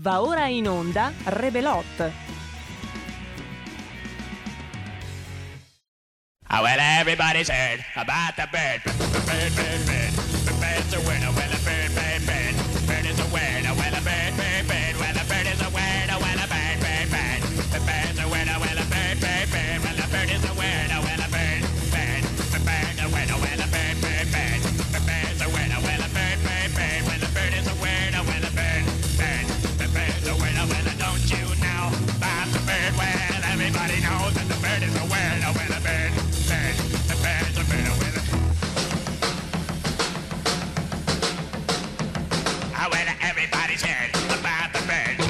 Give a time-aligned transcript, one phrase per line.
[0.00, 1.84] Va ora in onda Rebelot.
[6.50, 8.80] Oh, well, everybody's heard about the bird.
[8.84, 10.12] Bird, bird, bird, bird.
[10.46, 11.32] The bird's a winner.
[11.34, 12.54] Well, a bird, bird, bird.
[12.86, 13.57] Bird is a word.
[43.38, 44.10] Everybody's heard
[44.40, 45.28] about the bird.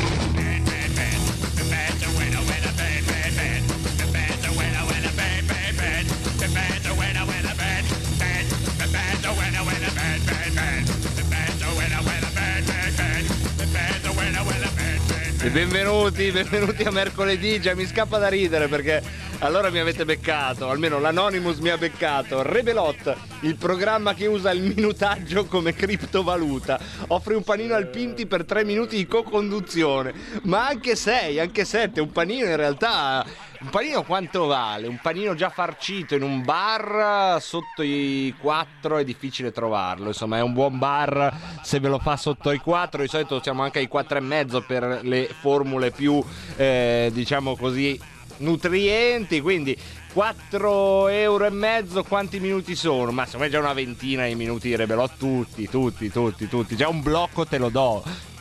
[15.50, 19.02] Benvenuti, benvenuti a mercoledì, già mi scappa da ridere perché
[19.40, 22.42] allora mi avete beccato, almeno l'Anonymous mi ha beccato.
[22.42, 28.44] Rebelot, il programma che usa il minutaggio come criptovaluta, offre un panino al Pinti per
[28.44, 33.24] tre minuti di co-conduzione, ma anche sei, anche sette, un panino in realtà...
[33.60, 34.86] Un panino quanto vale?
[34.86, 40.42] Un panino già farcito in un bar sotto i 4 è difficile trovarlo, insomma è
[40.42, 43.88] un buon bar se ve lo fa sotto i 4, di solito siamo anche ai
[43.88, 46.22] 4 e mezzo per le formule più
[46.54, 48.00] eh, diciamo così
[48.38, 49.76] nutrienti, quindi
[50.12, 53.10] 4 euro e mezzo quanti minuti sono?
[53.12, 57.02] Ma secondo me già una ventina di minuti rebelò tutti, tutti, tutti, tutti, già un
[57.02, 58.36] blocco te lo do.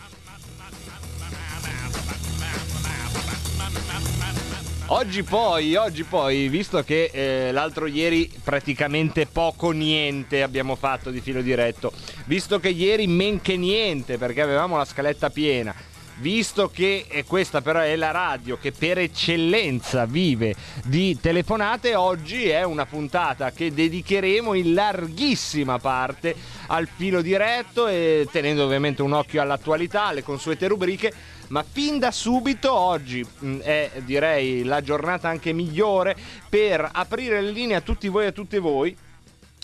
[4.89, 11.19] Oggi poi, oggi poi, visto che eh, l'altro ieri praticamente poco niente abbiamo fatto di
[11.19, 11.91] filo diretto,
[12.23, 15.75] visto che ieri men che niente perché avevamo la scaletta piena,
[16.19, 22.47] visto che e questa però è la radio che per eccellenza vive di telefonate, oggi
[22.49, 26.35] è una puntata che dedicheremo in larghissima parte
[26.67, 31.13] al filo diretto e tenendo ovviamente un occhio all'attualità, alle consuete rubriche
[31.49, 36.15] ma fin da subito oggi mh, è direi la giornata anche migliore
[36.49, 38.95] per aprire le linee a tutti voi e a tutte voi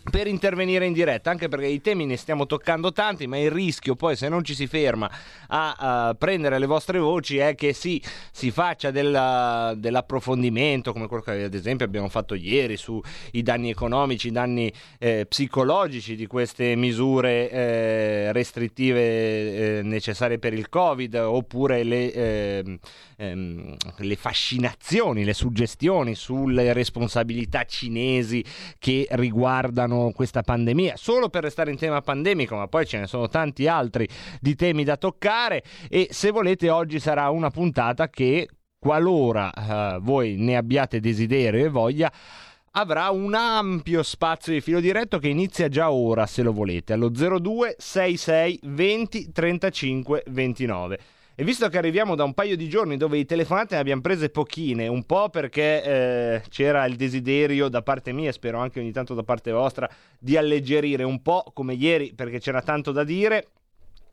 [0.09, 3.96] per intervenire in diretta, anche perché i temi ne stiamo toccando tanti, ma il rischio
[3.96, 5.09] poi se non ci si ferma
[5.47, 11.24] a, a prendere le vostre voci è che sì, si faccia della, dell'approfondimento, come quello
[11.24, 16.75] che ad esempio abbiamo fatto ieri sui danni economici, i danni eh, psicologici di queste
[16.75, 22.80] misure eh, restrittive eh, necessarie per il Covid, oppure le, ehm,
[23.18, 28.44] ehm, le fascinazioni, le suggestioni sulle responsabilità cinesi
[28.80, 33.27] che riguardano questa pandemia, solo per restare in tema pandemico, ma poi ce ne sono
[33.27, 34.07] tanti altri
[34.39, 35.63] di temi da toccare.
[35.89, 41.69] E se volete oggi sarà una puntata che qualora eh, voi ne abbiate desiderio e
[41.69, 42.11] voglia
[42.75, 47.09] avrà un ampio spazio di filo diretto che inizia già ora se lo volete allo
[47.09, 50.99] 02 66 20 35 29
[51.35, 54.29] e visto che arriviamo da un paio di giorni dove i telefonate ne abbiamo prese
[54.29, 59.16] pochine, un po' perché eh, c'era il desiderio da parte mia, spero anche ogni tanto
[59.16, 59.89] da parte vostra,
[60.19, 63.47] di alleggerire un po' come ieri perché c'era tanto da dire,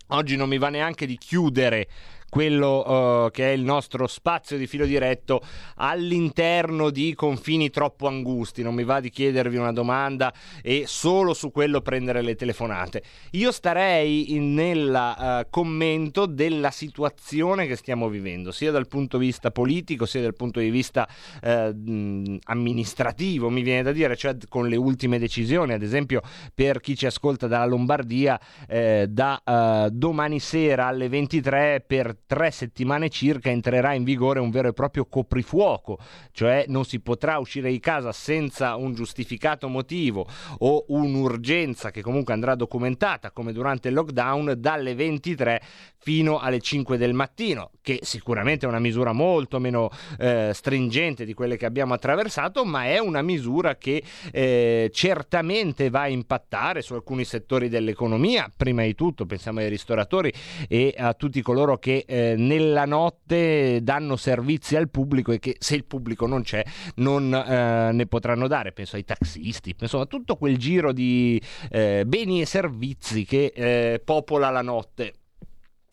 [0.09, 1.88] oggi non mi va neanche di chiudere
[2.30, 5.42] quello uh, che è il nostro spazio di filo diretto
[5.76, 8.62] all'interno di confini troppo angusti.
[8.62, 10.32] Non mi va di chiedervi una domanda
[10.62, 13.02] e solo su quello prendere le telefonate.
[13.32, 19.50] Io starei nel uh, commento della situazione che stiamo vivendo, sia dal punto di vista
[19.50, 21.06] politico, sia dal punto di vista
[21.42, 26.22] uh, amministrativo, mi viene da dire, cioè con le ultime decisioni, ad esempio
[26.54, 33.08] per chi ci ascolta dalla Lombardia, eh, da domani sera alle 23 per tre settimane
[33.08, 35.98] circa entrerà in vigore un vero e proprio coprifuoco,
[36.32, 40.26] cioè non si potrà uscire di casa senza un giustificato motivo
[40.59, 45.62] o un'urgenza che comunque andrà documentata come durante il lockdown dalle 23
[46.03, 51.34] fino alle 5 del mattino, che sicuramente è una misura molto meno eh, stringente di
[51.34, 54.03] quelle che abbiamo attraversato, ma è una misura che
[54.33, 60.33] eh, certamente va a impattare su alcuni settori dell'economia, prima di tutto pensiamo ai ristoratori
[60.68, 65.77] e a tutti coloro che eh, nella notte danno servizi al pubblico e che se
[65.77, 66.65] il pubblico non c'è
[66.97, 71.41] non eh, ne potranno dare, penso ai taxisti, insomma tutto quel giro di
[71.71, 75.15] eh, beni e servizi che eh, popola la notte.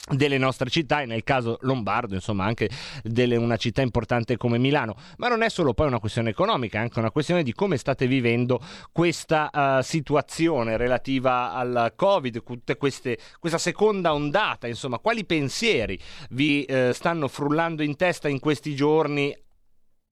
[0.10, 2.70] Delle nostre città e nel caso lombardo insomma anche
[3.04, 4.96] di una città importante come Milano.
[5.18, 8.08] Ma non è solo poi una questione economica è anche una questione di come state
[8.08, 8.62] vivendo
[8.92, 12.44] questa uh, situazione relativa al covid
[12.78, 16.00] queste, questa seconda ondata insomma quali pensieri
[16.30, 19.36] vi uh, stanno frullando in testa in questi giorni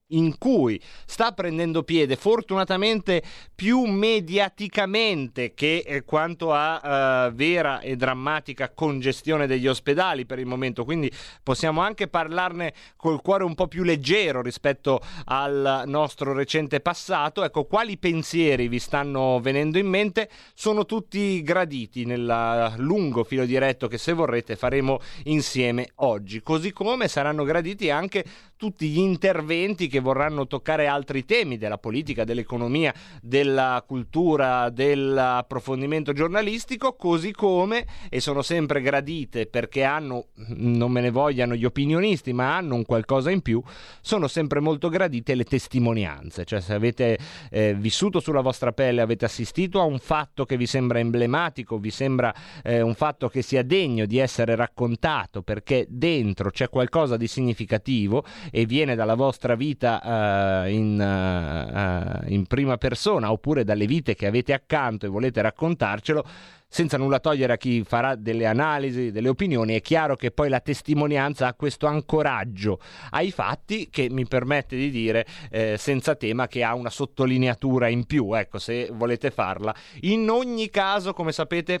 [0.08, 3.22] in cui sta prendendo piede fortunatamente
[3.54, 10.46] più mediaticamente che eh, quanto a uh, vera e drammatica congestione degli ospedali per il
[10.46, 10.84] momento.
[10.84, 11.10] Quindi
[11.42, 17.42] possiamo anche parlarne col cuore un po' più leggero rispetto al nostro recente passato.
[17.42, 20.28] Ecco quali pensieri vi stanno venendo in mente?
[20.54, 26.42] Sono tutti graditi nel lungo filo diretto che se vorrete faremo insieme oggi.
[26.42, 28.24] Così come saranno graditi anche
[28.56, 36.94] tutti gli interventi che vorranno toccare altri temi della politica, dell'economia, della cultura, dell'approfondimento giornalistico,
[36.94, 42.56] così come, e sono sempre gradite perché hanno, non me ne vogliano gli opinionisti, ma
[42.56, 43.62] hanno un qualcosa in più,
[44.00, 47.18] sono sempre molto gradite le testimonianze, cioè se avete
[47.50, 51.90] eh, vissuto sulla vostra pelle, avete assistito a un fatto che vi sembra emblematico, vi
[51.90, 57.26] sembra eh, un fatto che sia degno di essere raccontato perché dentro c'è qualcosa di
[57.26, 64.14] significativo e viene dalla vostra vita uh, in, uh, in prima persona oppure dalle vite
[64.14, 66.24] che avete accanto e volete raccontarcelo,
[66.68, 70.60] senza nulla togliere a chi farà delle analisi, delle opinioni, è chiaro che poi la
[70.60, 76.64] testimonianza ha questo ancoraggio ai fatti che mi permette di dire eh, senza tema che
[76.64, 79.74] ha una sottolineatura in più, ecco, se volete farla.
[80.02, 81.80] In ogni caso, come sapete,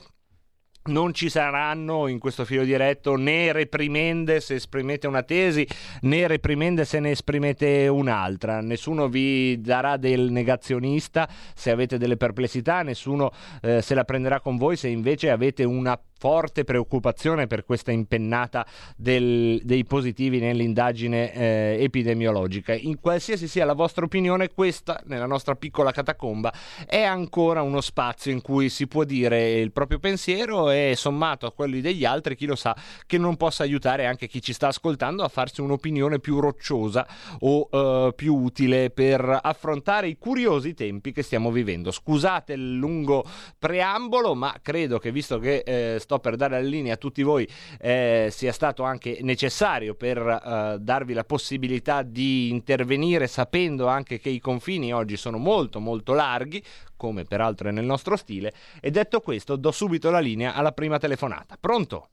[0.86, 5.66] non ci saranno in questo filo diretto né reprimende se esprimete una tesi
[6.02, 8.60] né reprimende se ne esprimete un'altra.
[8.60, 13.30] Nessuno vi darà del negazionista se avete delle perplessità, nessuno
[13.62, 18.66] eh, se la prenderà con voi se invece avete una forte preoccupazione per questa impennata
[18.96, 22.72] del, dei positivi nell'indagine eh, epidemiologica.
[22.72, 26.52] In qualsiasi sia la vostra opinione, questa, nella nostra piccola catacomba,
[26.86, 31.52] è ancora uno spazio in cui si può dire il proprio pensiero e sommato a
[31.52, 32.76] quelli degli altri, chi lo sa,
[33.06, 37.06] che non possa aiutare anche chi ci sta ascoltando a farsi un'opinione più rocciosa
[37.40, 41.90] o eh, più utile per affrontare i curiosi tempi che stiamo vivendo.
[41.90, 43.24] Scusate il lungo
[43.58, 47.48] preambolo, ma credo che visto che eh, sto per dare la linea a tutti voi
[47.80, 54.28] eh, sia stato anche necessario per eh, darvi la possibilità di intervenire sapendo anche che
[54.28, 56.62] i confini oggi sono molto molto larghi
[56.96, 60.98] come peraltro è nel nostro stile e detto questo do subito la linea alla prima
[60.98, 62.08] telefonata pronto?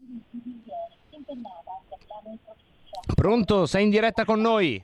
[3.15, 3.65] Pronto?
[3.65, 4.81] Sei in diretta con noi?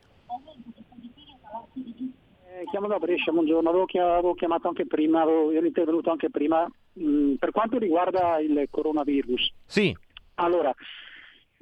[2.46, 6.70] Eh, chiamo da Brescia, buongiorno, avevo, chiamato anche prima, avevo, ero intervenuto anche prima
[7.00, 9.96] Mm, per quanto riguarda il coronavirus, sì.
[10.36, 10.74] allora,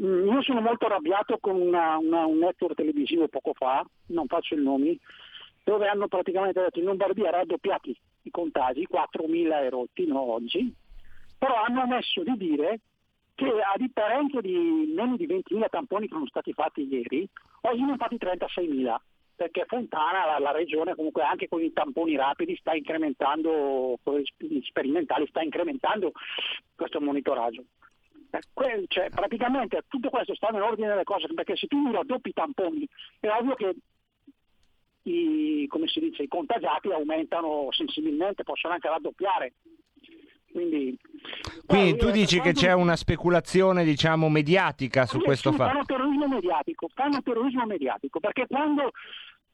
[0.02, 4.56] mm, io sono molto arrabbiato con una, una, un network televisivo poco fa, non faccio
[4.56, 5.00] i nomi,
[5.64, 10.74] dove hanno praticamente detto in Lombardia raddoppiati i contagi, 4.000 erotti no, oggi,
[11.38, 12.80] però hanno omesso di dire
[13.36, 17.28] che a differenza di meno di 20.000 tamponi che sono stati fatti ieri,
[17.62, 18.96] oggi ne hanno fatti 36.000
[19.38, 24.62] perché Fontana, la, la, regione comunque anche con i tamponi rapidi sta incrementando, con gli
[24.64, 26.12] sperimentali sta incrementando
[26.76, 27.64] questo monitoraggio.
[28.32, 32.90] Eh, cioè, praticamente tutto questo sta nell'ordine delle cose, perché se tu raddoppi i tamponi
[33.20, 33.76] è ovvio che
[35.04, 35.70] i,
[36.00, 39.54] dice, i contagiati aumentano sensibilmente, possono anche raddoppiare.
[40.58, 40.98] Quindi,
[41.68, 45.70] Quindi tu dici che c'è una speculazione diciamo mediatica su questo fatto?
[45.70, 48.90] Fanno terrorismo mediatico, fanno terrorismo mediatico perché quando,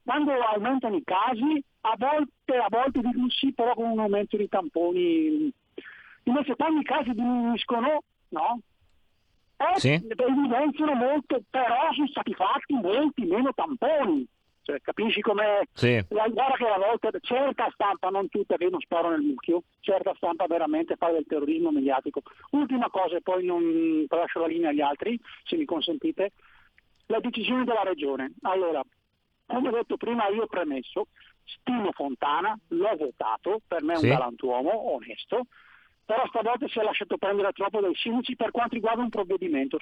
[0.02, 4.48] quando aumentano i casi a volte, a volte dicono sì però con un aumento di
[4.48, 5.52] tamponi
[6.24, 8.60] invece quando i casi diminuiscono no?
[9.58, 9.90] Eh, sì.
[9.90, 14.26] evidenziano molto però sono stati fatti molti meno tamponi
[14.64, 16.04] cioè, capisci come sì.
[16.08, 20.48] guarda che a volte certa stampa, non tutta che non sparo nel mucchio, certa stampa
[20.48, 22.22] veramente fa del terrorismo mediatico.
[22.52, 26.32] Ultima cosa e poi non lascio la linea agli altri, se mi consentite,
[27.08, 28.32] la decisione della regione.
[28.44, 28.82] Allora,
[29.46, 31.08] come ho detto prima, io ho premesso,
[31.44, 34.08] stimo Fontana, l'ho votato, per me è un sì.
[34.08, 35.48] galantuomo, onesto,
[36.06, 39.78] però stavolta si è lasciato prendere troppo dai sinici per quanto riguarda un provvedimento.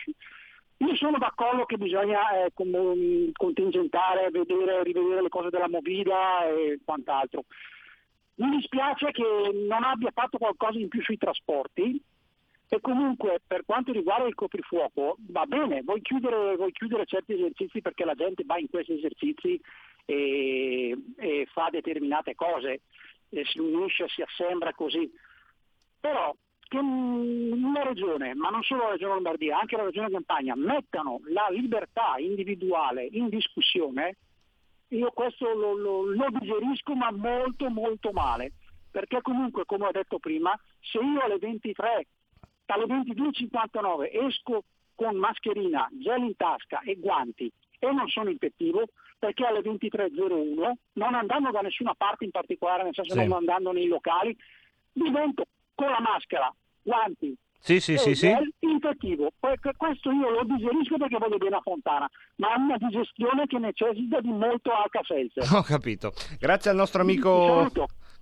[0.81, 7.45] Io sono d'accordo che bisogna eh, contingentare, vedere, rivedere le cose della Movida e quant'altro.
[8.35, 9.23] Mi dispiace che
[9.67, 12.01] non abbia fatto qualcosa in più sui trasporti
[12.67, 17.81] e comunque per quanto riguarda il coprifuoco va bene, vuoi chiudere, vuoi chiudere certi esercizi
[17.81, 19.61] perché la gente va in questi esercizi
[20.05, 22.81] e, e fa determinate cose,
[23.29, 25.11] e si unisce, si assembra così.
[25.99, 26.35] Però
[26.71, 31.47] che una regione, ma non solo la regione Lombardia, anche la regione Campania, mettano la
[31.49, 34.15] libertà individuale in discussione,
[34.87, 38.53] io questo lo, lo, lo digerisco ma molto molto male,
[38.89, 42.07] perché comunque come ho detto prima, se io alle 23,
[42.67, 44.63] alle 22.59 esco
[44.95, 48.85] con mascherina, gel in tasca e guanti e non sono infettivo,
[49.19, 53.19] perché alle 23.01, non andando da nessuna parte in particolare, nel senso sì.
[53.27, 54.33] non andando nei locali,
[54.93, 55.43] divento
[55.75, 58.33] con la maschera, guanti, sì, sì, sì, sì.
[58.59, 59.31] infettivo.
[59.77, 64.19] Questo io lo digerisco perché voglio bene a Fontana, ma è una digestione che necessita
[64.19, 65.45] di molto Alka-Seltzer.
[65.53, 66.11] Ho capito.
[66.39, 67.69] Grazie al nostro amico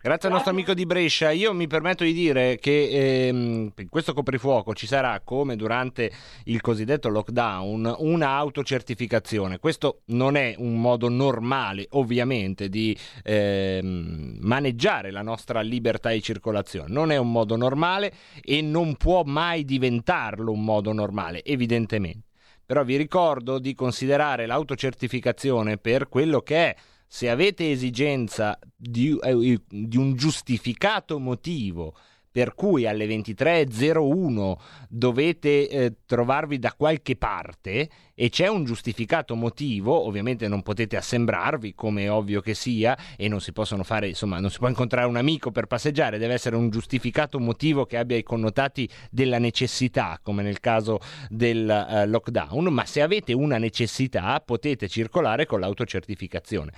[0.02, 1.32] Grazie al nostro amico di Brescia.
[1.32, 6.10] Io mi permetto di dire che ehm, in questo coprifuoco ci sarà, come durante
[6.46, 9.60] il cosiddetto lockdown, una autocertificazione.
[9.60, 16.88] Questo non è un modo normale, ovviamente, di ehm, maneggiare la nostra libertà di circolazione.
[16.88, 22.28] Non è un modo normale e non può mai diventarlo un modo normale, evidentemente.
[22.66, 26.76] Però vi ricordo di considerare l'autocertificazione per quello che è
[27.12, 31.96] se avete esigenza di, eh, di un giustificato motivo
[32.32, 34.56] per cui alle 23.01
[34.88, 41.74] dovete eh, trovarvi da qualche parte e c'è un giustificato motivo, ovviamente non potete assembrarvi
[41.74, 45.08] come è ovvio che sia e non si possono fare, insomma, non si può incontrare
[45.08, 50.20] un amico per passeggiare, deve essere un giustificato motivo che abbia i connotati della necessità,
[50.22, 56.74] come nel caso del uh, lockdown, ma se avete una necessità potete circolare con l'autocertificazione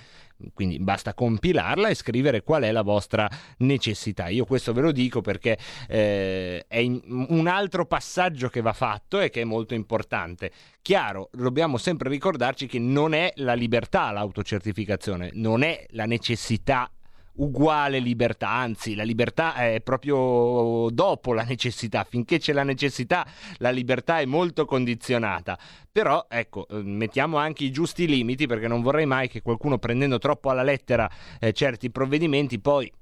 [0.54, 4.28] quindi basta compilarla e scrivere qual è la vostra necessità.
[4.28, 5.58] Io questo ve lo dico perché
[5.88, 10.50] eh, è in, un altro passaggio che va fatto e che è molto importante.
[10.82, 16.90] Chiaro, dobbiamo sempre ricordarci che non è la libertà l'autocertificazione, non è la necessità
[17.34, 23.26] uguale libertà, anzi la libertà è proprio dopo la necessità, finché c'è la necessità
[23.58, 25.58] la libertà è molto condizionata,
[25.90, 30.18] però ecco eh, mettiamo anche i giusti limiti perché non vorrei mai che qualcuno prendendo
[30.18, 31.10] troppo alla lettera
[31.40, 32.92] eh, certi provvedimenti poi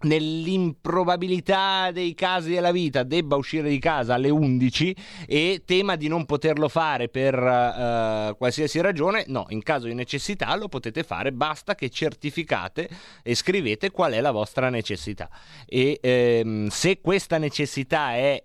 [0.00, 6.24] nell'improbabilità dei casi della vita debba uscire di casa alle 11 e tema di non
[6.24, 11.74] poterlo fare per uh, qualsiasi ragione, no, in caso di necessità lo potete fare, basta
[11.74, 12.88] che certificate
[13.22, 15.28] e scrivete qual è la vostra necessità.
[15.66, 18.42] E ehm, se questa necessità è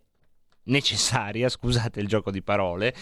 [0.65, 2.93] necessaria, scusate il gioco di parole,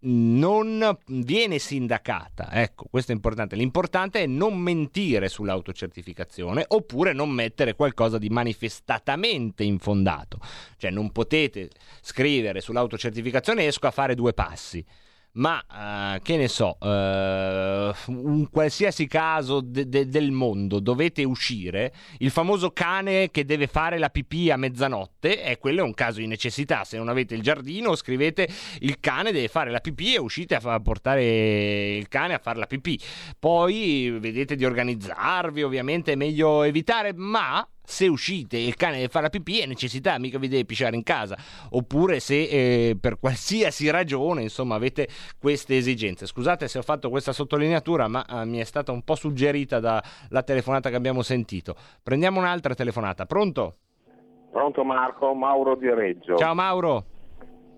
[0.00, 2.50] non viene sindacata.
[2.52, 3.56] Ecco, questo è importante.
[3.56, 10.38] L'importante è non mentire sull'autocertificazione oppure non mettere qualcosa di manifestatamente infondato.
[10.76, 14.84] Cioè non potete scrivere sull'autocertificazione esco a fare due passi
[15.32, 21.92] ma uh, che ne so, uh, un qualsiasi caso de- de- del mondo dovete uscire,
[22.18, 26.18] il famoso cane che deve fare la pipì a mezzanotte, e quello è un caso
[26.18, 26.84] di necessità.
[26.84, 28.48] Se non avete il giardino, scrivete
[28.80, 32.58] il cane deve fare la pipì e uscite a fa- portare il cane a fare
[32.58, 32.98] la pipì.
[33.38, 39.08] Poi vedete di organizzarvi, ovviamente è meglio evitare, ma se uscite e il cane deve
[39.08, 41.36] fare la pipì è necessità, mica vi deve pisciare in casa,
[41.70, 45.08] oppure se eh, per qualsiasi ragione insomma avete
[45.40, 46.26] queste esigenze.
[46.26, 50.42] Scusate se ho fatto questa sottolineatura, ma eh, mi è stata un po' suggerita dalla
[50.44, 51.74] telefonata che abbiamo sentito.
[52.02, 53.76] Prendiamo un'altra telefonata, pronto?
[54.52, 56.36] Pronto Marco, Mauro di Reggio.
[56.36, 57.04] Ciao Mauro.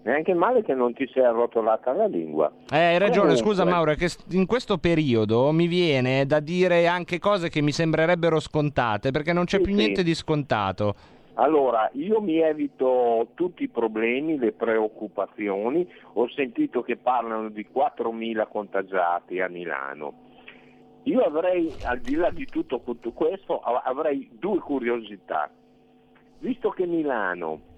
[0.03, 2.51] Neanche male che non ti sia arrotolata la lingua.
[2.71, 3.45] Eh, hai ragione, Comunque...
[3.45, 7.71] scusa Mauro, è che in questo periodo mi viene da dire anche cose che mi
[7.71, 9.79] sembrerebbero scontate, perché non c'è sì, più sì.
[9.79, 10.95] niente di scontato.
[11.35, 15.87] Allora, io mi evito tutti i problemi, le preoccupazioni.
[16.15, 20.29] Ho sentito che parlano di 4.000 contagiati a Milano.
[21.05, 25.51] Io avrei, al di là di tutto questo, avrei due curiosità.
[26.41, 27.69] Visto che Milano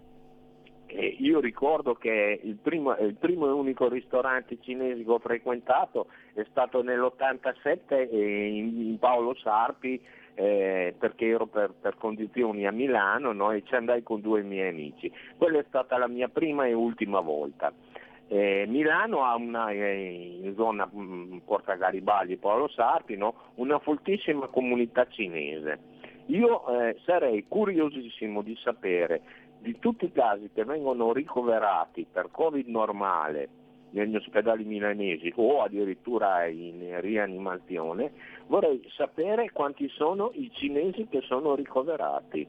[0.94, 6.06] eh, io ricordo che il primo, il primo, e unico ristorante cinese che ho frequentato
[6.34, 10.00] è stato nell'87 in, in Paolo Sarpi
[10.34, 13.52] eh, perché ero per, per, condizioni a Milano no?
[13.52, 15.12] e ci andai con due miei amici.
[15.36, 17.72] Quella è stata la mia prima e ultima volta.
[18.28, 23.34] Eh, Milano ha una, eh, in zona mh, mm, Porta Garibaldi Paolo Sarpi no?
[23.56, 26.00] una foltissima comunità cinese.
[26.26, 29.20] Io eh, sarei curiosissimo di sapere
[29.62, 33.48] di tutti i casi che vengono ricoverati per Covid normale
[33.90, 38.12] negli ospedali milanesi o addirittura in rianimazione,
[38.46, 42.46] vorrei sapere quanti sono i cinesi che sono ricoverati.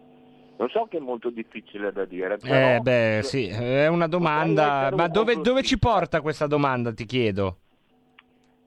[0.57, 2.53] Lo so che è molto difficile da dire, però...
[2.53, 7.57] Eh beh, sì, è una domanda, ma dove, dove ci porta questa domanda, ti chiedo?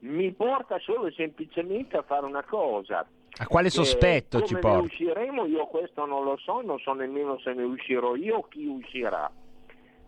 [0.00, 3.06] Mi porta solo e semplicemente a fare una cosa,
[3.38, 4.87] A quale sospetto ci come ne porta?
[4.87, 8.66] usciremo io questo non lo so, non so nemmeno se ne uscirò io o chi
[8.66, 9.31] uscirà.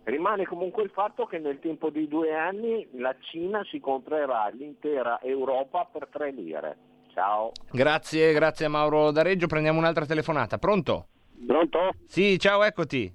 [0.05, 5.21] Rimane comunque il fatto che nel tempo di due anni la Cina si comprerà l'intera
[5.21, 6.79] Europa per tre lire.
[7.13, 7.53] Ciao.
[7.71, 9.47] Grazie, grazie a Mauro D'Areggio.
[9.47, 10.57] Prendiamo un'altra telefonata.
[10.57, 11.09] Pronto?
[11.47, 11.91] Pronto?
[12.07, 13.15] Sì, ciao, eccoti.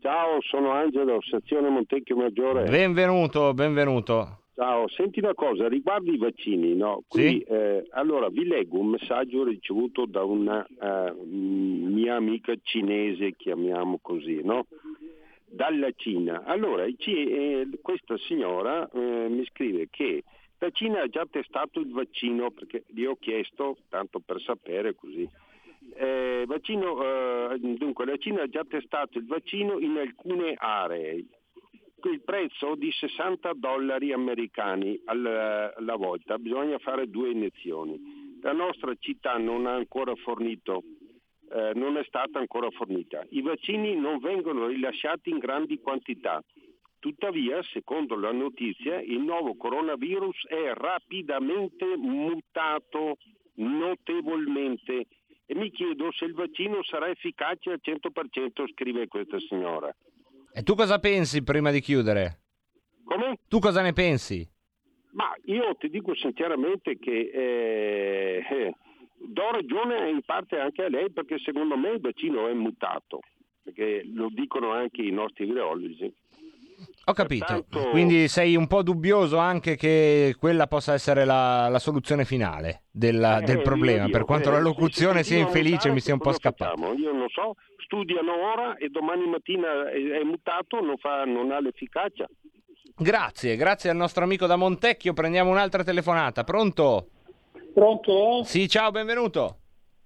[0.00, 2.64] Ciao, sono Angelo, sezione Montecchio Maggiore.
[2.70, 4.39] Benvenuto, benvenuto.
[4.60, 7.02] Ciao, senti una cosa, riguardo i vaccini, no?
[7.08, 14.00] Qui, eh, allora, vi leggo un messaggio ricevuto da una eh, mia amica cinese, chiamiamo
[14.02, 14.66] così, no?
[15.46, 16.42] Dalla Cina.
[16.44, 20.24] Allora, eh, questa signora eh, mi scrive che
[20.58, 25.26] la Cina ha già testato il vaccino, perché gli ho chiesto, tanto per sapere così,
[25.94, 31.24] eh, vaccino, eh, dunque, la Cina ha già testato il vaccino in alcune aree.
[32.08, 38.38] Il prezzo di 60 dollari americani al- alla volta, bisogna fare due iniezioni.
[38.40, 40.82] La nostra città non ha ancora fornito,
[41.52, 43.24] eh, non è stata ancora fornita.
[43.30, 46.42] I vaccini non vengono rilasciati in grandi quantità.
[46.98, 53.16] Tuttavia, secondo la notizia, il nuovo coronavirus è rapidamente mutato
[53.54, 55.06] notevolmente
[55.46, 59.92] e mi chiedo se il vaccino sarà efficace al 100%, scrive questa signora.
[60.52, 62.40] E tu cosa pensi prima di chiudere?
[63.04, 63.38] Come?
[63.48, 64.48] Tu cosa ne pensi?
[65.12, 68.74] Ma io ti dico sinceramente che eh, eh,
[69.16, 73.20] do ragione in parte anche a lei perché secondo me il vaccino è mutato,
[73.62, 76.12] perché lo dicono anche i nostri virologi.
[77.10, 77.44] Ho capito.
[77.46, 82.84] Pertanto- Quindi sei un po' dubbioso anche che quella possa essere la, la soluzione finale
[82.90, 84.04] della- Eh, del problema.
[84.04, 86.92] io per quanto eh, la locuzione sia infelice, mi sia un po' facciamo?
[86.94, 91.60] Io non so, studiano ora e domani mattina è, è mutato, non, fa- non ha
[91.60, 92.26] l'efficacia.
[92.96, 95.12] Grazie, grazie al nostro amico da Montecchio.
[95.14, 96.44] Prendiamo un'altra telefonata.
[96.44, 97.06] Pronto?
[97.72, 98.42] Pronto?
[98.44, 99.59] Sì, ciao, benvenuto.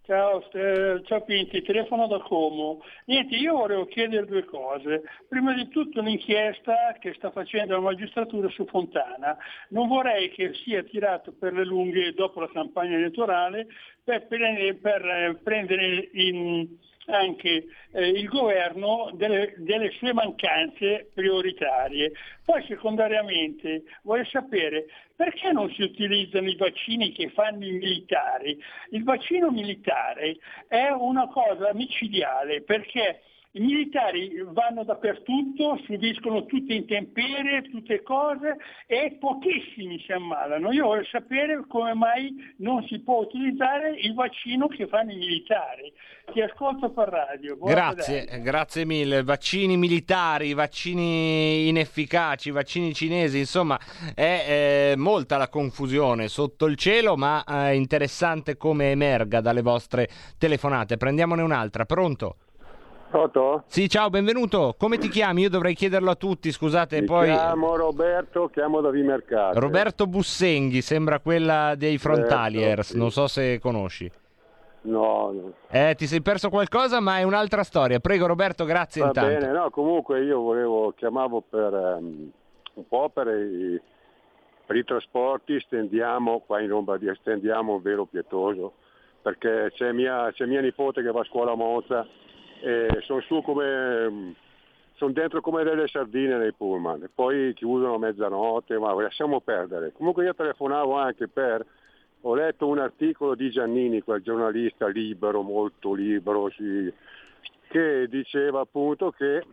[0.07, 2.83] Ciao, eh, ciao Pinti, telefono da Como.
[3.07, 5.03] Niente, io volevo chiedere due cose.
[5.27, 9.35] Prima di tutto un'inchiesta che sta facendo la magistratura su Fontana.
[9.71, 13.67] Non vorrei che sia tirato per le lunghe dopo la campagna elettorale
[14.05, 16.69] per prendere, per, eh, prendere in-
[17.07, 22.13] anche eh, il governo delle, delle sue mancanze prioritarie.
[22.45, 28.61] Poi secondariamente voglio sapere perché non si utilizzano i vaccini che fanno i militari.
[28.91, 33.23] Il vaccino militare è una cosa micidiale perché
[33.57, 40.73] i militari vanno dappertutto, subiscono tutte intemperie, tutte cose e pochissimi si ammalano.
[40.73, 45.93] Io voglio sapere come mai non si può utilizzare il vaccino che fanno i militari.
[46.33, 47.57] Ti ascolto per radio.
[47.57, 48.39] Buona Grazie, serata.
[48.39, 49.23] grazie mille.
[49.23, 53.79] Vaccini militari, vaccini inefficaci, vaccini cinesi, insomma,
[54.17, 60.09] è eh, molta la confusione sotto il cielo, ma è interessante come emerga dalle vostre
[60.39, 60.97] telefonate.
[60.97, 61.85] Prendiamone un'altra.
[61.85, 62.39] Pronto?
[63.15, 63.63] Pronto?
[63.69, 64.75] Sì, ciao, benvenuto.
[64.77, 65.43] Come ti chiami?
[65.43, 69.61] Io dovrei chiederlo a tutti, scusate, Mi poi chiamo Roberto, chiamo da Vimercato.
[69.61, 72.99] Roberto Bussenghi, sembra quella dei Frontaliers, sì.
[72.99, 74.11] non so se conosci.
[74.81, 75.53] No, no.
[75.71, 78.01] Eh, ti sei perso qualcosa, ma è un'altra storia.
[78.01, 79.31] Prego Roberto, grazie Va intanto.
[79.31, 82.31] bene, no, comunque io volevo, chiamavo per ehm,
[82.75, 83.81] un po' per i,
[84.67, 88.73] per i trasporti, stendiamo qua in Lombardia, stendiamo un velo pietoso,
[89.23, 92.05] perché c'è mia, c'è mia nipote che va a scuola a Monza
[93.01, 94.35] sono su come,
[94.95, 99.93] sono dentro come delle sardine nei pullman, poi chiudono a mezzanotte, ma lasciamo perdere.
[99.93, 101.65] Comunque io telefonavo anche per,
[102.23, 106.93] ho letto un articolo di Giannini, quel giornalista libero, molto libero, sì,
[107.69, 109.45] che diceva appunto che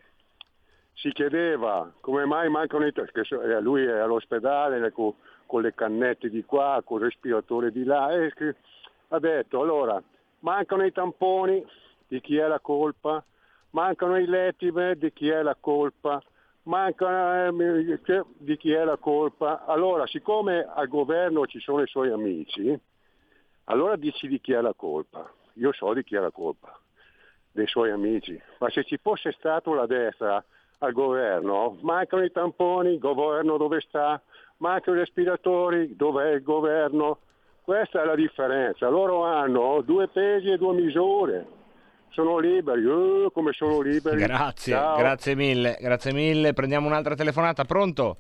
[0.94, 2.94] si chiedeva come mai mancano i
[3.24, 5.14] so- eh, lui è all'ospedale con,
[5.48, 8.32] con le cannette di qua, con il respiratore di là, e
[9.10, 10.02] ha detto allora
[10.40, 11.66] mancano i tamponi,
[12.12, 13.24] di chi è la colpa?
[13.70, 16.22] Mancano i letti beh, di chi è la colpa?
[16.64, 19.64] Mancano eh, che- di chi è la colpa?
[19.66, 22.78] Allora, siccome al governo ci sono i suoi amici,
[23.66, 25.32] allora dici di chi è la colpa.
[25.54, 26.78] Io so di chi è la colpa
[27.50, 28.40] dei suoi amici.
[28.60, 30.44] Ma se ci fosse stato la destra
[30.80, 34.22] al governo, mancano i tamponi, il governo dove sta?
[34.58, 37.20] Mancano i respiratori, dov'è il governo?
[37.64, 38.90] Questa è la differenza.
[38.90, 41.60] Loro hanno due pesi e due misure.
[42.12, 44.18] Sono liberi, uh, come sono liberi.
[44.18, 44.98] Grazie, Ciao.
[44.98, 46.52] grazie mille, grazie mille.
[46.52, 48.18] Prendiamo un'altra telefonata, pronto?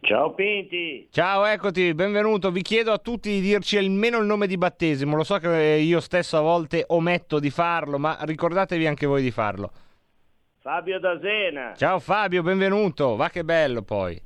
[0.00, 2.50] Ciao Pinti, Ciao, eccoti, benvenuto.
[2.50, 5.16] Vi chiedo a tutti di dirci almeno il nome di battesimo.
[5.16, 9.30] Lo so che io stesso a volte ometto di farlo, ma ricordatevi anche voi di
[9.30, 9.70] farlo.
[10.58, 11.72] Fabio da Sena.
[11.76, 13.16] Ciao Fabio, benvenuto.
[13.16, 14.20] Va che bello poi.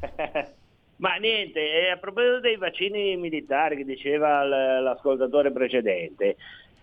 [0.98, 6.36] Ma niente, eh, a proposito dei vaccini militari che diceva l'ascoltatore precedente,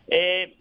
[0.06, 0.56] eh,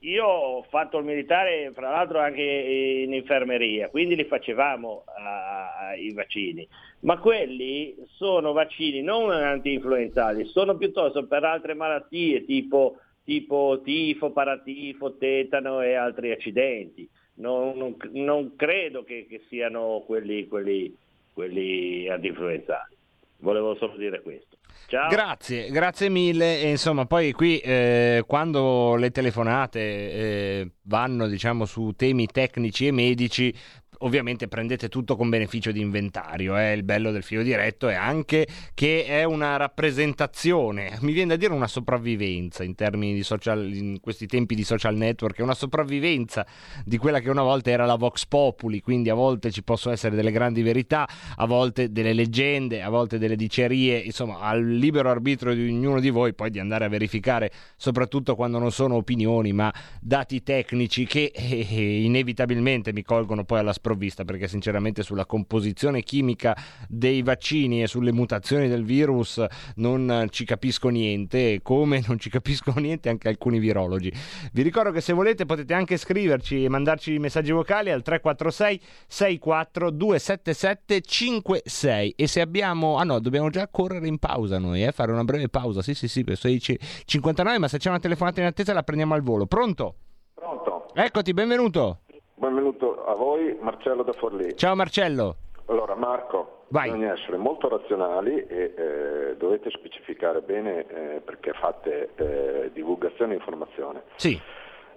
[0.00, 6.12] io ho fatto il militare fra l'altro anche in infermeria, quindi li facevamo ah, i
[6.12, 6.66] vaccini,
[7.00, 15.16] ma quelli sono vaccini non anti-influenzali, sono piuttosto per altre malattie tipo, tipo tifo, paratifo,
[15.16, 17.08] tetano e altri accidenti.
[17.38, 20.94] Non, non- non credo che, che siano quelli, quelli,
[21.34, 22.95] quelli anti-influenzali.
[23.38, 24.56] Volevo solo dire questo.
[24.86, 25.08] Ciao.
[25.08, 26.60] Grazie, grazie mille.
[26.60, 32.92] E insomma, poi qui eh, quando le telefonate eh, vanno, diciamo, su temi tecnici e
[32.92, 33.54] medici,
[33.98, 36.56] ovviamente prendete tutto con beneficio di inventario.
[36.56, 41.36] È il bello del filo diretto è anche che è una rappresentazione, mi viene da
[41.36, 45.54] dire una sopravvivenza in termini di social, in questi tempi di social network, è una
[45.54, 46.46] sopravvivenza
[46.84, 50.14] di quella che una volta era la Vox Populi, quindi a volte ci possono essere
[50.16, 55.54] delle grandi verità, a volte delle leggende, a volte delle dicerie, insomma, al libero arbitrio
[55.54, 59.72] di ognuno di voi poi di andare a verificare, soprattutto quando non sono opinioni, ma
[60.00, 66.02] dati tecnici che eh, eh, inevitabilmente mi colgono poi alla sprovvista, perché sinceramente sulla composizione
[66.02, 66.56] chimica
[66.88, 69.44] dei vaccini e sulle mutazioni del virus
[69.76, 74.12] non ci capisco niente, come non ci capiscono niente anche alcuni virologi.
[74.52, 79.90] Vi ricordo che se volete potete anche scriverci e mandarci messaggi vocali al 346 64
[79.90, 82.96] 277 56 e se abbiamo...
[82.96, 84.90] Ah no, dobbiamo già correre in pausa noi, eh?
[84.90, 88.46] fare una breve pausa, sì sì sì, per 16.59, ma se c'è una telefonata in
[88.46, 89.46] attesa la prendiamo al volo.
[89.46, 89.94] Pronto?
[90.34, 92.00] Pronto, Eccoti, benvenuto.
[92.36, 94.56] Benvenuto a voi Marcello da Forlì.
[94.56, 95.36] Ciao Marcello.
[95.66, 96.90] Allora Marco, Vai.
[96.90, 103.36] bisogna essere molto razionali e eh, dovete specificare bene eh, perché fate eh, divulgazione e
[103.36, 104.02] informazione.
[104.14, 104.38] Sì,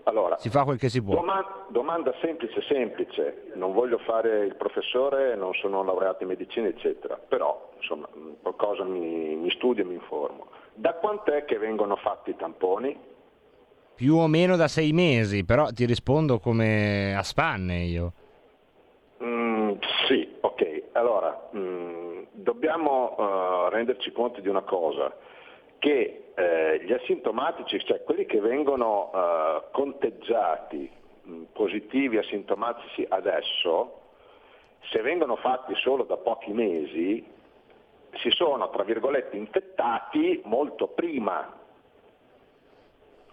[0.04, 1.16] Allora, si fa quel che si può.
[1.16, 7.16] doma- domanda semplice semplice, non voglio fare il professore, non sono laureato in medicina eccetera,
[7.16, 10.48] però insomma mh, qualcosa mi, mi studio e mi informo.
[10.76, 13.09] Da quant'è che vengono fatti i tamponi?
[14.00, 18.14] Più o meno da sei mesi, però ti rispondo come a spanne io.
[19.22, 19.74] Mm,
[20.08, 20.84] sì, ok.
[20.94, 25.14] Allora, mm, dobbiamo eh, renderci conto di una cosa,
[25.80, 30.90] che eh, gli asintomatici, cioè quelli che vengono eh, conteggiati
[31.28, 34.00] mm, positivi asintomatici adesso,
[34.92, 37.22] se vengono fatti solo da pochi mesi,
[38.22, 41.59] si sono, tra virgolette, infettati molto prima.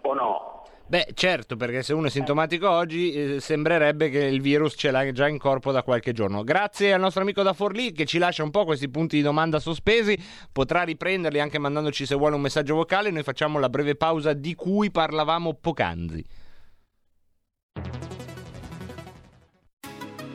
[0.07, 0.63] O no?
[0.89, 5.11] Beh, certo, perché se uno è sintomatico oggi eh, sembrerebbe che il virus ce l'ha
[5.11, 6.45] già in corpo da qualche giorno.
[6.45, 9.59] Grazie al nostro amico da Forlì che ci lascia un po' questi punti di domanda
[9.59, 10.17] sospesi,
[10.49, 13.11] potrà riprenderli anche mandandoci se vuole un messaggio vocale.
[13.11, 16.25] Noi facciamo la breve pausa di cui parlavamo poc'anzi.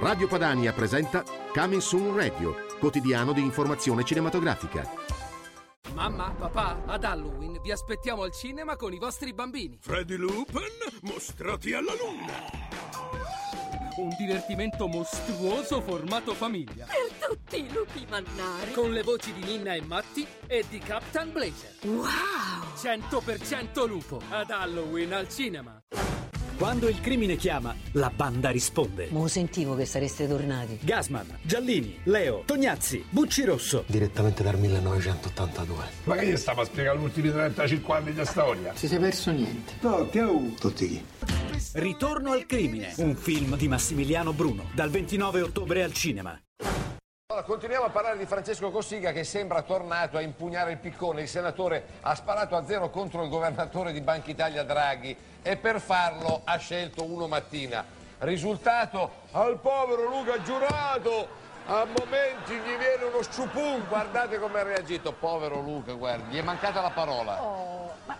[0.00, 4.88] Radio Padania presenta Coming Soon Radio, quotidiano di informazione cinematografica.
[5.92, 9.78] Mamma, papà, ad Halloween vi aspettiamo al cinema con i vostri bambini.
[9.80, 10.70] Freddy Lupin,
[11.02, 12.32] mostrati alla luna!
[13.96, 16.86] Un divertimento mostruoso formato famiglia.
[16.86, 18.70] Per tutti i lupi mannari.
[18.74, 21.74] Con le voci di Ninna e Matti e di Captain Blazer.
[21.82, 22.06] Wow!
[22.76, 24.20] 100% lupo.
[24.28, 25.82] Ad Halloween al cinema.
[26.58, 29.06] Quando il crimine chiama, la banda risponde.
[29.10, 30.76] Mo sentivo che sareste tornati.
[30.82, 33.84] Gasman, Giallini, Leo, Tognazzi, Bucci Rosso.
[33.86, 35.84] Direttamente dal 1982.
[36.02, 38.74] Ma che gli stava a spiegare gli ultimi 35 anni di storia?
[38.74, 39.74] Si sei perso niente.
[40.58, 41.04] Tutti chi?
[41.74, 46.36] Ritorno al crimine, un film di Massimiliano Bruno, dal 29 ottobre al cinema.
[47.38, 51.22] Allora, continuiamo a parlare di Francesco Cossiga che sembra tornato a impugnare il piccone.
[51.22, 55.80] Il senatore ha sparato a zero contro il governatore di Banca Italia Draghi e per
[55.80, 57.84] farlo ha scelto uno mattina.
[58.18, 61.28] Risultato al povero Luca Giurato
[61.66, 66.42] A momenti gli viene uno sciupun, guardate come ha reagito, povero Luca, guardi, gli è
[66.42, 67.40] mancata la parola.
[67.40, 68.16] Oh, ma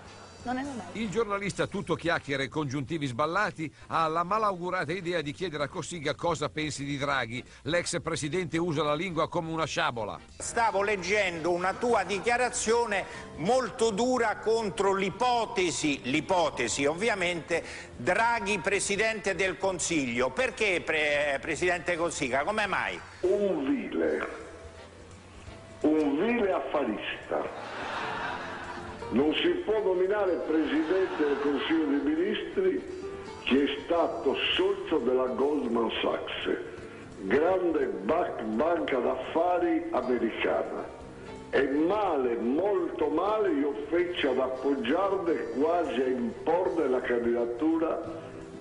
[0.49, 0.89] non è normale.
[0.93, 6.15] Il giornalista tutto chiacchiere e congiuntivi sballati ha la malaugurata idea di chiedere a Cossiga
[6.15, 7.45] cosa pensi di Draghi.
[7.63, 10.19] L'ex presidente usa la lingua come una sciabola.
[10.39, 13.05] Stavo leggendo una tua dichiarazione
[13.37, 17.63] molto dura contro l'ipotesi, l'ipotesi ovviamente,
[17.97, 20.31] Draghi presidente del Consiglio.
[20.31, 22.43] Perché pre- presidente Cossiga?
[22.45, 22.99] Come mai?
[23.21, 24.29] un vile,
[25.81, 27.68] un vile affarista.
[29.11, 32.83] Non si può nominare Presidente del Consiglio dei Ministri
[33.44, 36.59] chi è stato socio della Goldman Sachs,
[37.23, 40.97] grande ba- banca d'affari americana.
[41.51, 48.03] E male, molto male, io feci ad appoggiarne quasi a imporre la candidatura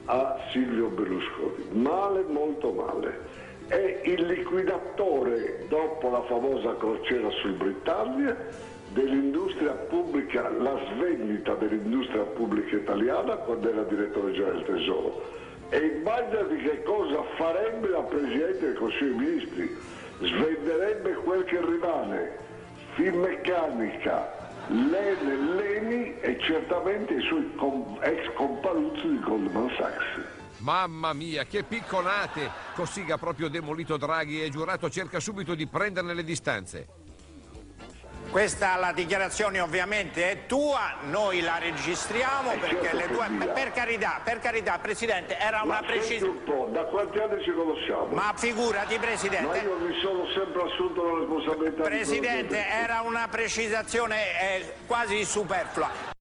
[0.06, 1.66] a Silvio Berlusconi.
[1.72, 3.20] Male, molto male.
[3.68, 8.38] È il liquidatore, dopo la famosa crociera sul Britannia,
[8.98, 15.36] dell'industria pubblica, la svendita dell'industria pubblica italiana quando era direttore generale del Tesoro.
[15.70, 19.78] E immaginati che cosa farebbe la Presidente del Consiglio dei Ministri.
[20.20, 22.38] Svenderebbe quel che rimane,
[22.96, 24.36] Finmeccanica,
[24.70, 30.36] Lene, Leni e certamente i suoi com- ex compaluzzi di Goldman Sachs.
[30.60, 32.50] Mamma mia, che picconate!
[32.74, 36.97] Cossiga ha proprio demolito Draghi e giurato cerca subito di prenderne le distanze.
[38.30, 43.26] Questa la dichiarazione ovviamente è tua, noi la registriamo perché le tue...
[43.54, 46.40] Per carità, per carità, Presidente, era una precisione...
[46.72, 48.08] da quanti anni ci conosciamo?
[48.08, 49.48] Ma figurati, Presidente.
[49.48, 56.16] Ma io mi sono sempre assunto la responsabilità Presidente, era una precisazione eh, quasi superflua.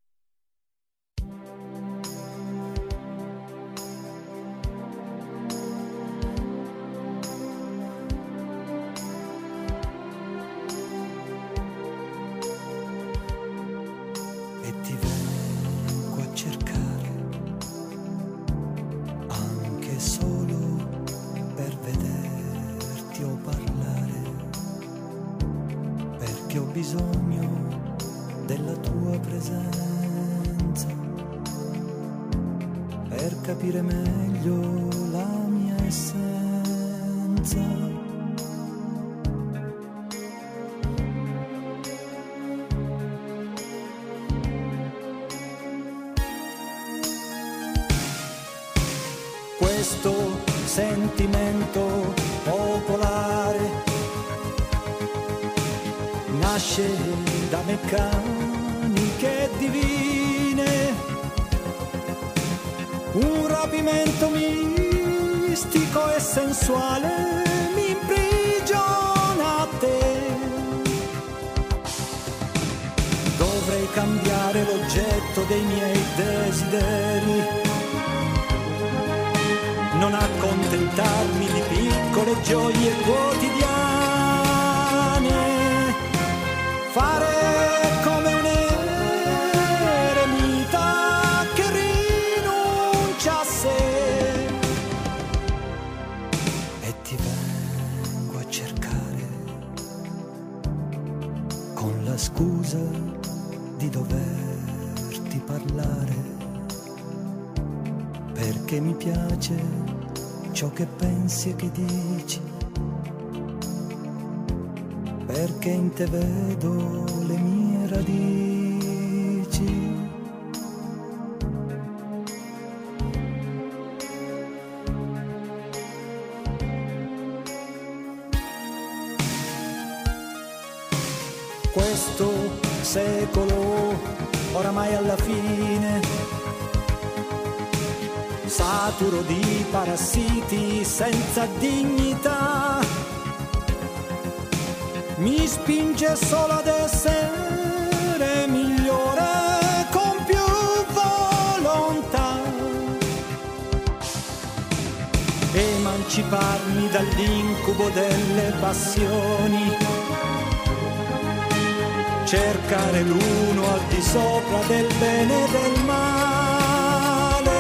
[162.27, 167.53] Cercare l'uno al di sopra del bene e del male.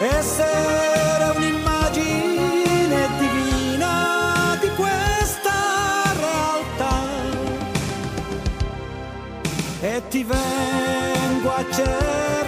[0.00, 5.52] Essere un'immagine divina di questa
[6.18, 6.96] realtà.
[9.82, 12.41] E ti vengo a cercare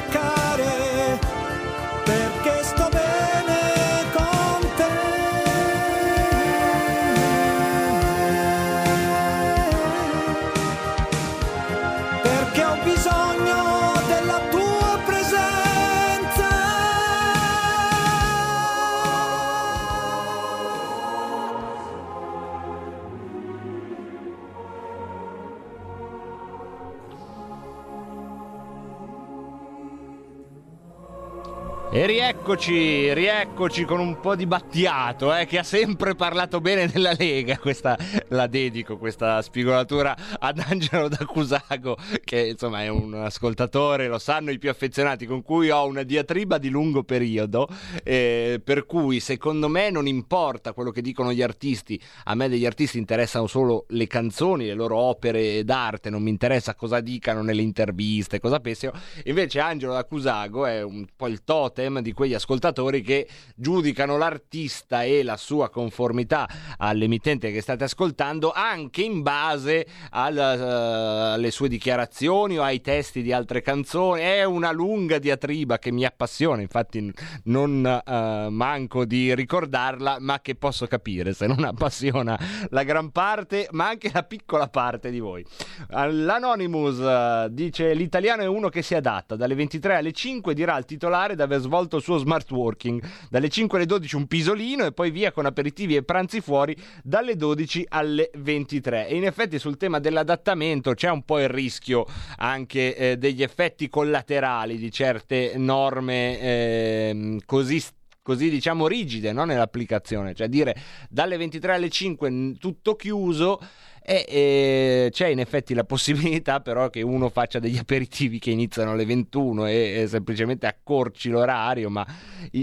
[32.44, 37.14] E rieccoci, rieccoci con un po' di Battiato, eh, che ha sempre parlato bene della
[37.16, 37.56] Lega.
[37.56, 37.96] Questa
[38.34, 44.50] la dedico, questa spigolatura ad Angelo da Cusago, che insomma è un ascoltatore, lo sanno
[44.50, 47.68] i più affezionati, con cui ho una diatriba di lungo periodo.
[48.02, 52.00] Eh, per cui, secondo me, non importa quello che dicono gli artisti.
[52.24, 56.10] A me degli artisti interessano solo le canzoni, le loro opere d'arte.
[56.10, 58.92] Non mi interessa cosa dicano nelle interviste, cosa pensino.
[59.24, 65.04] Invece, Angelo da Cusago è un po' il totem di quegli ascoltatori che giudicano l'artista
[65.04, 71.68] e la sua conformità all'emittente che state ascoltando anche in base alla, uh, alle sue
[71.68, 74.20] dichiarazioni o ai testi di altre canzoni.
[74.20, 77.12] È una lunga diatriba che mi appassiona, infatti
[77.44, 82.38] non uh, manco di ricordarla, ma che posso capire se non appassiona
[82.70, 85.44] la gran parte, ma anche la piccola parte di voi.
[85.88, 90.84] L'Anonymous uh, dice l'italiano è uno che si adatta, dalle 23 alle 5 dirà al
[90.84, 93.02] titolare di aver svolto il suo smart working.
[93.28, 97.36] Dalle 5 alle 12 un pisolino e poi via con aperitivi e pranzi fuori dalle
[97.36, 98.03] 12 alle
[98.36, 99.08] 23.
[99.08, 103.88] E in effetti sul tema dell'adattamento c'è un po' il rischio anche eh, degli effetti
[103.88, 107.82] collaterali di certe norme eh, così
[108.24, 109.44] così diciamo rigide no?
[109.44, 110.74] nell'applicazione, cioè dire
[111.10, 113.60] dalle 23 alle 5 tutto chiuso
[114.06, 118.92] e, e, c'è in effetti la possibilità però che uno faccia degli aperitivi che iniziano
[118.92, 122.06] alle 21 e, e semplicemente accorci l'orario, ma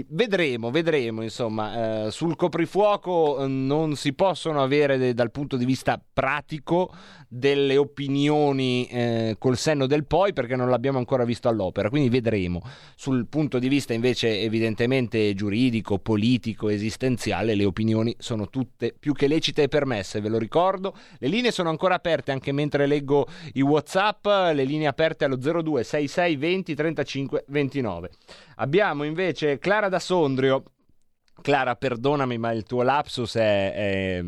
[0.08, 6.00] vedremo, vedremo insomma, eh, sul coprifuoco eh, non si possono avere dal punto di vista
[6.12, 6.94] pratico
[7.34, 12.60] delle opinioni eh, col senno del poi perché non l'abbiamo ancora visto all'opera, quindi vedremo.
[12.94, 19.28] Sul punto di vista invece evidentemente giuridico, politico, esistenziale, le opinioni sono tutte più che
[19.28, 20.94] lecite e permesse, ve lo ricordo.
[21.18, 25.84] Le linee sono ancora aperte anche mentre leggo i WhatsApp, le linee aperte allo 02
[25.84, 28.10] 66 20 35 29.
[28.56, 30.64] Abbiamo invece Clara da Sondrio.
[31.40, 34.22] Clara, perdonami, ma il tuo lapsus è, è,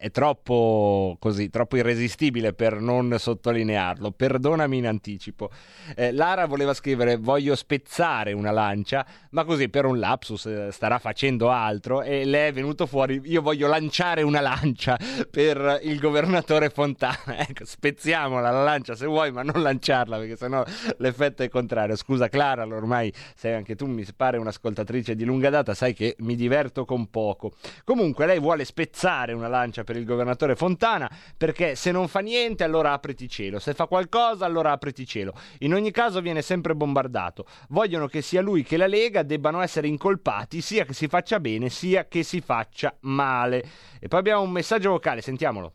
[0.00, 4.12] è troppo così, troppo irresistibile per non sottolinearlo.
[4.12, 5.50] Perdonami in anticipo.
[5.94, 10.98] Eh, Lara voleva scrivere voglio spezzare una lancia, ma così per un lapsus eh, starà
[10.98, 14.96] facendo altro e le è venuto fuori io voglio lanciare una lancia
[15.30, 17.18] per il governatore Fontana.
[17.50, 20.64] Ecco, spezziamola la lancia se vuoi, ma non lanciarla perché sennò
[20.96, 21.94] l'effetto è contrario.
[21.96, 26.36] Scusa Clara, ormai sei anche tu mi pare un'ascoltatrice di lunga data, sai che mi
[26.36, 27.52] diverto con poco.
[27.84, 32.62] Comunque lei vuole spezzare una lancia per il governatore Fontana, perché se non fa niente
[32.62, 35.34] allora apriti cielo, se fa qualcosa allora apriti cielo.
[35.60, 37.44] In ogni caso viene sempre bombardato.
[37.70, 41.70] Vogliono che sia lui che la Lega debbano essere incolpati sia che si faccia bene
[41.70, 43.64] sia che si faccia male.
[43.98, 45.72] E poi abbiamo un messaggio vocale, sentiamolo.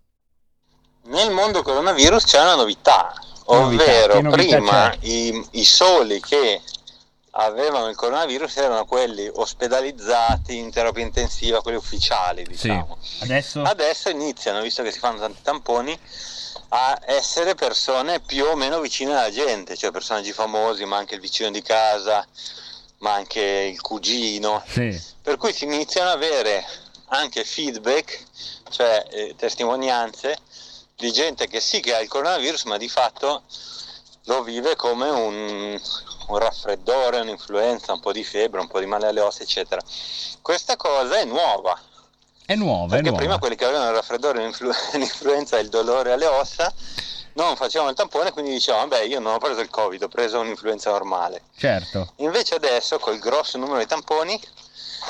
[1.07, 3.13] Nel mondo coronavirus c'è una novità,
[3.47, 4.59] ovvero novità?
[4.59, 6.61] Novità prima i, i soli che
[7.37, 12.97] avevano il coronavirus erano quelli ospedalizzati in terapia intensiva, quelli ufficiali, diciamo.
[13.01, 13.23] Sì.
[13.23, 13.61] Adesso?
[13.63, 15.99] Adesso iniziano, visto che si fanno tanti tamponi,
[16.69, 21.21] a essere persone più o meno vicine alla gente, cioè personaggi famosi, ma anche il
[21.21, 22.25] vicino di casa,
[22.99, 24.63] ma anche il cugino.
[24.67, 24.99] Sì.
[25.21, 26.65] Per cui si iniziano ad avere
[27.07, 28.23] anche feedback,
[28.69, 30.37] cioè eh, testimonianze
[30.95, 33.43] di gente che sì che ha il coronavirus, ma di fatto
[34.25, 35.79] lo vive come un,
[36.27, 39.81] un raffreddore, un'influenza, un po' di febbre, un po' di male alle ossa, eccetera.
[40.41, 41.79] Questa cosa è nuova.
[42.45, 43.17] È nuova, Perché è nuova.
[43.17, 46.71] prima quelli che avevano il raffreddore, l'influ- l'influenza e il dolore alle ossa
[47.33, 50.39] non facevano il tampone, quindi dicevano, vabbè, io non ho preso il Covid, ho preso
[50.39, 51.41] un'influenza normale.
[51.57, 52.13] Certo.
[52.17, 54.39] Invece adesso, col grosso numero di tamponi,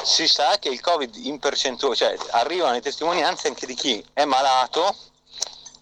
[0.03, 4.25] si sa che il Covid in percentuale, cioè arrivano le testimonianze anche di chi è
[4.25, 4.93] malato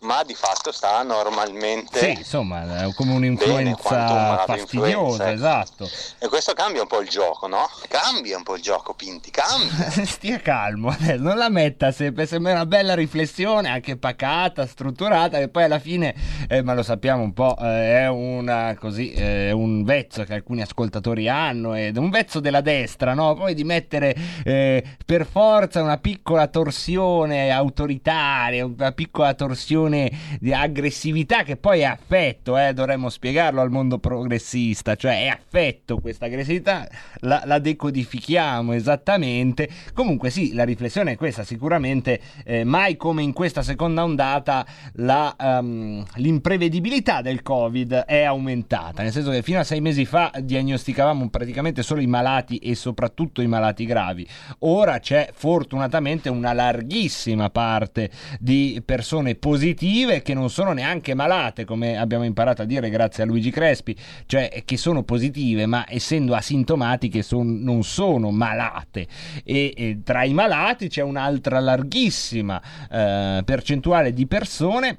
[0.04, 2.00] ma di fatto sta normalmente.
[2.00, 5.90] Sì, insomma, è come un'influenza fastidiosa, esatto.
[6.20, 7.70] E questo cambia un po' il gioco, no?
[7.88, 9.90] Cambia un po' il gioco, Pinti, cambia.
[10.06, 15.48] Stia calmo, adesso non la metta sempre, sembra una bella riflessione, anche pacata, strutturata, e
[15.50, 16.14] poi alla fine,
[16.48, 20.62] eh, ma lo sappiamo un po', eh, è una, così, eh, un vezzo che alcuni
[20.62, 23.34] ascoltatori hanno, ed è un vezzo della destra, no?
[23.36, 29.93] Poi di mettere eh, per forza una piccola torsione autoritaria, una piccola torsione
[30.40, 36.00] di aggressività che poi è affetto, eh, dovremmo spiegarlo al mondo progressista, cioè è affetto
[36.00, 36.88] questa aggressività,
[37.20, 39.70] la, la decodifichiamo esattamente.
[39.94, 45.36] Comunque sì, la riflessione è questa, sicuramente eh, mai come in questa seconda ondata la,
[45.40, 51.30] um, l'imprevedibilità del Covid è aumentata, nel senso che fino a sei mesi fa diagnosticavamo
[51.30, 54.28] praticamente solo i malati e soprattutto i malati gravi.
[54.60, 61.66] Ora c'è fortunatamente una larghissima parte di persone positive positive che non sono neanche malate,
[61.66, 63.94] come abbiamo imparato a dire grazie a Luigi Crespi,
[64.26, 69.08] cioè che sono positive, ma essendo asintomatiche son, non sono malate.
[69.44, 74.98] E, e, tra i malati c'è un'altra larghissima eh, percentuale di persone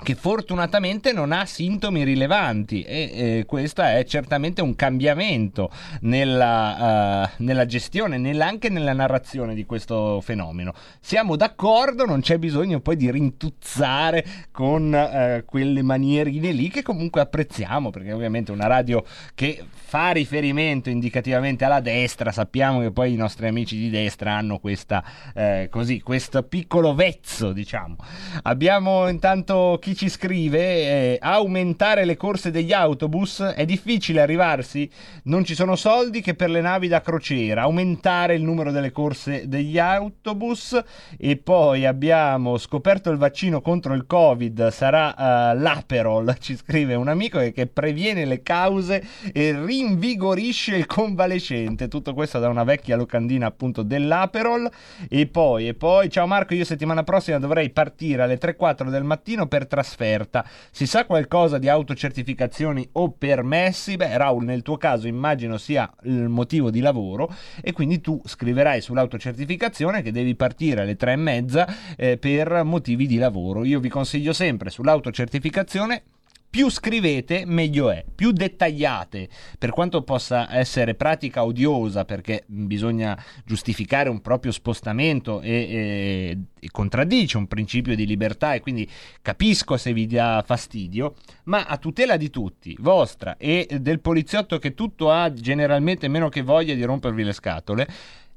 [0.00, 5.70] che fortunatamente non ha sintomi rilevanti e eh, questo è certamente un cambiamento
[6.02, 10.72] nella, uh, nella gestione, nella, anche nella narrazione di questo fenomeno.
[11.00, 17.20] Siamo d'accordo, non c'è bisogno poi di rintuzzare con uh, quelle manierine lì che comunque
[17.20, 23.16] apprezziamo, perché ovviamente una radio che fa riferimento indicativamente alla destra, sappiamo che poi i
[23.16, 25.02] nostri amici di destra hanno questa,
[25.34, 27.96] eh, così, questo piccolo vezzo, diciamo.
[28.42, 34.90] Abbiamo intanto chi ci scrive, eh, aumentare le corse degli autobus, è difficile arrivarsi,
[35.24, 39.48] non ci sono soldi che per le navi da crociera, aumentare il numero delle corse
[39.48, 40.78] degli autobus.
[41.16, 47.08] E poi abbiamo scoperto il vaccino contro il Covid, sarà uh, l'Aperol, ci scrive un
[47.08, 53.46] amico che, previene le cause e rinvigorisce il convalescente, tutto questo da una vecchia locandina
[53.46, 54.70] appunto dell'Aperol.
[55.08, 59.46] E poi, e poi, ciao Marco, io settimana prossima dovrei partire alle 3-4 del mattino
[59.46, 60.44] per trasferta.
[60.70, 63.96] Si sa qualcosa di autocertificazioni o permessi?
[63.96, 68.80] Beh, Raul, nel tuo caso immagino sia il motivo di lavoro e quindi tu scriverai
[68.80, 71.66] sull'autocertificazione che devi partire alle tre e mezza
[71.96, 73.64] eh, per motivi di lavoro.
[73.64, 76.02] Io vi consiglio sempre sull'autocertificazione
[76.50, 79.28] più scrivete meglio è, più dettagliate,
[79.58, 86.70] per quanto possa essere pratica odiosa perché bisogna giustificare un proprio spostamento e, e, e,
[86.70, 88.88] contraddice un principio di libertà e quindi
[89.20, 94.72] capisco se vi dà fastidio, ma a tutela di tutti, vostra e del poliziotto che
[94.74, 97.88] tutto ha generalmente meno che voglia di rompervi le scatole,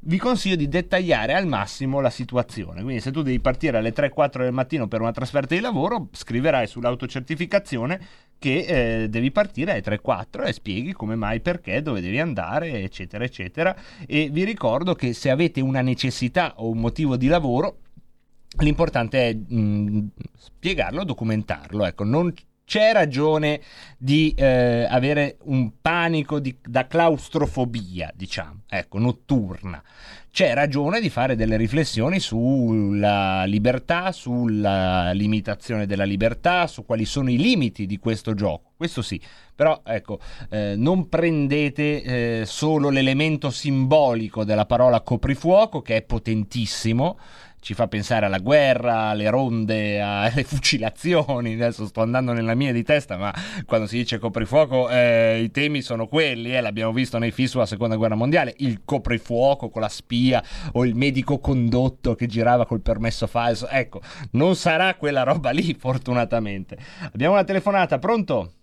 [0.03, 2.81] vi consiglio di dettagliare al massimo la situazione.
[2.81, 6.67] Quindi, se tu devi partire alle 3-4 del mattino per una trasferta di lavoro, scriverai
[6.67, 7.99] sull'autocertificazione
[8.39, 13.23] che eh, devi partire alle 3-4 e spieghi come mai, perché, dove devi andare, eccetera,
[13.23, 13.75] eccetera.
[14.07, 17.77] E vi ricordo che se avete una necessità o un motivo di lavoro,
[18.57, 22.33] L'importante è mh, spiegarlo, documentarlo, ecco, non
[22.72, 23.59] c'è ragione
[23.97, 29.84] di eh, avere un panico di, da claustrofobia, diciamo, ecco, notturna.
[30.32, 37.30] C'è ragione di fare delle riflessioni sulla libertà, sulla limitazione della libertà, su quali sono
[37.30, 38.72] i limiti di questo gioco.
[38.78, 39.19] Questo sì,
[39.53, 40.19] però ecco,
[40.49, 42.03] eh, non prendete
[42.39, 47.19] eh, solo l'elemento simbolico della parola coprifuoco, che è potentissimo,
[47.62, 51.53] ci fa pensare alla guerra, alle ronde, alle fucilazioni.
[51.53, 53.34] Adesso sto andando nella mia di testa, ma
[53.66, 57.66] quando si dice coprifuoco eh, i temi sono quelli, eh, l'abbiamo visto nei film sulla
[57.68, 60.43] seconda guerra mondiale, il coprifuoco con la spia
[60.74, 63.68] o il medico condotto che girava col permesso falso.
[63.68, 64.01] Ecco,
[64.32, 66.78] non sarà quella roba lì, fortunatamente.
[67.14, 68.53] Abbiamo una telefonata, pronto?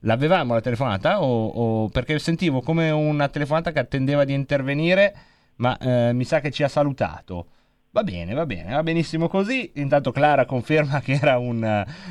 [0.00, 1.22] L'avevamo la telefonata?
[1.22, 5.14] O, o perché sentivo come una telefonata che attendeva di intervenire
[5.56, 7.46] ma eh, mi sa che ci ha salutato.
[7.94, 9.70] Va bene, va bene, va benissimo così.
[9.74, 11.62] Intanto Clara conferma che era un,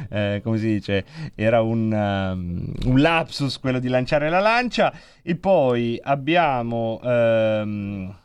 [0.10, 4.94] eh, come si dice, era un, um, un, lapsus quello di lanciare la lancia.
[5.24, 8.16] E poi abbiamo um,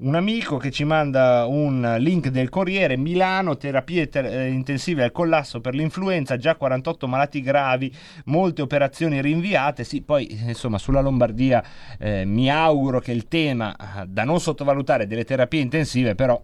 [0.00, 5.12] un amico che ci manda un link del Corriere, Milano, terapie ter- eh, intensive al
[5.12, 7.94] collasso per l'influenza, già 48 malati gravi,
[8.26, 9.84] molte operazioni rinviate.
[9.84, 11.62] Sì, poi insomma sulla Lombardia
[11.98, 16.42] eh, mi auguro che il tema eh, da non sottovalutare delle terapie intensive però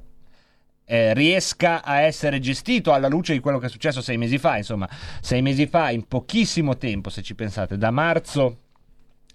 [0.84, 4.56] eh, riesca a essere gestito alla luce di quello che è successo sei mesi fa.
[4.56, 4.88] Insomma,
[5.20, 8.58] sei mesi fa, in pochissimo tempo, se ci pensate, da marzo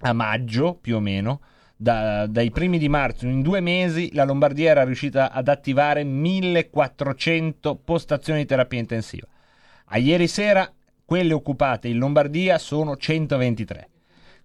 [0.04, 1.42] a maggio più o meno,
[1.82, 7.76] da, dai primi di marzo, in due mesi, la Lombardia era riuscita ad attivare 1400
[7.84, 9.26] postazioni di terapia intensiva.
[9.86, 10.72] A ieri sera,
[11.04, 13.90] quelle occupate in Lombardia sono 123.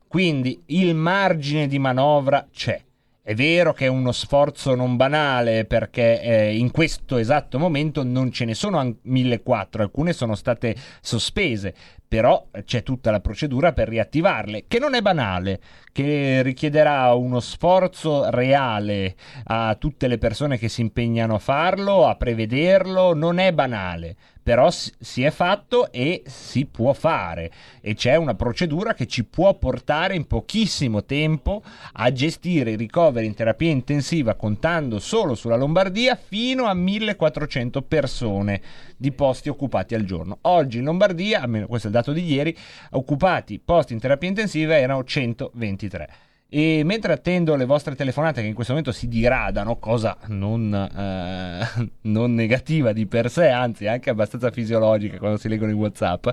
[0.09, 2.83] Quindi il margine di manovra c'è.
[3.21, 8.31] È vero che è uno sforzo non banale perché eh, in questo esatto momento non
[8.31, 11.75] ce ne sono 1400, alcune sono state sospese,
[12.09, 15.61] però c'è tutta la procedura per riattivarle, che non è banale,
[15.93, 22.15] che richiederà uno sforzo reale a tutte le persone che si impegnano a farlo, a
[22.17, 24.15] prevederlo, non è banale,
[24.47, 27.51] però si è fatto e si può fare.
[27.81, 33.27] E c'è una procedura che ci può portare in pochissimo tempo a gestire i ricoveri
[33.27, 38.63] in terapia intensiva contando solo sulla Lombardia fino a 1400 persone
[38.97, 40.39] di posti occupati al giorno.
[40.43, 42.57] Oggi in Lombardia, almeno questo è il dato di ieri,
[42.91, 46.09] occupati posti in terapia intensiva erano 123.
[46.49, 51.89] E mentre attendo le vostre telefonate che in questo momento si diradano, cosa non, eh,
[52.03, 56.29] non negativa di per sé, anzi anche abbastanza fisiologica quando si leggono i WhatsApp,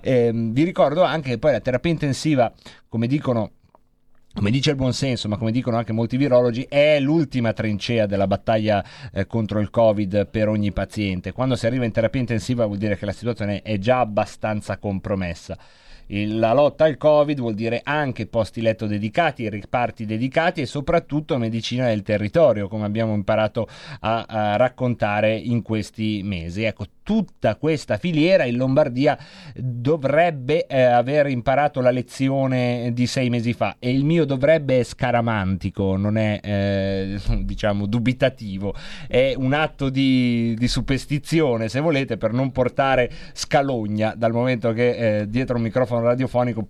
[0.00, 2.52] ehm, vi ricordo anche che poi la terapia intensiva,
[2.88, 3.52] come dicono
[4.34, 8.84] come dice il buonsenso, ma come dicono anche molti virologi, è l'ultima trincea della battaglia
[9.12, 11.32] eh, contro il Covid per ogni paziente.
[11.32, 15.58] Quando si arriva in terapia intensiva vuol dire che la situazione è già abbastanza compromessa.
[16.14, 21.86] La lotta al Covid vuol dire anche posti letto dedicati, riparti dedicati e soprattutto medicina
[21.86, 23.66] del territorio, come abbiamo imparato
[24.00, 26.64] a, a raccontare in questi mesi.
[26.64, 29.18] Ecco, tutta questa filiera in Lombardia
[29.54, 34.82] dovrebbe eh, aver imparato la lezione di sei mesi fa e il mio dovrebbe è
[34.82, 38.74] scaramantico, non è eh, diciamo dubitativo,
[39.08, 45.20] è un atto di, di superstizione se volete per non portare scalogna dal momento che
[45.20, 46.68] eh, dietro un microfono radiofonico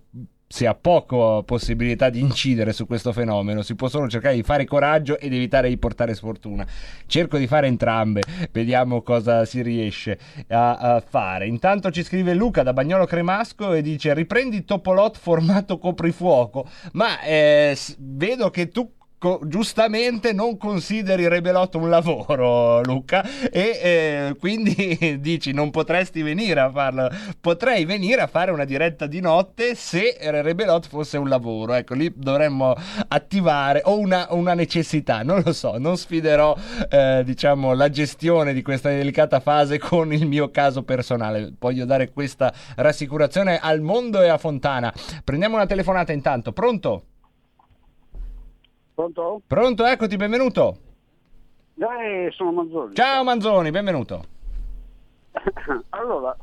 [0.53, 4.65] si ha poco possibilità di incidere su questo fenomeno, si può solo cercare di fare
[4.65, 6.63] coraggio ed evitare di portare sfortuna.
[7.07, 8.21] Cerco di fare entrambe,
[8.51, 10.19] vediamo cosa si riesce
[10.49, 11.47] a, a fare.
[11.47, 17.75] Intanto ci scrive Luca da Bagnolo Cremasco e dice riprendi Topolot formato coprifuoco, ma eh,
[17.97, 18.87] vedo che tu
[19.23, 26.59] co- giustamente non consideri Rebelot un lavoro, Luca, e eh, quindi dici non potresti venire
[26.59, 27.09] a farlo.
[27.39, 31.73] Potrei venire a fare una diretta di notte se Rebelot fosse un lavoro.
[31.73, 32.75] Ecco, lì dovremmo
[33.07, 36.53] attivare o una, una necessità, non lo so, non sfiderò
[36.89, 41.53] eh, diciamo la gestione di questa delicata fase con il mio caso personale.
[41.57, 44.93] Voglio dare questa rassicurazione al mondo e a Fontana.
[45.23, 46.51] Prendiamo una telefonata intanto.
[46.51, 47.05] Pronto?
[48.93, 49.41] Pronto?
[49.47, 50.77] Pronto, eccoti, benvenuto.
[51.73, 52.93] Dai, sono Manzoni.
[52.93, 54.23] Ciao Manzoni, benvenuto.
[55.89, 56.35] Allora,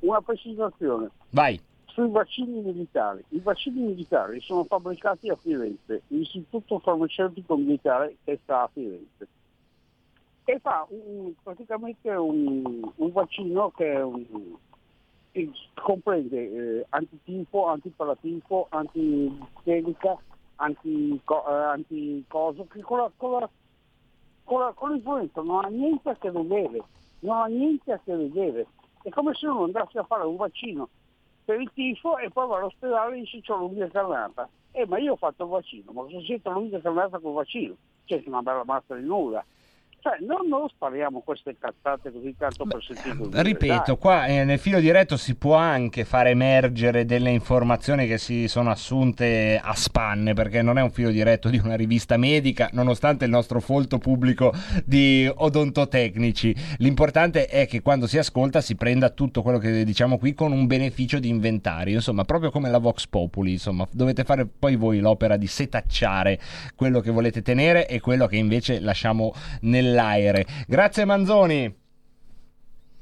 [0.00, 1.10] una precisazione.
[1.30, 1.58] Vai.
[1.86, 3.24] Sui vaccini militari.
[3.28, 9.28] I vaccini militari sono fabbricati a Firenze, l'Istituto Farmaceutico Militare che sta a Firenze.
[10.44, 14.56] E fa un- praticamente un, un vaccino che è un-
[15.32, 20.16] che comprende eh, antitifo, antipalatifo, antitelica,
[20.64, 23.48] antico- eh, anticoso, che con la, con
[24.44, 26.82] con con l'influenza non ha niente a che vedere,
[27.20, 28.66] non ha niente a che vedere.
[29.02, 30.88] È come se uno andasse a fare un vaccino
[31.44, 34.48] per il tifo e poi va all'ospedale e dice c'ho l'unghia carnata.
[34.72, 37.74] Eh ma io ho fatto il vaccino, ma cosa c'entra l'unghia carnata col vaccino?
[38.04, 39.44] C'è una bella mazza di nulla.
[40.04, 43.42] Cioè, non, non spariamo queste cazzate così tanto per sentito dire.
[43.42, 43.96] Ripeto, dai.
[43.96, 48.68] qua eh, nel filo diretto si può anche far emergere delle informazioni che si sono
[48.68, 53.30] assunte a spanne, perché non è un filo diretto di una rivista medica, nonostante il
[53.30, 54.52] nostro folto pubblico
[54.84, 56.54] di odontotecnici.
[56.80, 60.66] L'importante è che quando si ascolta si prenda tutto quello che diciamo qui con un
[60.66, 65.38] beneficio di inventario, insomma, proprio come la Vox Populi, insomma, dovete fare poi voi l'opera
[65.38, 66.38] di setacciare
[66.74, 69.32] quello che volete tenere e quello che invece lasciamo
[69.94, 70.44] nell'aere.
[70.66, 71.74] Grazie Manzoni.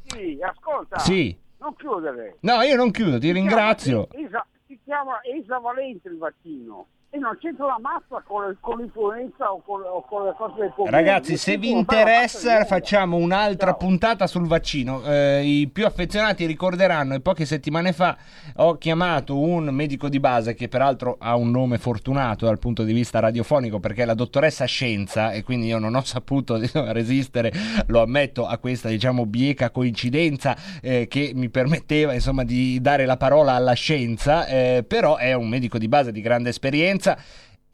[0.05, 0.99] Sì, ascolta.
[0.99, 1.37] Sì.
[1.59, 2.37] Non chiudere.
[2.41, 4.09] No, io non chiudo, ti ringrazio.
[4.09, 9.53] chiama Esa- si chiama esavalente il vaccino e non c'entra la mazza con, con l'influenza
[9.53, 10.97] o con, o con le cose del comune.
[10.97, 15.05] Ragazzi, se vi interessa, facciamo un'altra puntata sul vaccino.
[15.05, 18.17] Eh, I più affezionati ricorderanno, e poche settimane fa
[18.57, 22.95] ho chiamato un medico di base che peraltro ha un nome fortunato dal punto di
[22.95, 27.53] vista radiofonico perché è la dottoressa Scienza e quindi io non ho saputo diciamo, resistere,
[27.89, 33.19] lo ammetto, a questa diciamo bieca coincidenza eh, che mi permetteva insomma di dare la
[33.19, 37.19] parola alla scienza, eh, però è un medico di base di grande esperienza 자.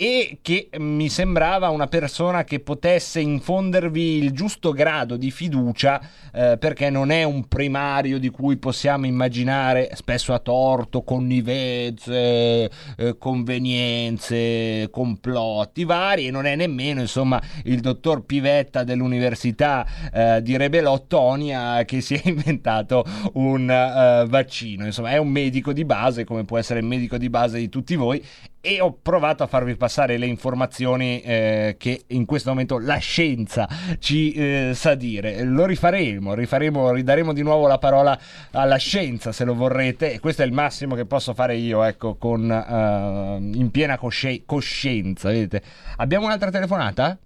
[0.01, 6.01] E che mi sembrava una persona che potesse infondervi il giusto grado di fiducia
[6.33, 13.17] eh, perché non è un primario di cui possiamo immaginare spesso a torto connivenze, eh,
[13.19, 19.85] convenienze, complotti vari e non è nemmeno insomma il dottor Pivetta dell'università
[20.15, 24.87] eh, di Rebelottonia che si è inventato un eh, vaccino.
[24.87, 27.97] Insomma è un medico di base come può essere il medico di base di tutti
[27.97, 28.25] voi
[28.61, 33.69] e ho provato a farvi passare le informazioni eh, che in questo momento la scienza
[33.99, 35.43] ci eh, sa dire.
[35.45, 38.19] Lo rifaremo, rifaremo, ridaremo di nuovo la parola
[38.53, 42.17] alla scienza se lo vorrete e questo è il massimo che posso fare io, ecco,
[42.17, 45.29] con, eh, in piena cosci- coscienza.
[45.31, 45.63] Vedete.
[45.97, 47.19] Abbiamo un'altra telefonata?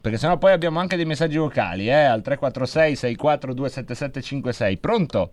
[0.00, 4.78] Perché sennò poi abbiamo anche dei messaggi vocali, eh, al 346 64 277 56.
[4.78, 5.30] Pronto?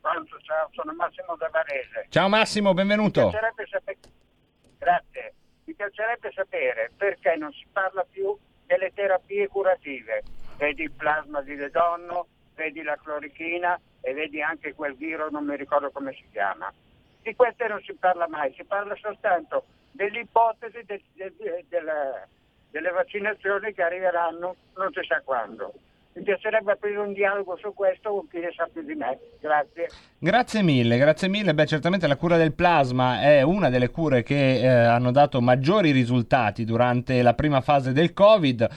[0.00, 2.06] Pronto, ciao, sono Massimo da Varese.
[2.10, 3.28] Ciao Massimo, Mi benvenuto.
[3.30, 3.98] piacerebbe sapere...
[4.84, 5.32] Grazie.
[5.64, 10.22] Mi piacerebbe sapere perché non si parla più delle terapie curative.
[10.58, 15.56] Vedi il plasma di Dedonno, vedi la clorichina e vedi anche quel virus, non mi
[15.56, 16.70] ricordo come si chiama.
[17.22, 21.32] Di queste non si parla mai, si parla soltanto dell'ipotesi de- de-
[21.66, 22.28] de-
[22.70, 25.72] delle vaccinazioni che arriveranno non si sa quando.
[26.16, 29.18] Mi piacerebbe aprire un dialogo su questo con chi ne sa più di me.
[29.40, 29.88] Grazie.
[30.16, 31.54] Grazie mille, grazie mille.
[31.54, 35.90] Beh, certamente la cura del plasma è una delle cure che eh, hanno dato maggiori
[35.90, 38.68] risultati durante la prima fase del Covid.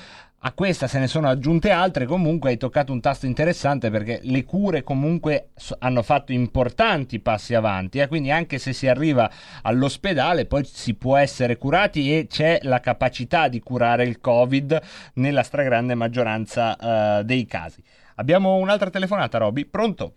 [0.42, 4.44] A questa se ne sono aggiunte altre, comunque hai toccato un tasto interessante perché le
[4.44, 9.30] cure comunque hanno fatto importanti passi avanti, eh, quindi anche se si arriva
[9.64, 14.80] all'ospedale poi si può essere curati e c'è la capacità di curare il Covid
[15.16, 17.84] nella stragrande maggioranza eh, dei casi.
[18.18, 20.14] Abbiamo un'altra telefonata, Roby, pronto?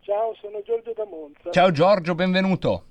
[0.00, 1.50] Ciao, sono Giorgio da Monza.
[1.52, 2.84] Ciao Giorgio, benvenuto.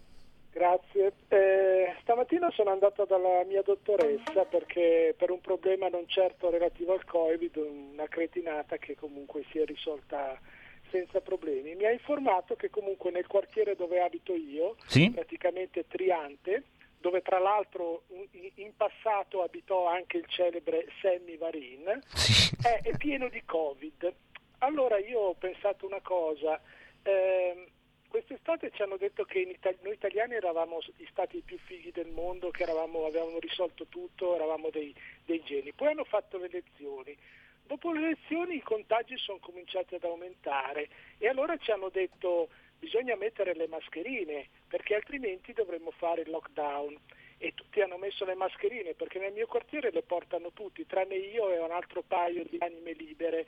[0.53, 1.11] Grazie.
[1.33, 7.05] Eh, stamattina sono andato dalla mia dottoressa perché per un problema non certo relativo al
[7.05, 10.37] Covid, una cretinata che comunque si è risolta
[10.89, 11.73] senza problemi.
[11.75, 15.09] Mi ha informato che comunque nel quartiere dove abito io, Sì?
[15.09, 16.63] praticamente Triante,
[16.99, 18.03] dove tra l'altro
[18.55, 21.97] in- passato abitò anche il celebre Sammy Varin,
[22.61, 24.13] è, è pieno di Covid.
[24.57, 26.59] Allora io ho pensato una cosa,
[27.03, 27.65] ehm,
[28.11, 32.09] quest'estate ci hanno detto che in Ita- noi italiani eravamo gli stati più fighi del
[32.09, 34.93] mondo, che eravamo- avevamo risolto tutto, eravamo dei,
[35.25, 35.71] dei geni.
[35.71, 37.17] Poi hanno fatto le elezioni.
[37.63, 43.15] Dopo le elezioni i contagi sono cominciati ad aumentare e allora ci hanno detto bisogna
[43.15, 46.99] mettere le mascherine perché altrimenti dovremmo fare il lockdown.
[47.37, 51.49] E tutti hanno messo le mascherine perché nel mio quartiere le portano tutti, tranne io
[51.49, 53.47] e un altro paio di anime libere.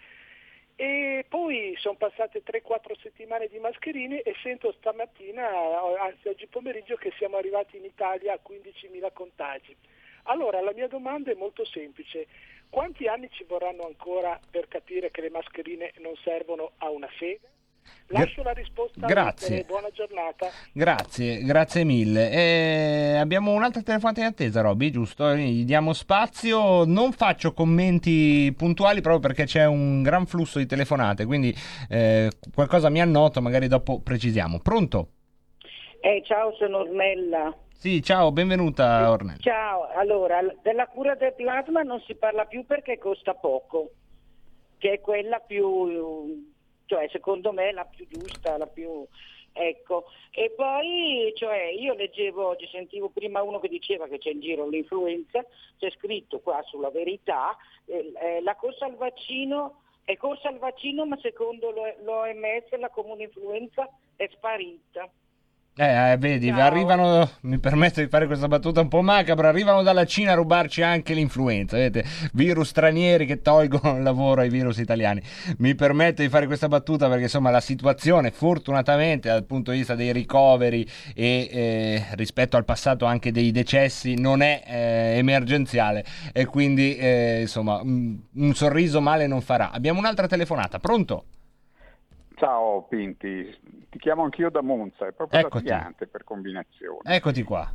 [0.75, 5.47] E poi sono passate 3-4 settimane di mascherine e sento stamattina,
[5.99, 9.75] anzi oggi pomeriggio, che siamo arrivati in Italia a 15.000 contagi.
[10.23, 12.27] Allora la mia domanda è molto semplice.
[12.69, 17.52] Quanti anni ci vorranno ancora per capire che le mascherine non servono a una sega?
[18.07, 19.63] Lascio la risposta grazie.
[19.63, 20.47] buona giornata.
[20.71, 22.31] Grazie, grazie mille.
[22.31, 25.33] Eh, abbiamo un'altra telefonata in attesa, Robby, giusto?
[25.35, 26.85] Gli diamo spazio.
[26.85, 31.53] Non faccio commenti puntuali proprio perché c'è un gran flusso di telefonate, quindi
[31.89, 34.59] eh, qualcosa mi annoto, magari dopo precisiamo.
[34.59, 35.07] Pronto?
[36.01, 37.55] Eh, ciao, sono Ornella.
[37.73, 39.39] Sì, ciao, benvenuta Ornella.
[39.39, 43.91] Ciao, allora, della cura del plasma non si parla più perché costa poco,
[44.77, 46.52] che è quella più,
[46.85, 49.05] cioè secondo me la più giusta, la più...
[49.55, 54.39] Ecco, e poi cioè, io leggevo, oggi sentivo prima uno che diceva che c'è in
[54.39, 55.45] giro l'influenza,
[55.77, 57.55] c'è scritto qua sulla verità,
[57.85, 62.89] eh, eh, la corsa al vaccino è corsa al vaccino ma secondo l'O- l'OMS la
[62.89, 65.07] comune influenza è sparita.
[65.75, 70.05] Eh, eh, vedi, arrivano, mi permetto di fare questa battuta un po' macabra, arrivano dalla
[70.05, 75.19] Cina a rubarci anche l'influenza, vedete, virus stranieri che tolgono il lavoro ai virus italiani.
[75.57, 79.95] Mi permetto di fare questa battuta perché insomma la situazione fortunatamente dal punto di vista
[79.95, 86.45] dei ricoveri e eh, rispetto al passato anche dei decessi non è eh, emergenziale e
[86.45, 89.71] quindi eh, insomma un, un sorriso male non farà.
[89.71, 91.25] Abbiamo un'altra telefonata, pronto?
[92.35, 93.55] Ciao Pinti,
[93.89, 95.65] ti chiamo anch'io da Monza, è proprio Eccoti.
[95.65, 97.01] da Chiante per combinazione.
[97.15, 97.71] Eccoti qua.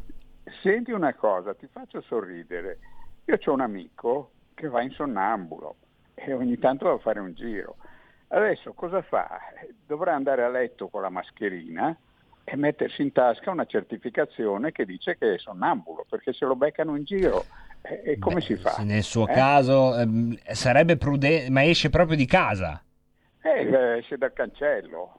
[0.63, 2.79] Senti una cosa, ti faccio sorridere.
[3.27, 5.77] Io ho un amico che va in sonnambulo
[6.15, 7.77] e ogni tanto va a fare un giro.
[8.29, 9.39] Adesso cosa fa?
[9.87, 11.97] Dovrà andare a letto con la mascherina
[12.45, 16.97] e mettersi in tasca una certificazione che dice che è sonnambulo, perché se lo beccano
[16.97, 17.45] in giro,
[17.83, 18.83] e, e come si fa?
[18.83, 19.33] Nel suo Eh?
[19.33, 22.83] caso ehm, sarebbe prudente, ma esce proprio di casa.
[23.43, 25.13] Eh, esce dal cancello.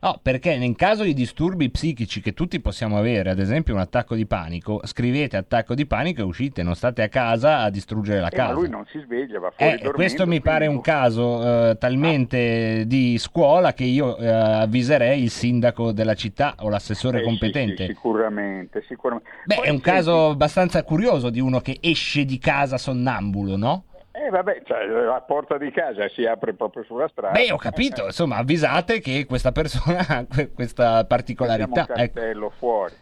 [0.00, 4.14] No, perché in caso di disturbi psichici che tutti possiamo avere, ad esempio un attacco
[4.14, 8.28] di panico, scrivete attacco di panico e uscite, non state a casa a distruggere la
[8.28, 8.52] Eh, ma casa.
[8.54, 9.96] lui non si sveglia, va fuori Eh, dormendo.
[9.96, 15.90] questo mi pare un caso eh, talmente di scuola che io eh, avviserei il sindaco
[15.90, 17.86] della città o l'assessore Eh, sì, competente.
[17.86, 19.30] sì, sicuramente, sicuramente.
[19.46, 23.56] Beh, Poi è un senti- caso abbastanza curioso di uno che esce di casa sonnambulo,
[23.56, 23.82] no?
[24.26, 27.38] Eh vabbè, cioè, la porta di casa si apre proprio sulla strada.
[27.38, 31.68] Beh, ho capito, insomma, avvisate che questa persona ha que- questa particolarità.
[31.70, 31.92] un Ecco.
[31.94, 32.94] cartello fuori.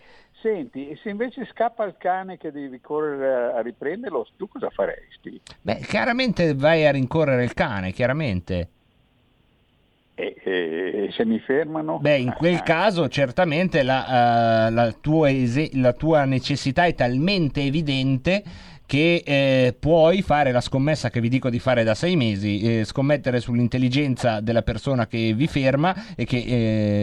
[0.43, 5.41] Senti, e se invece scappa il cane che devi correre a riprenderlo, tu cosa faresti?
[5.62, 8.69] Beh, chiaramente vai a rincorrere il cane, chiaramente.
[10.14, 11.99] E, e- e se mi fermano?
[11.99, 17.61] Beh, in quel caso certamente la, eh, la tua ese- la tua necessità è talmente
[17.62, 18.43] evidente
[18.87, 22.84] che eh, puoi fare la scommessa che vi dico di fare da sei mesi, eh,
[22.84, 26.37] scommettere sull'intelligenza della persona che vi ferma e che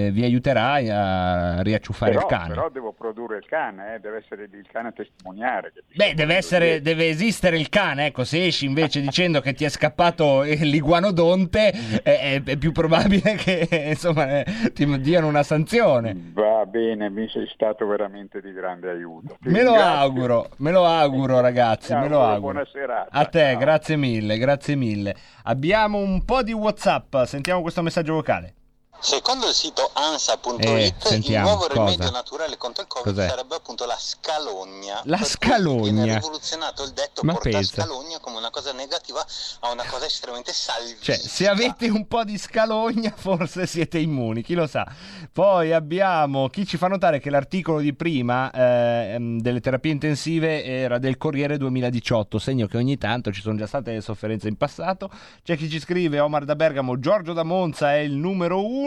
[0.07, 2.47] eh, vi aiuterà a riacciuffare però, il cane.
[2.47, 5.73] però devo produrre il cane, eh, deve essere il cane a testimoniare.
[5.93, 9.69] Beh, deve, essere, deve esistere il cane, ecco, se esci invece dicendo che ti è
[9.69, 11.73] scappato l'iguanodonte,
[12.03, 16.15] eh, è, è più probabile che insomma eh, ti diano una sanzione.
[16.33, 19.37] Va bene, mi sei stato veramente di grande aiuto.
[19.41, 19.97] Ti Me lo ringrazio.
[19.99, 22.39] auguro, me lo auguro ragazzi, Ti me lo auguro auguro.
[22.53, 23.11] buona serata.
[23.11, 23.59] A te, Ciao.
[23.59, 25.15] grazie mille, grazie mille.
[25.43, 28.53] Abbiamo un po' di WhatsApp, sentiamo questo messaggio vocale.
[28.99, 31.73] Secondo il sito ansa.it, Eh, il nuovo cosa?
[31.73, 33.27] rimedio naturale contro il Covid Cos'è?
[33.27, 35.01] sarebbe appunto la scalogna.
[35.03, 36.13] La cui Viene scalogna.
[36.15, 37.81] rivoluzionato il detto Ma porta pensa.
[37.81, 39.25] scalogna come una cosa negativa
[39.59, 41.03] a una cosa estremamente salvifica.
[41.03, 44.87] Cioè, se avete un po' di scalogna, forse siete immuni, chi lo sa.
[45.33, 50.97] Poi abbiamo chi ci fa notare che l'articolo di prima ehm, delle terapie intensive era
[50.97, 55.09] del Corriere 2018, segno che ogni tanto ci sono già state sofferenze in passato.
[55.43, 58.82] C'è chi ci scrive Omar da Bergamo, Giorgio da Monza è il numero uno.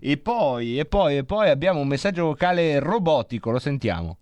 [0.00, 4.18] E poi, e poi, e poi abbiamo un messaggio vocale robotico, lo sentiamo.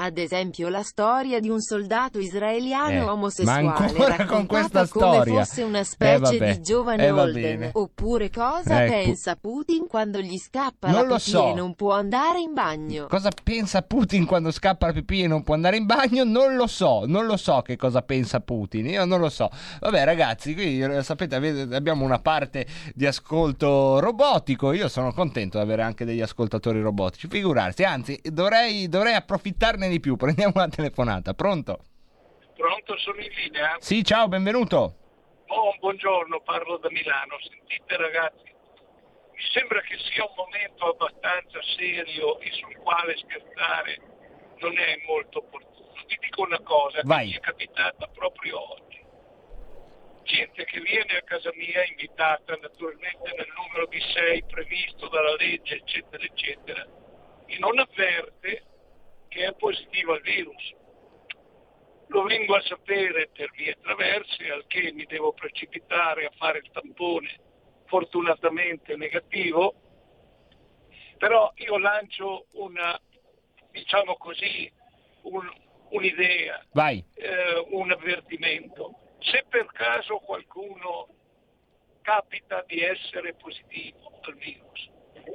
[0.00, 5.44] Ad esempio la storia di un soldato israeliano Eh, omosessuale con questa come storia.
[5.44, 7.70] fosse una Eh, specie vabbè, di giovane eh, Holden.
[7.72, 11.50] Oppure cosa Eh, pensa Putin quando gli scappa Non la pipì so.
[11.50, 13.06] e non può andare in bagno?
[13.08, 16.22] Cosa pensa Putin quando scappa la pipì e non può andare in bagno?
[16.22, 19.50] Non lo so, non lo so che cosa pensa Putin, io non lo so.
[19.80, 25.58] Vabbè ragazzi, qui eh, sapete avete- abbiamo una parte di ascolto robotico, io sono contento
[25.58, 30.68] di avere anche degli ascoltatori robotici, figurarsi, anzi dovrei, dovrei approfittarne di più, prendiamo una
[30.68, 31.84] telefonata, pronto?
[32.56, 33.76] Pronto, sono in linea?
[33.78, 34.96] Sì, ciao, benvenuto.
[35.46, 37.36] Oh, buongiorno, parlo da Milano.
[37.40, 38.52] Sentite ragazzi,
[39.32, 44.00] mi sembra che sia un momento abbastanza serio e sul quale scherzare
[44.58, 45.92] non è molto opportuno.
[46.06, 47.26] Vi dico una cosa Vai.
[47.26, 49.04] che mi è capitata proprio oggi.
[50.24, 55.76] Gente che viene a casa mia invitata naturalmente nel numero di sei previsto dalla legge,
[55.76, 56.86] eccetera, eccetera,
[57.46, 58.64] e non avverte
[59.38, 60.74] che è positivo al virus.
[62.08, 66.70] Lo vengo a sapere per vie traverse, al che mi devo precipitare a fare il
[66.72, 67.38] tampone,
[67.86, 69.74] fortunatamente negativo,
[71.18, 72.98] però io lancio una,
[73.70, 74.70] diciamo così,
[75.22, 75.52] un-
[75.90, 76.64] un'idea,
[77.14, 78.94] eh, un avvertimento.
[79.20, 81.08] Se per caso qualcuno
[82.02, 84.90] capita di essere positivo al virus,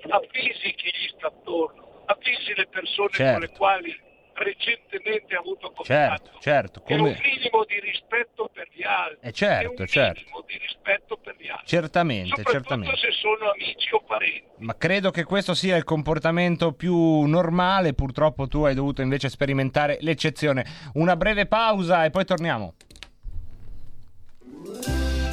[0.10, 3.58] avvisi chi gli sta attorno, avvisi le persone con le Certo.
[3.58, 4.02] quali
[4.36, 6.32] recentemente ha avuto contatto.
[6.40, 7.20] Certo, certo, È un come...
[7.24, 9.18] minimo di rispetto per gli altri.
[9.30, 10.22] Eh, certo, certo.
[10.22, 11.68] minimo di rispetto per gli altri.
[11.68, 12.98] Certamente, Soprattutto certamente.
[12.98, 14.44] se sono amici o parenti.
[14.58, 16.96] Ma credo che questo sia il comportamento più
[17.26, 20.66] normale, purtroppo tu hai dovuto invece sperimentare l'eccezione.
[20.94, 22.74] Una breve pausa e poi torniamo.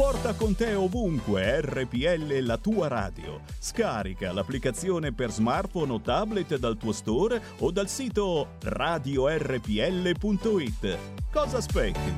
[0.00, 3.42] Porta con te ovunque RPL la tua radio.
[3.58, 9.68] Scarica l'applicazione per smartphone o tablet dal tuo store o dal sito radiorpl.it.
[11.30, 12.16] Cosa aspetti?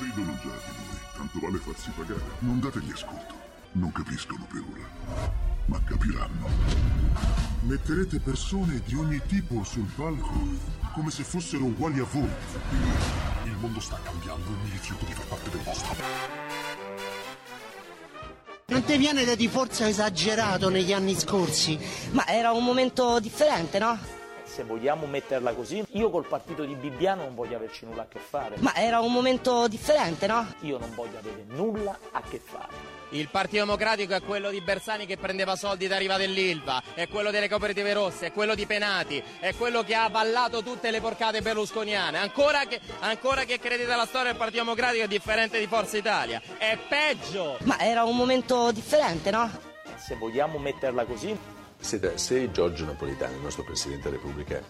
[0.00, 2.22] Ridono già di noi, tanto vale farsi pagare.
[2.38, 3.34] Non dategli ascolto.
[3.72, 4.88] Non capiscono per ora,
[5.66, 6.48] ma capiranno.
[7.60, 10.32] Metterete persone di ogni tipo sul palco,
[10.94, 12.28] come se fossero uguali a voi.
[13.44, 15.94] Il mondo sta cambiando e mi rifiuto di far parte del vostro.
[18.66, 21.78] Non ti viene da di forza esagerato negli anni scorsi?
[22.12, 23.98] Ma era un momento differente, no?
[24.44, 28.18] Se vogliamo metterla così, io col partito di Bibbiano non voglio averci nulla a che
[28.18, 28.56] fare.
[28.60, 30.46] Ma era un momento differente, no?
[30.60, 32.91] Io non voglio avere nulla a che fare.
[33.12, 37.30] Il Partito Democratico è quello di Bersani che prendeva soldi da Riva dell'Ilva, è quello
[37.30, 41.42] delle cooperative rosse, è quello di Penati, è quello che ha avallato tutte le porcate
[41.42, 42.16] berlusconiane.
[42.16, 46.40] Ancora che, ancora che credete alla storia del Partito Democratico è differente di Forza Italia.
[46.56, 47.58] È peggio!
[47.64, 49.50] Ma era un momento differente, no?
[49.96, 51.36] Se vogliamo metterla così,
[51.82, 54.62] Senta, se Giorgio Napolitano, il nostro Presidente della Repubblica,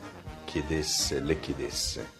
[0.44, 2.10] chiedesse, le chiedesse,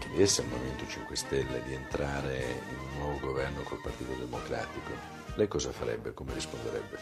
[0.00, 4.92] chiedesse al Movimento 5 Stelle di entrare in nuovo governo col Partito Democratico,
[5.34, 6.14] lei cosa farebbe?
[6.14, 6.98] Come risponderebbe?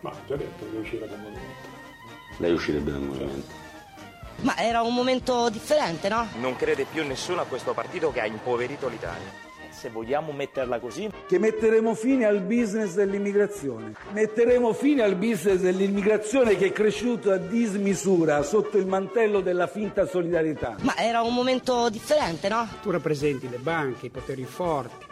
[0.00, 1.68] Ma già detto che uscire dal movimento.
[2.38, 3.62] Lei uscirebbe dal movimento.
[4.40, 6.26] Ma era un momento differente, no?
[6.38, 9.43] Non crede più nessuno a questo partito che ha impoverito l'Italia.
[9.84, 13.92] Se vogliamo metterla così, Che metteremo fine al business dell'immigrazione.
[14.12, 20.06] Metteremo fine al business dell'immigrazione che è cresciuto a dismisura sotto il mantello della finta
[20.06, 20.76] solidarietà.
[20.80, 22.66] Ma era un momento differente, no?
[22.80, 25.04] Tu rappresenti le banche, i poteri forti,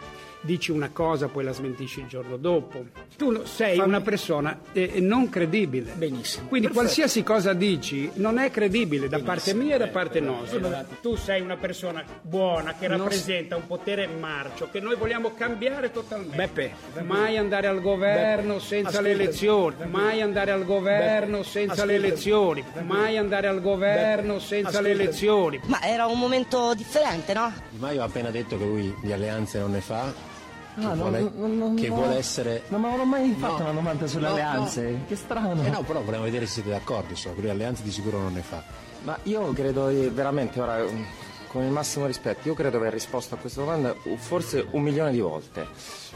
[0.43, 2.85] dici una cosa, poi la smentisci il giorno dopo.
[3.17, 5.91] Tu sei una persona eh, non credibile.
[5.93, 6.47] Benissimo.
[6.47, 6.73] Quindi Perfetto.
[6.73, 10.85] qualsiasi cosa dici non è credibile da parte mia e da parte nostra.
[11.01, 15.91] Tu sei una persona buona che Non- rappresenta un potere marcio che noi vogliamo cambiare
[15.91, 16.35] totalmente.
[16.35, 16.71] Beppe,
[17.03, 19.07] mai andare al governo Beppe, senza ascoltami.
[19.17, 19.89] le elezioni, Beppe.
[19.89, 21.87] mai andare al governo Beppe, senza ascoltami.
[21.97, 22.81] le elezioni, Beppe.
[22.81, 24.91] mai andare al governo Beppe, senza le ascoltami.
[24.91, 25.59] elezioni.
[25.65, 27.51] Ma era un momento differente, no?
[27.69, 30.31] Di Maio ha appena detto che lui di alleanze non ne fa,
[30.75, 31.95] che, Ah, vuole, non- non- non- che no.
[31.95, 32.63] vuole essere...
[32.69, 34.89] Non mi mai fatto No, una domanda sulle no, alleanze.
[34.91, 34.97] no.
[35.07, 35.63] Che strano.
[35.63, 38.33] Eh no, però vogliamo vedere se siete d'accordo, insomma, che lui alleanze di sicuro non
[38.33, 38.63] ne fa.
[39.03, 40.77] Ma io credo veramente, ora,
[41.53, 45.11] con il massimo rispetto, io credo di aver risposto a questa domanda forse un milione
[45.11, 45.67] di volte.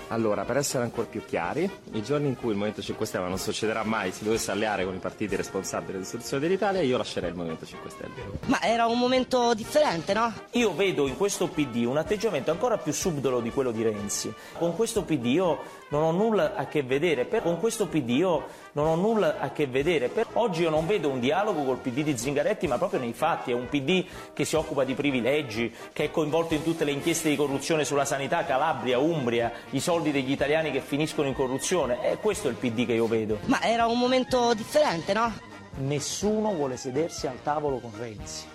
[0.07, 3.37] Allora, per essere ancora più chiari, i giorni in cui il Movimento 5 Stelle non
[3.37, 7.67] succederà mai, si dovesse alleare con i partiti responsabili dell'istituzione dell'Italia, io lascerei il Movimento
[7.67, 8.13] 5 Stelle.
[8.45, 10.33] Ma era un momento differente, no?
[10.53, 14.33] Io vedo in questo PD un atteggiamento ancora più subdolo di quello di Renzi.
[14.57, 15.59] Con questo PD io
[15.89, 19.51] non ho nulla a che vedere, per- con questo PD io non ho nulla a
[19.51, 20.09] che vedere.
[20.09, 23.51] Per- Oggi io non vedo un dialogo col PD di Zingaretti, ma proprio nei fatti,
[23.51, 27.29] è un PD che si occupa di privilegi, che è coinvolto in tutte le inchieste
[27.29, 32.01] di corruzione sulla sanità, Calabria, Umbria, i soldi degli italiani che finiscono in corruzione.
[32.01, 33.39] È questo il PD che io vedo.
[33.45, 35.31] Ma era un momento differente, no?
[35.79, 38.45] Nessuno vuole sedersi al tavolo con Renzi.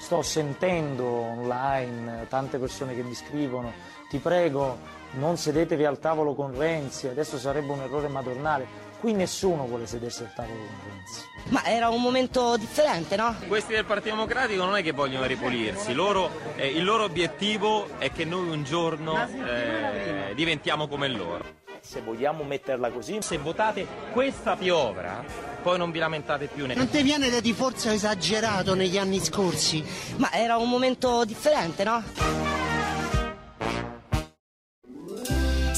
[0.00, 3.72] Sto sentendo online tante persone che mi scrivono,
[4.08, 4.78] ti prego,
[5.12, 8.88] non sedetevi al tavolo con Renzi, adesso sarebbe un errore madornale.
[9.00, 11.22] Qui nessuno vuole sedersi al tavolo con Renzi.
[11.48, 13.34] Ma era un momento differente, no?
[13.48, 18.12] Questi del Partito Democratico non è che vogliono ripulirsi, loro, eh, il loro obiettivo è
[18.12, 21.58] che noi un giorno eh, diventiamo come loro.
[21.80, 25.24] Se vogliamo metterla così, se votate questa piovra,
[25.62, 26.66] poi non vi lamentate più.
[26.66, 29.82] Ne- Non ti viene di forza esagerato negli anni scorsi?
[30.16, 32.04] Ma era un momento differente, no?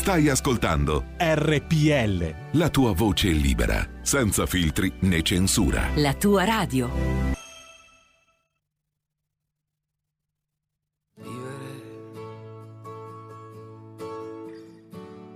[0.03, 2.59] Stai ascoltando RPL.
[2.59, 5.91] la tua voce libera, senza filtri né censura.
[5.95, 6.91] La tua radio.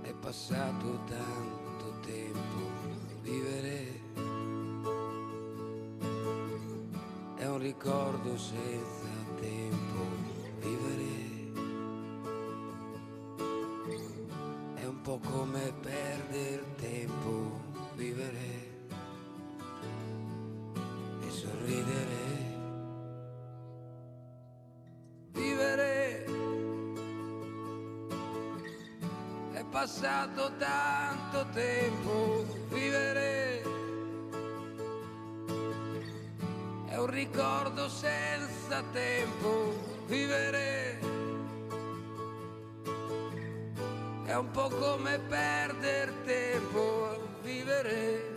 [0.01, 2.69] È passato tanto tempo,
[3.21, 4.01] vivere
[7.37, 8.96] è un ricordo senza
[15.07, 17.61] po' come perdere tempo,
[17.95, 18.75] vivere
[21.21, 22.25] e sorridere.
[25.31, 26.25] Vivere
[29.53, 33.61] è passato tanto tempo, vivere
[36.87, 39.73] è un ricordo senza tempo,
[40.07, 40.99] vivere
[44.27, 48.33] è un po' come perdere tempo, vivere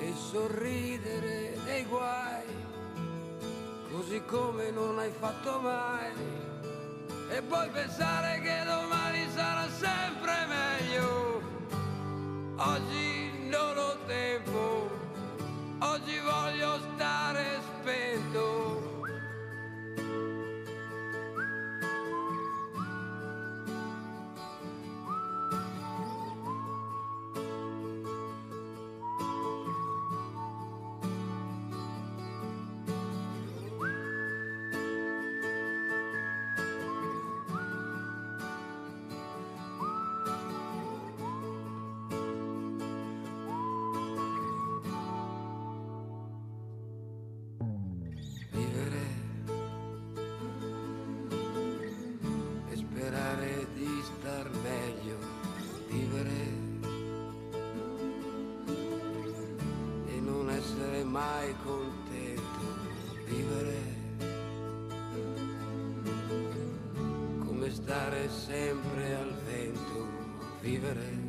[0.00, 2.46] e sorridere dei guai,
[3.92, 6.10] così come non hai fatto mai.
[7.28, 11.42] E poi pensare che domani sarà sempre meglio.
[12.56, 14.88] Oggi non ho tempo,
[15.80, 18.85] oggi voglio stare spento.
[61.46, 62.44] Mai contento.
[63.26, 63.94] Vivere
[67.44, 70.08] come stare sempre al vento.
[70.60, 71.25] Vivere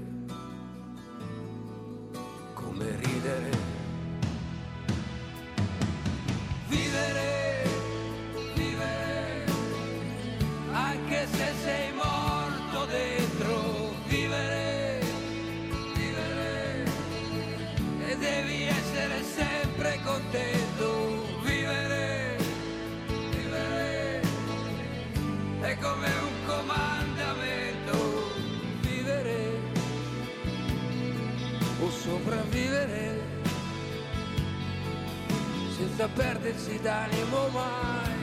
[36.68, 38.16] perdersi d'animo mai.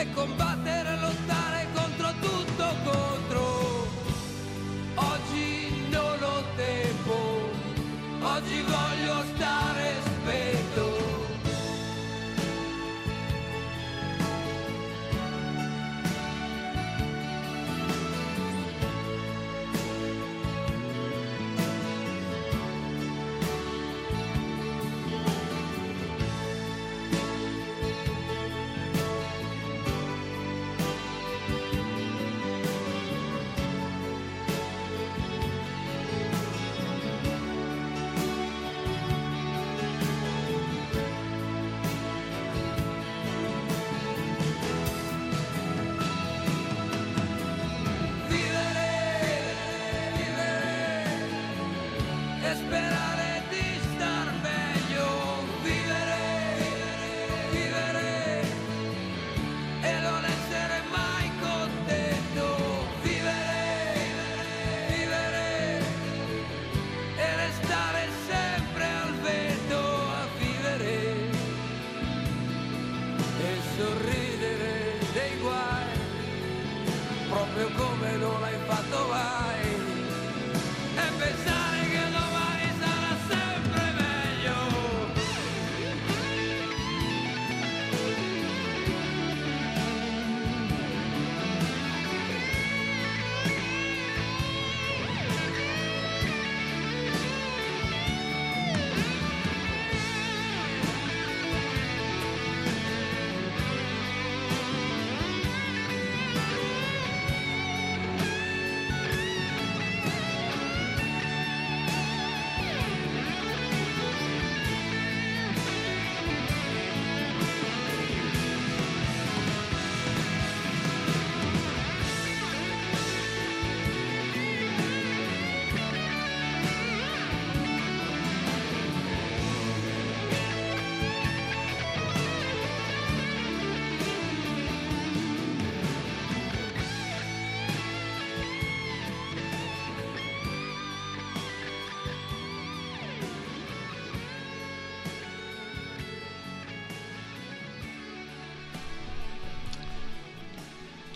[0.00, 0.45] E combattere,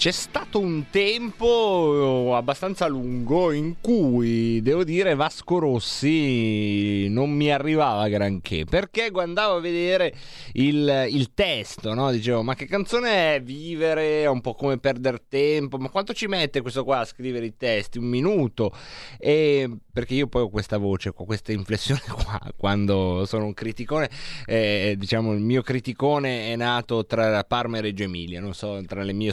[0.00, 8.08] C'è stato un tempo abbastanza lungo in cui, devo dire, Vasco Rossi non mi arrivava
[8.08, 10.14] granché, perché andavo a vedere
[10.52, 12.10] il, il testo, no?
[12.12, 14.22] dicevo, ma che canzone è Vivere?
[14.22, 17.56] È un po' come perdere tempo, ma quanto ci mette questo qua a scrivere i
[17.58, 17.98] testi?
[17.98, 18.74] Un minuto?
[19.18, 24.08] E perché io poi ho questa voce, ho questa inflessione qua, quando sono un criticone,
[24.46, 29.02] eh, diciamo il mio criticone è nato tra Parma e Reggio Emilia, non so, tra
[29.02, 29.30] le mie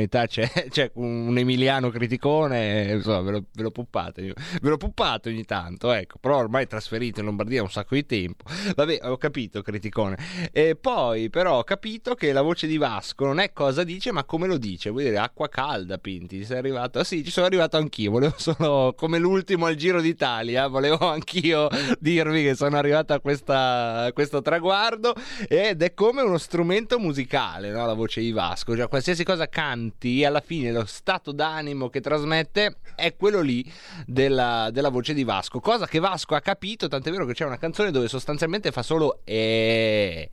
[0.00, 5.28] sottopersonalità c'è, c'è un emiliano criticone, insomma, ve lo, ve lo puppate, ve lo puppate
[5.28, 8.44] ogni tanto, ecco, però ormai trasferito in Lombardia un sacco di tempo,
[8.74, 10.16] vabbè, ho capito criticone,
[10.52, 14.24] e poi però ho capito che la voce di Vasco non è cosa dice, ma
[14.24, 17.76] come lo dice, vuol dire acqua calda, Pinti, sei arrivato, ah, sì, ci sono arrivato
[17.76, 23.20] anch'io, volevo solo, come l'ultimo al Giro d'Italia, volevo anch'io dirvi che sono arrivato a,
[23.20, 25.14] questa, a questo traguardo,
[25.48, 27.86] ed è come uno strumento musicale, no?
[27.86, 29.48] la voce di Vasco, cioè qualsiasi cosa
[29.90, 33.70] canti, alla fine lo stato d'animo che trasmette è quello lì
[34.06, 37.58] della, della voce di Vasco, cosa che Vasco ha capito, tant'è vero che c'è una
[37.58, 40.28] canzone dove sostanzialmente fa solo e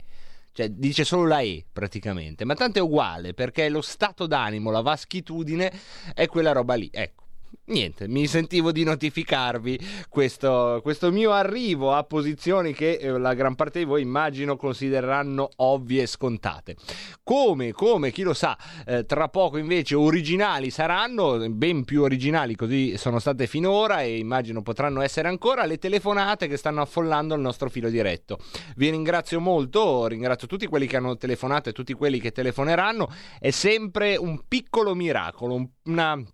[0.52, 4.80] cioè dice solo la E praticamente, ma tanto è uguale perché lo stato d'animo, la
[4.80, 5.72] vaschitudine
[6.14, 7.26] è quella roba lì, ecco.
[7.68, 13.56] Niente, mi sentivo di notificarvi questo, questo, mio arrivo a posizioni che eh, la gran
[13.56, 16.76] parte di voi immagino considereranno ovvie e scontate.
[17.22, 18.56] Come, come, chi lo sa,
[18.86, 24.62] eh, tra poco invece originali saranno, ben più originali così sono state finora e immagino
[24.62, 28.38] potranno essere ancora le telefonate che stanno affollando il nostro filo diretto.
[28.76, 33.50] Vi ringrazio molto, ringrazio tutti quelli che hanno telefonato e tutti quelli che telefoneranno, è
[33.50, 36.24] sempre un piccolo miracolo, una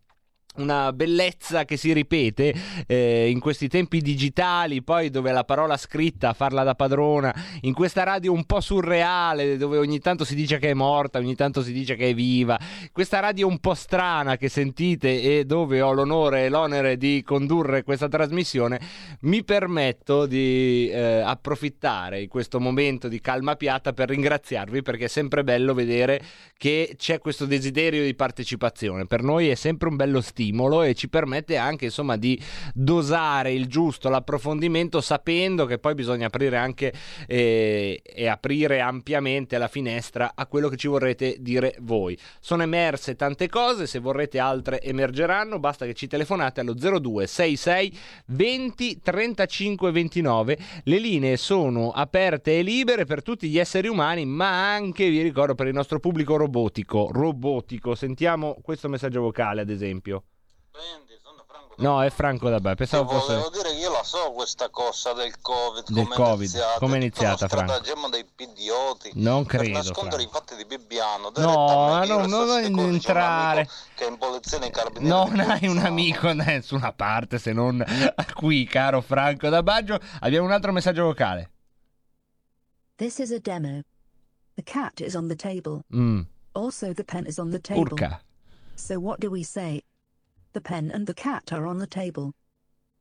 [0.57, 2.55] una bellezza che si ripete
[2.86, 8.05] eh, in questi tempi digitali, poi dove la parola scritta farla da padrona, in questa
[8.05, 11.72] radio un po' surreale, dove ogni tanto si dice che è morta, ogni tanto si
[11.72, 12.59] dice che è viva,
[12.92, 17.82] questa radio un po' strana che sentite e dove ho l'onore e l'onere di condurre
[17.82, 18.80] questa trasmissione,
[19.22, 25.09] mi permetto di eh, approfittare di questo momento di calma piatta per ringraziarvi perché è
[25.09, 26.22] sempre bello vedere
[26.57, 30.95] che c'è questo desiderio di partecipazione, per noi è sempre un bello stile stimolo e
[30.95, 32.40] ci permette anche insomma di
[32.74, 36.92] dosare il giusto, l'approfondimento sapendo che poi bisogna aprire anche
[37.26, 42.18] eh, e aprire ampiamente la finestra a quello che ci vorrete dire voi.
[42.40, 49.01] Sono emerse tante cose, se vorrete altre emergeranno, basta che ci telefonate allo 0266 20
[49.03, 50.59] 35 29.
[50.84, 55.55] Le linee sono aperte e libere per tutti gli esseri umani, ma anche vi ricordo
[55.55, 57.11] per il nostro pubblico robotico.
[57.11, 60.24] Robotico, sentiamo questo messaggio vocale ad esempio.
[61.77, 62.77] No, è Franco Dabè.
[62.77, 65.85] Pensavo Io fosse volevo dire che io la so questa cosa del Covid.
[65.91, 66.39] del come Covid.
[66.41, 66.79] iniziata.
[66.79, 67.72] Come è iniziata, Franco?
[67.72, 69.11] stratagemma dei pidioti.
[69.14, 70.37] Non Per credo, nascondere Franco.
[70.37, 71.33] i fatti di Bibbiano.
[71.37, 73.68] No, no, so non entrare.
[73.97, 75.09] Che è in polizia nei carabinieri.
[75.09, 77.85] Non hai un amico da nessuna parte se non
[78.35, 79.99] qui, caro Franco da Baggio.
[80.20, 81.51] Abbiamo un altro messaggio vocale.
[82.97, 83.81] This is a demo.
[84.55, 85.83] The cat is on the table.
[85.93, 86.20] Mm,
[86.53, 87.83] Also, the pen is on the table.
[87.83, 88.20] urca.
[88.77, 89.83] So, what do we say?
[90.55, 92.32] The pen and the cat are on the table.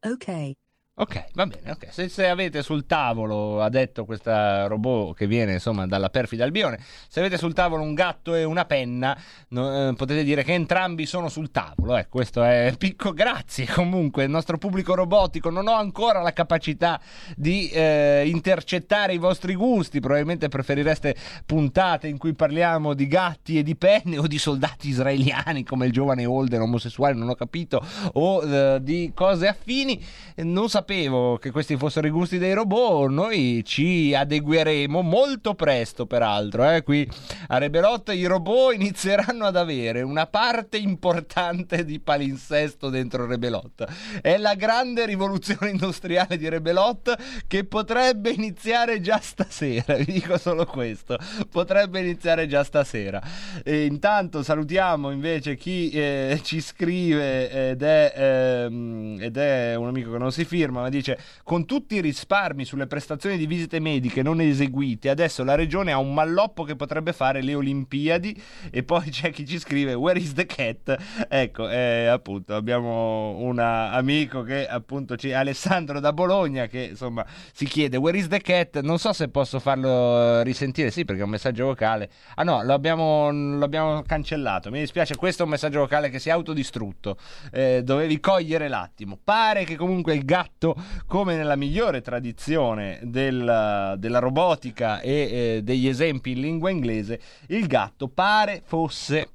[0.03, 0.55] Okay.
[0.95, 1.71] Ok, va bene.
[1.71, 1.87] ok.
[1.89, 6.79] Se, se avete sul tavolo, ha detto questa robot che viene insomma dalla perfida Albione,
[7.07, 9.17] se avete sul tavolo un gatto e una penna,
[9.49, 11.97] no, eh, potete dire che entrambi sono sul tavolo.
[11.97, 13.11] Eh, questo è picco.
[13.11, 15.49] Grazie comunque, il nostro pubblico robotico.
[15.49, 17.01] Non ho ancora la capacità
[17.35, 19.99] di eh, intercettare i vostri gusti.
[19.99, 25.63] Probabilmente preferireste puntate in cui parliamo di gatti e di penne o di soldati israeliani
[25.63, 27.83] come il giovane Holden omosessuale, non ho capito,
[28.13, 29.99] o eh, di cose affini.
[30.35, 33.09] Non sapevo che questi fossero i gusti dei robot.
[33.09, 36.69] Noi ci adegueremo molto presto, peraltro.
[36.69, 36.83] Eh?
[36.83, 37.09] Qui
[37.47, 43.85] a Rebelot i robot inizieranno ad avere una parte importante di palinsesto dentro Rebelot.
[44.21, 47.15] È la grande rivoluzione industriale di Rebelot
[47.47, 49.95] che potrebbe iniziare già stasera.
[50.03, 51.17] Vi dico solo questo:
[51.49, 53.21] potrebbe iniziare già stasera.
[53.63, 60.11] E intanto salutiamo invece chi eh, ci scrive ed è, ehm, ed è un amico
[60.11, 64.21] che non si firma, ma dice: Con tutti i risparmi sulle prestazioni di visite mediche
[64.21, 68.41] non eseguite, adesso la regione ha un malloppo che potrebbe fare le Olimpiadi.
[68.71, 71.25] E poi c'è chi ci scrive: Where is the cat?
[71.27, 77.65] Ecco, eh, appunto, abbiamo un amico che appunto ci Alessandro da Bologna che insomma si
[77.65, 78.79] chiede Where is the cat?
[78.81, 82.09] Non so se posso farlo eh, risentire, sì, perché è un messaggio vocale.
[82.35, 84.69] Ah no, lo abbiamo, lo abbiamo cancellato.
[84.71, 87.17] Mi dispiace, questo è un messaggio vocale che si è autodistrutto.
[87.51, 89.19] Eh, dovevi cogliere l'attimo.
[89.21, 90.62] Pare che comunque il gatto,
[91.07, 97.67] come nella migliore tradizione del- della robotica e eh, degli esempi in lingua inglese, il
[97.67, 99.27] gatto pare fosse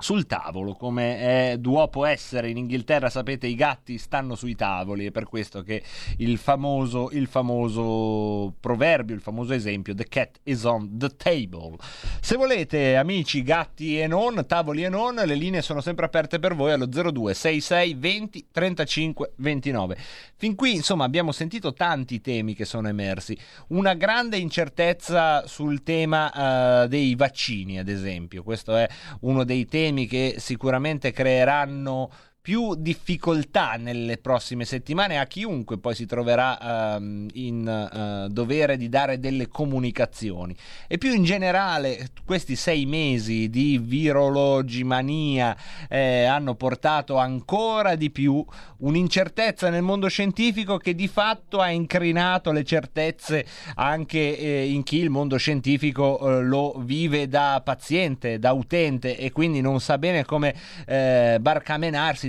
[0.00, 1.18] sul tavolo, come
[1.52, 5.82] è, duopo essere in Inghilterra, sapete, i gatti stanno sui tavoli, è per questo che
[6.18, 11.76] il famoso, il famoso proverbio, il famoso esempio, the cat is on the table.
[12.20, 16.54] Se volete, amici, gatti e non, tavoli e non, le linee sono sempre aperte per
[16.54, 19.96] voi allo 02 66 20 35 29.
[20.36, 23.36] Fin qui, insomma, abbiamo sentito tanti temi che sono emersi.
[23.68, 28.42] Una grande incertezza sul tema eh, dei vaccini, ad esempio.
[28.42, 28.88] Questo è
[29.20, 32.10] uno dei temi che sicuramente creeranno
[32.42, 38.88] più difficoltà nelle prossime settimane a chiunque poi si troverà ehm, in eh, dovere di
[38.88, 40.56] dare delle comunicazioni.
[40.86, 45.54] E più in generale questi sei mesi di virologimania
[45.88, 48.44] eh, hanno portato ancora di più
[48.78, 54.96] un'incertezza nel mondo scientifico che di fatto ha incrinato le certezze anche eh, in chi
[54.96, 60.24] il mondo scientifico eh, lo vive da paziente, da utente e quindi non sa bene
[60.24, 60.54] come
[60.86, 61.36] eh,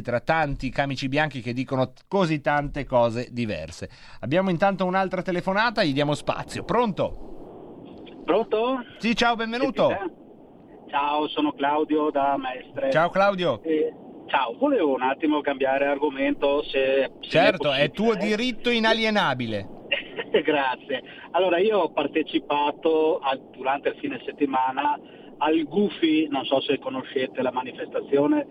[0.01, 3.89] tra tanti camici bianchi che dicono così tante cose diverse.
[4.21, 6.63] Abbiamo intanto un'altra telefonata, gli diamo spazio.
[6.63, 8.21] Pronto?
[8.25, 8.83] Pronto?
[8.97, 9.89] Sì, ciao, benvenuto.
[10.89, 12.91] Ciao, sono Claudio da Mestre.
[12.91, 13.61] Ciao Claudio.
[13.63, 13.93] Eh,
[14.27, 17.11] ciao, volevo un attimo cambiare argomento se...
[17.21, 18.35] se Certo, è è tuo possibile.
[18.35, 19.67] diritto inalienabile.
[20.43, 21.01] Grazie.
[21.31, 24.99] Allora, io ho partecipato a- durante il fine settimana
[25.37, 28.45] al Gufi, non so se conoscete la manifestazione,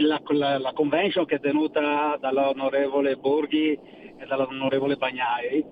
[0.00, 5.64] la, la- la convention che è tenuta dall'onorevole Borghi e dall'onorevole Bagnai.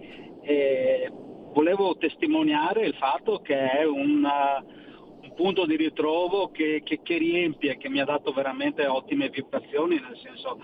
[0.42, 1.10] E
[1.52, 7.18] volevo testimoniare il fatto che è un, uh, un punto di ritrovo che, che- che
[7.18, 10.58] riempie, che mi ha dato veramente ottime vibrazioni, nel senso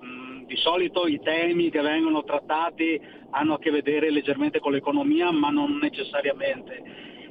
[0.00, 3.00] ehm, di solito i temi che vengono trattati
[3.30, 6.82] hanno a che vedere leggermente con l'economia, ma non necessariamente.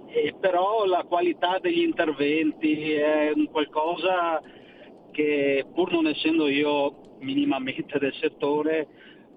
[0.10, 4.41] E però la qualità degli interventi è un qualcosa
[5.18, 8.88] che pur non essendo io minimamente del settore,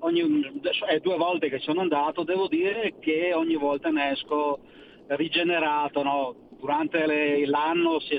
[0.01, 0.21] ogni,
[0.87, 4.59] è due volte che sono andato, devo dire che ogni volta ne esco
[5.07, 6.35] rigenerato, no?
[6.59, 8.19] durante le- l'anno si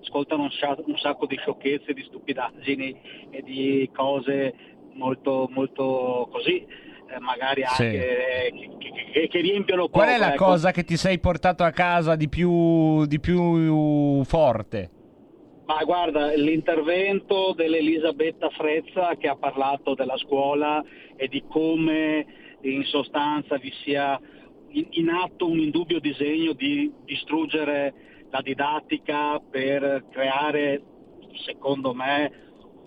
[0.00, 0.50] ascoltano un,
[0.86, 4.54] un sacco di sciocchezze, di stupidaggini e di cose
[4.94, 7.84] molto, molto così, eh, magari Sì.
[7.84, 10.16] anche eh, che, che- che riempiono Qual poco.
[10.16, 10.44] è la ecco.
[10.46, 14.90] cosa che ti sei portato a casa di più, di più forte?
[15.74, 20.84] Ma guarda, l'intervento dell'Elisabetta Frezza che ha parlato della scuola
[21.16, 22.26] e di come
[22.60, 24.20] in sostanza vi sia
[24.68, 27.94] in, atto un indubbio disegno di distruggere
[28.28, 30.82] la didattica per creare,
[31.46, 32.30] secondo me,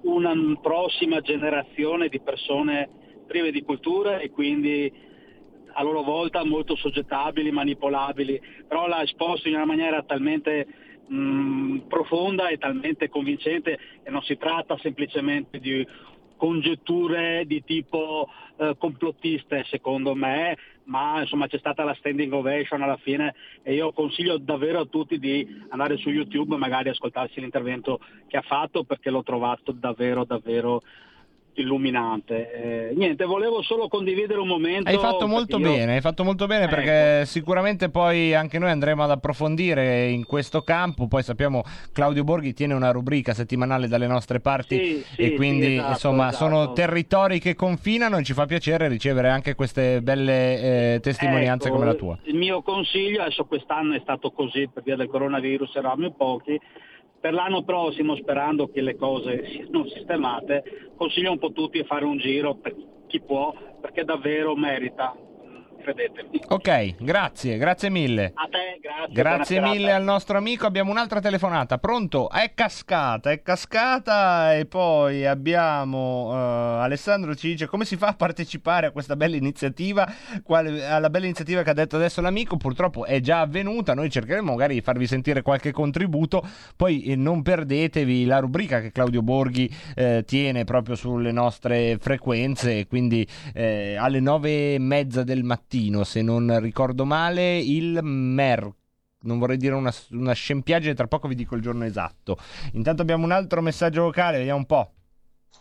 [0.04, 2.88] una prossima generazione di persone
[3.26, 4.94] prive di cultura e quindi
[5.74, 10.68] a loro volta molto soggettabili, manipolabili, però l'ha esposto in una maniera talmente
[11.08, 15.86] mh, profonda e talmente convincente e non si tratta semplicemente di
[16.38, 22.98] congetture di tipo eh, complottiste secondo me, ma insomma c'è stata la standing ovation alla
[22.98, 23.34] fine
[23.64, 28.38] e io consiglio davvero a tutti di andare su YouTube e magari ascoltarsi l'intervento che
[28.38, 30.82] ha fatto perché l'ho trovato davvero davvero
[31.56, 32.90] illuminante.
[32.90, 34.90] Eh, niente, volevo solo condividere un momento.
[34.90, 36.76] Hai fatto molto io- bene, hai fatto molto bene Ecco.
[36.76, 41.08] perché sicuramente poi anche noi andremo ad approfondire in questo campo.
[41.08, 45.66] Poi sappiamo Claudio Borghi tiene una rubrica settimanale dalle nostre parti Sì, sì, e quindi
[45.66, 46.44] sì, esatto, insomma esatto.
[46.46, 51.76] sono territori che confinano e ci fa piacere ricevere anche queste belle eh, testimonianze Ecco,
[51.78, 52.18] come la tua.
[52.24, 56.60] Il mio consiglio, adesso quest'anno è stato così per via del coronavirus, eravamo in pochi,
[57.26, 62.06] per l'anno prossimo, sperando che le cose siano sistemate, consiglio un po' tutti di fare
[62.06, 62.76] un giro per
[63.08, 65.16] chi può, perché davvero merita,
[65.86, 66.42] credetemi.
[66.48, 68.32] Ok, grazie, grazie mille.
[68.34, 69.14] A te, grazie.
[69.14, 69.96] Grazie mille serata.
[69.96, 70.66] al nostro amico.
[70.66, 71.78] Abbiamo un'altra telefonata.
[71.78, 72.30] Pronto?
[72.30, 74.56] È cascata, è cascata.
[74.56, 79.36] E poi abbiamo eh, Alessandro ci dice come si fa a partecipare a questa bella
[79.36, 80.12] iniziativa.
[80.44, 82.58] Quale- alla bella iniziativa che ha detto adesso l'amico.
[82.58, 83.94] Purtroppo è già avvenuta.
[83.94, 86.44] Noi cercheremo magari di farvi sentire qualche contributo.
[86.76, 92.88] Poi eh, non perdetevi la rubrica che Claudio Borghi eh, tiene proprio sulle nostre frequenze.
[92.88, 98.72] Quindi eh, alle nove e mezza del mattino, se non ricordo male, il mer.
[99.22, 102.38] Non vorrei dire una, una scempiaggine, tra poco vi dico il giorno esatto.
[102.74, 104.95] Intanto abbiamo un altro messaggio vocale, vediamo un po'.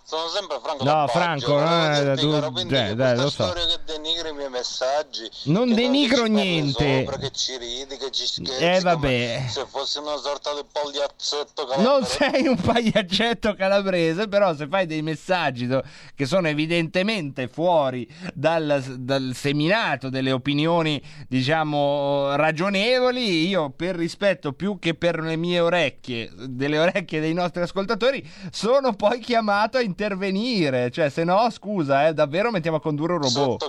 [0.07, 3.43] Sono sempre Franco No, Franco, volevo eh, tu- quindi che dai, lo so.
[3.45, 7.05] storia che denigri i miei messaggi Non denigro niente.
[7.07, 9.47] sopra, che ci ridi che ci scherzi Eh, vabbè.
[9.49, 12.19] se fossi una sorta di pagliazzetto Non calabrese.
[12.19, 15.67] sei un pagliaccetto calabrese, però se fai dei messaggi
[16.15, 24.79] che sono evidentemente fuori dal, dal seminato delle opinioni, diciamo, ragionevoli, io per rispetto più
[24.79, 30.91] che per le mie orecchie, delle orecchie dei nostri ascoltatori, sono poi chiamato a intervenire.
[30.91, 33.65] Cioè, se no, scusa, eh, davvero mettiamo a condurre un robot.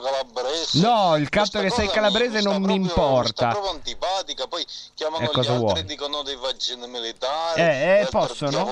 [0.81, 3.47] No, il fatto che sei calabrese mi non mi proprio- importa.
[3.49, 5.83] proprio antipatica poi chiamano Eh, gli cosa altri vuoi?
[5.85, 8.65] dicono dei vaccini militari Eh, eh, possono?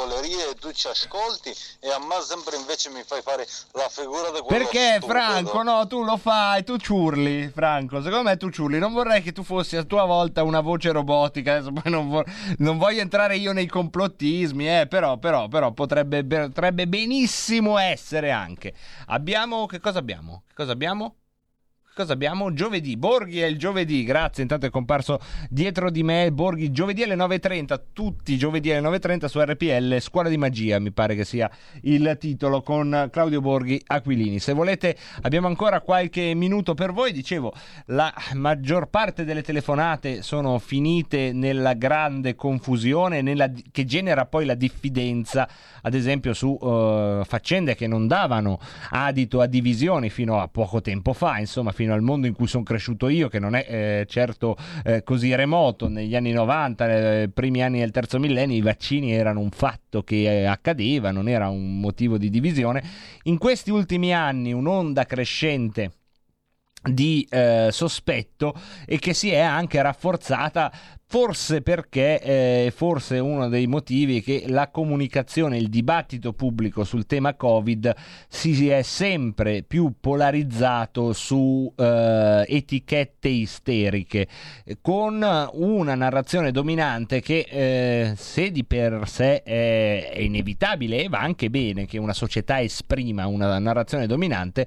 [0.59, 4.47] tu ci ascolti e a me sempre invece mi fai fare la figura di quello
[4.47, 5.07] Perché stupido.
[5.07, 9.31] Franco, no, tu lo fai, tu ciurli, Franco, secondo me tu ciurli, non vorrei che
[9.31, 12.25] tu fossi a tua volta una voce robotica, adesso poi non, vor-
[12.59, 17.41] non voglio entrare io nei complottismi, eh, però, però, però potrebbe, potrebbe benissimo
[17.77, 18.73] essere anche.
[19.07, 20.43] Abbiamo, che cosa abbiamo?
[20.47, 21.15] Che cosa abbiamo?
[21.95, 22.51] Cosa abbiamo?
[22.53, 27.15] Giovedì, Borghi è il giovedì, grazie, intanto è comparso dietro di me Borghi, giovedì alle
[27.15, 31.47] 9.30, tutti giovedì alle 9.30 su RPL, Scuola di Magia mi pare che sia
[31.81, 34.39] il titolo con Claudio Borghi Aquilini.
[34.39, 37.53] Se volete abbiamo ancora qualche minuto per voi, dicevo,
[37.85, 44.55] la maggior parte delle telefonate sono finite nella grande confusione nella- che genera poi la
[44.55, 45.47] diffidenza,
[45.83, 51.13] ad esempio su eh, faccende che non davano adito a divisioni fino a poco tempo
[51.13, 54.55] fa, insomma fino al mondo in cui sono cresciuto io, che non è eh, certo
[54.83, 59.39] eh, così remoto, negli anni 90, nei primi anni del terzo millennio, i vaccini erano
[59.39, 62.83] un fatto che eh, accadeva, non era un motivo di divisione.
[63.23, 65.91] In questi ultimi anni un'onda crescente
[66.83, 68.53] di eh, sospetto
[68.85, 70.71] e che si è anche rafforzata
[71.13, 77.35] forse perché eh, forse uno dei motivi che la comunicazione, il dibattito pubblico sul tema
[77.35, 77.93] Covid
[78.27, 84.27] si è sempre più polarizzato su eh, etichette isteriche
[84.81, 91.51] con una narrazione dominante che eh, se di per sé è inevitabile e va anche
[91.51, 94.65] bene che una società esprima una narrazione dominante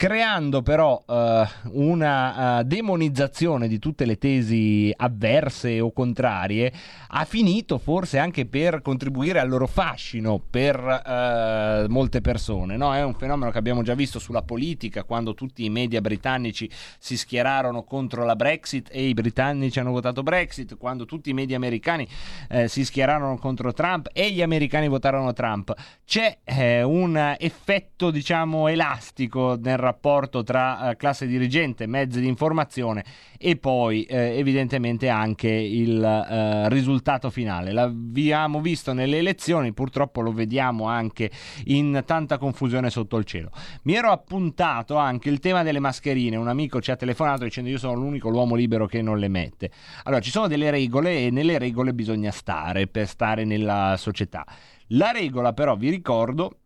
[0.00, 6.72] creando però eh, una uh, demonizzazione di tutte le tesi avverse o contrarie,
[7.08, 12.78] ha finito forse anche per contribuire al loro fascino per uh, molte persone.
[12.78, 12.94] No?
[12.94, 17.18] È un fenomeno che abbiamo già visto sulla politica, quando tutti i media britannici si
[17.18, 22.08] schierarono contro la Brexit e i britannici hanno votato Brexit, quando tutti i media americani
[22.48, 25.74] eh, si schierarono contro Trump e gli americani votarono Trump.
[26.06, 32.28] C'è eh, un effetto, diciamo, elastico nel rapporto rapporto tra eh, classe dirigente, mezzi di
[32.28, 33.04] informazione
[33.38, 37.72] e poi eh, evidentemente anche il eh, risultato finale.
[37.72, 41.30] L'abbiamo visto nelle elezioni, purtroppo lo vediamo anche
[41.66, 43.50] in tanta confusione sotto il cielo.
[43.82, 47.78] Mi ero appuntato anche il tema delle mascherine, un amico ci ha telefonato dicendo io
[47.78, 49.70] sono l'unico l'uomo libero che non le mette.
[50.04, 54.46] Allora ci sono delle regole e nelle regole bisogna stare per stare nella società.
[54.94, 56.56] La regola però vi ricordo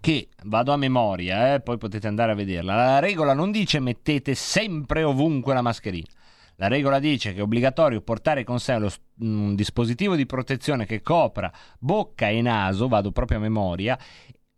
[0.00, 2.74] che vado a memoria, eh, poi potete andare a vederla.
[2.74, 6.06] La regola non dice mettete sempre ovunque la mascherina.
[6.56, 8.90] La regola dice che è obbligatorio portare con sé lo,
[9.20, 13.98] un dispositivo di protezione che copra bocca e naso, vado proprio a memoria,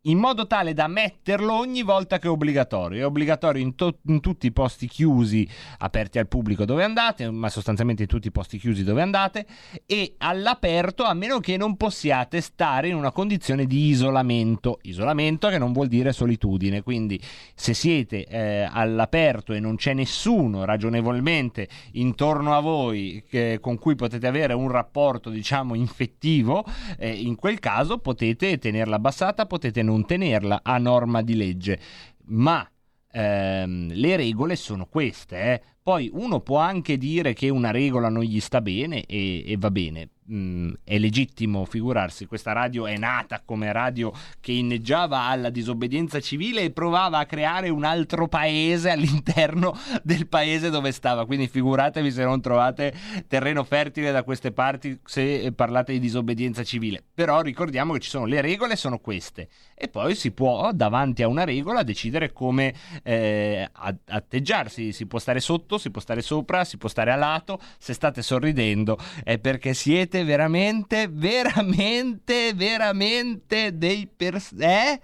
[0.07, 3.03] in modo tale da metterlo ogni volta che è obbligatorio.
[3.03, 7.49] È obbligatorio in, to- in, tutti i posti chiusi aperti al pubblico dove andate, ma
[7.49, 9.47] sostanzialmente in tutti i posti chiusi dove andate,
[9.85, 14.79] e all'aperto a meno che non possiate stare in una condizione di isolamento.
[14.83, 17.21] Isolamento che non vuol dire solitudine, quindi
[17.55, 23.97] se siete eh, all'aperto e non c'è nessuno ragionevolmente intorno a voi che, con cui
[23.97, 26.65] potete avere un rapporto, diciamo, infettivo,
[26.99, 31.81] eh, in quel caso potete tenerla abbassata, potete non non tenerla a norma di legge.
[32.27, 32.69] Ma
[33.11, 35.41] ehm, le regole sono queste.
[35.41, 35.63] Eh.
[35.83, 39.71] Poi uno può anche dire che una regola non gli sta bene e, e va
[39.71, 45.51] bene mh, mm, è legittimo figurarsi, questa radio è nata come radio che inneggiava alla
[45.51, 51.49] disobbedienza civile e provava a creare un altro paese all'interno del paese dove stava, quindi
[51.49, 52.95] figuratevi se non trovate
[53.29, 58.27] terreno fertile da queste parti se parlate di disobbedienza civile, però ricordiamo che ci sono
[58.27, 59.49] le regole, sono queste.
[59.79, 63.69] E poi si può davanti a una regola decidere come eh,
[64.07, 67.93] atteggiarsi, si può stare sotto, si può stare sopra, si può stare a lato, se
[67.93, 75.01] state sorridendo è perché siete siete veramente, veramente, veramente dei pers- eh?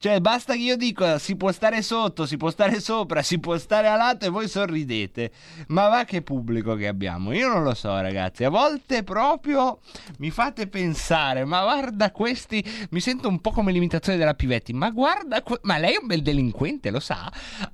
[0.00, 3.58] Cioè, basta che io dico si può stare sotto, si può stare sopra, si può
[3.58, 5.32] stare a lato e voi sorridete.
[5.68, 7.32] Ma va che pubblico che abbiamo?
[7.32, 8.44] Io non lo so, ragazzi.
[8.44, 9.80] A volte proprio
[10.18, 12.64] mi fate pensare, ma guarda questi.
[12.90, 14.72] Mi sento un po' come l'imitazione della Pivetti.
[14.72, 17.28] Ma guarda, ma lei è un bel delinquente, lo sa.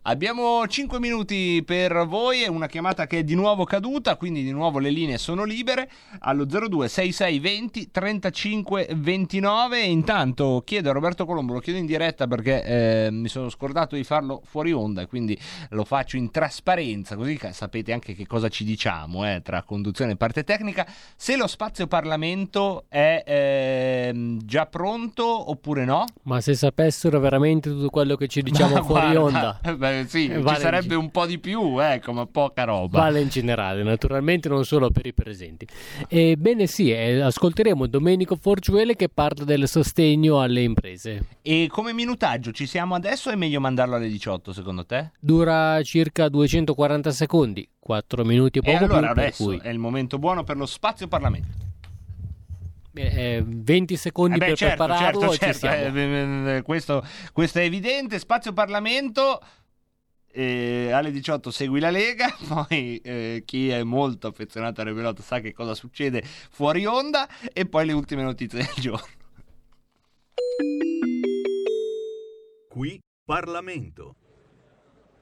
[0.04, 2.40] Abbiamo 5 minuti per voi.
[2.40, 5.90] È una chiamata che è di nuovo caduta, quindi di nuovo le linee sono libere.
[6.20, 9.82] Allo 02 66 20 35 29.
[9.82, 13.50] E intanto chiedo a Roberto Colombo, lo chiedo in diretta diretta perché eh, mi sono
[13.50, 15.38] scordato di farlo fuori onda, quindi
[15.70, 20.16] lo faccio in trasparenza, così sapete anche che cosa ci diciamo eh, tra conduzione e
[20.16, 20.86] parte tecnica.
[21.16, 26.04] Se lo spazio Parlamento è eh, già pronto oppure no?
[26.22, 30.28] Ma se sapessero veramente tutto quello che ci diciamo ma fuori guarda, onda, beh, sì,
[30.28, 33.00] vale ci sarebbe un po' di più, ecco, ma poca roba.
[33.00, 35.66] Vale in generale, naturalmente non solo per i presenti.
[36.08, 41.24] Ebbene sì, eh, ascolteremo Domenico Forciuele che parla del sostegno alle imprese.
[41.42, 45.12] E come mi minutaggio ci siamo adesso è meglio mandarlo alle 18 secondo te?
[45.18, 49.58] Dura circa 240 secondi, 4 minuti e poco e allora più, adesso cui...
[49.58, 51.72] è il momento buono per lo spazio Parlamento.
[52.96, 55.98] Eh, 20 secondi eh beh, per certo, prepararlo certo, certo.
[55.98, 59.40] Eh, questo, questo, è evidente spazio Parlamento
[60.30, 65.40] eh, alle 18 segui la Lega poi eh, chi è molto affezionato a Revelotto sa
[65.40, 69.22] che cosa succede fuori onda e poi le ultime notizie del giorno
[72.74, 74.16] Qui Parlamento.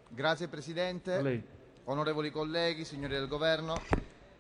[0.09, 1.45] Grazie Presidente,
[1.85, 3.75] onorevoli colleghi, signori del Governo.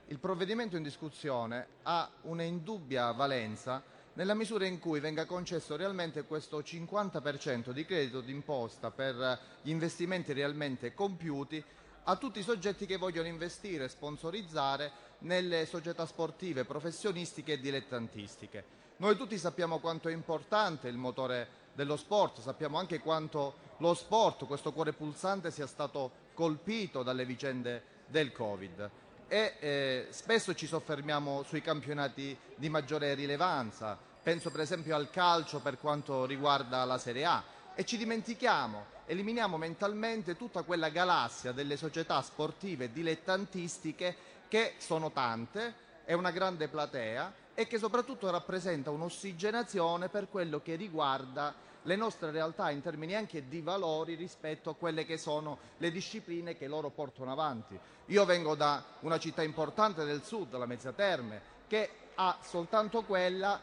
[0.07, 3.83] Il provvedimento in discussione ha una indubbia valenza
[4.15, 10.33] nella misura in cui venga concesso realmente questo 50% di credito d'imposta per gli investimenti
[10.33, 11.63] realmente compiuti
[12.05, 18.65] a tutti i soggetti che vogliono investire e sponsorizzare nelle società sportive, professionistiche e dilettantistiche.
[18.97, 24.47] Noi tutti sappiamo quanto è importante il motore dello sport, sappiamo anche quanto lo sport,
[24.47, 28.91] questo cuore pulsante, sia stato colpito dalle vicende del Covid.
[29.29, 35.61] E eh, spesso ci soffermiamo sui campionati di maggiore rilevanza, penso per esempio al calcio
[35.61, 37.43] per quanto riguarda la Serie A.
[37.75, 44.15] E ci dimentichiamo, eliminiamo mentalmente tutta quella galassia delle società sportive dilettantistiche
[44.49, 45.75] che sono tante,
[46.05, 52.31] è una grande platea e che soprattutto rappresenta un'ossigenazione per quello che riguarda le nostre
[52.31, 56.91] realtà in termini anche di valori rispetto a quelle che sono le discipline che loro
[56.91, 57.79] portano avanti.
[58.07, 63.61] Io vengo da una città importante del sud, la Mezzia Terme, che ha soltanto quella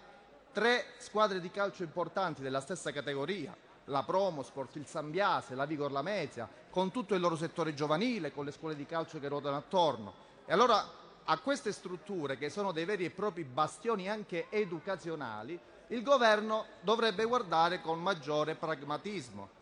[0.51, 3.55] tre squadre di calcio importanti della stessa categoria,
[3.85, 8.51] la Promosport, il Sambiase, la Vigor Lamezia, con tutto il loro settore giovanile, con le
[8.51, 10.13] scuole di calcio che ruotano attorno.
[10.45, 10.83] E allora
[11.31, 17.23] a queste strutture, che sono dei veri e propri bastioni anche educazionali, il governo dovrebbe
[17.25, 19.57] guardare con maggiore pragmatismo.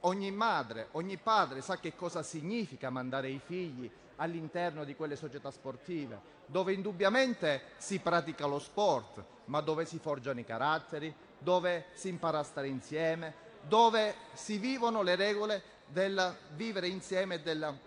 [0.00, 5.52] Ogni madre, ogni padre sa che cosa significa mandare i figli all'interno di quelle società
[5.52, 12.08] sportive, dove indubbiamente si pratica lo sport, ma dove si forgiano i caratteri, dove si
[12.08, 17.78] impara a stare insieme, dove si vivono le regole del vivere insieme e del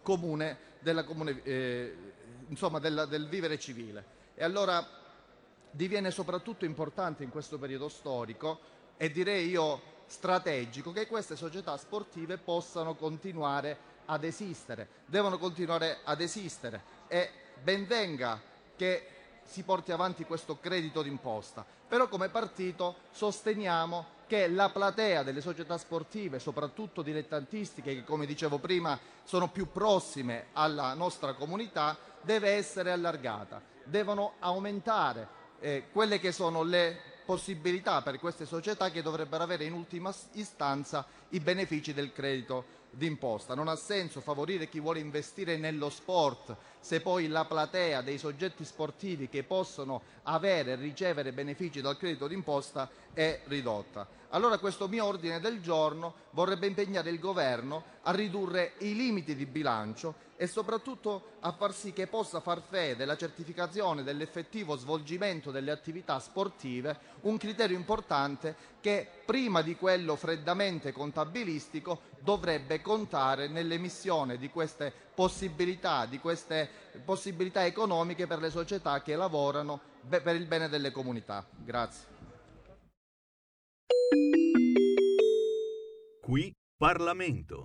[0.00, 2.12] comune, della comune eh,
[2.54, 4.22] insomma, del, del vivere civile.
[4.36, 4.86] E allora
[5.70, 8.60] diviene soprattutto importante in questo periodo storico
[8.96, 16.20] e direi io strategico che queste società sportive possano continuare ad esistere, devono continuare ad
[16.20, 17.28] esistere e
[17.60, 18.40] ben venga
[18.76, 19.08] che
[19.42, 21.64] si porti avanti questo credito d'imposta.
[21.88, 28.58] Però come partito sosteniamo che la platea delle società sportive, soprattutto dilettantistiche, che come dicevo
[28.58, 33.62] prima sono più prossime alla nostra comunità, deve essere allargata.
[33.84, 35.28] Devono aumentare
[35.60, 41.06] eh, quelle che sono le possibilità per queste società che dovrebbero avere in ultima istanza
[41.30, 43.54] i benefici del credito d'imposta.
[43.54, 46.54] Non ha senso favorire chi vuole investire nello sport
[46.84, 52.26] se poi la platea dei soggetti sportivi che possono avere e ricevere benefici dal credito
[52.26, 54.06] d'imposta è ridotta.
[54.28, 59.46] Allora questo mio ordine del giorno vorrebbe impegnare il governo a ridurre i limiti di
[59.46, 65.70] bilancio e soprattutto a far sì che possa far fede la certificazione dell'effettivo svolgimento delle
[65.70, 74.50] attività sportive, un criterio importante che prima di quello freddamente contabilistico dovrebbe contare nell'emissione di
[74.50, 76.68] queste possibilità, di queste
[77.04, 81.46] possibilità economiche per le società che lavorano per il bene delle comunità.
[81.56, 82.12] Grazie.
[86.20, 87.64] Qui Parlamento.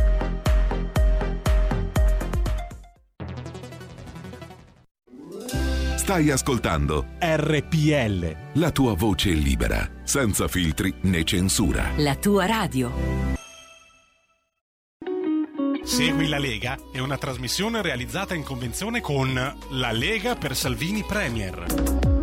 [6.11, 8.35] Stai ascoltando RPL.
[8.55, 11.91] La tua voce libera, senza filtri né censura.
[11.95, 12.91] La tua radio.
[15.85, 19.33] Segui la Lega è una trasmissione realizzata in convenzione con
[19.69, 22.20] La Lega per Salvini Premier.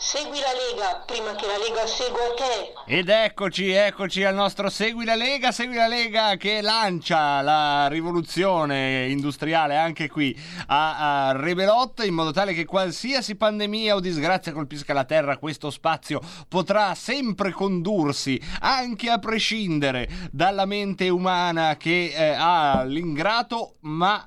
[0.00, 2.72] Segui la Lega prima che la Lega segua te.
[2.86, 9.08] Ed eccoci, eccoci al nostro Segui la Lega, Segui la Lega che lancia la rivoluzione
[9.08, 10.34] industriale anche qui
[10.68, 15.70] a, a Rebelot in modo tale che qualsiasi pandemia o disgrazia colpisca la Terra, questo
[15.70, 24.26] spazio potrà sempre condursi, anche a prescindere dalla mente umana che eh, ha l'ingrato ma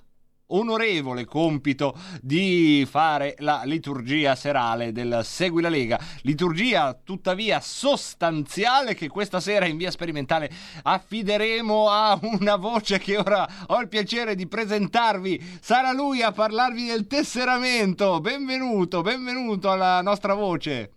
[0.55, 5.99] onorevole compito di fare la liturgia serale del Segui la Lega.
[6.21, 10.49] Liturgia tuttavia sostanziale che questa sera in via sperimentale
[10.83, 15.59] affideremo a una voce che ora ho il piacere di presentarvi.
[15.61, 18.19] Sarà lui a parlarvi del tesseramento.
[18.19, 20.91] Benvenuto, benvenuto alla nostra voce.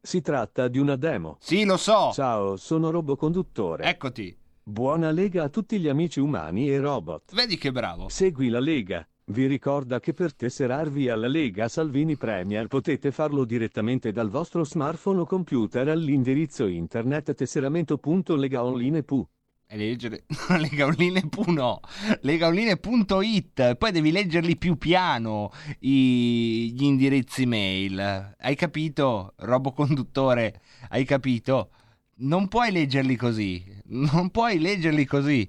[0.00, 1.36] Si tratta di una demo.
[1.40, 2.12] Sì, lo so.
[2.12, 3.84] Ciao, sono Roboconduttore.
[3.84, 4.37] Eccoti.
[4.68, 7.34] Buona Lega a tutti gli amici umani e robot.
[7.34, 8.10] Vedi che bravo.
[8.10, 9.08] Segui la Lega.
[9.28, 15.20] Vi ricorda che per tesserarvi alla Lega Salvini Premier potete farlo direttamente dal vostro smartphone
[15.20, 19.28] o computer all'indirizzo internet tesseramento.legaonline.pu.
[19.70, 20.24] E leggere
[20.60, 21.80] legaonline.pu no,
[22.20, 25.50] legaonline.it, poi devi leggerli più piano
[25.80, 26.74] i...
[26.74, 28.34] gli indirizzi mail.
[28.38, 30.60] Hai capito, roboconduttore?
[30.90, 31.70] Hai capito?
[32.18, 33.76] Non puoi leggerli così.
[33.90, 35.48] Non puoi leggerli così.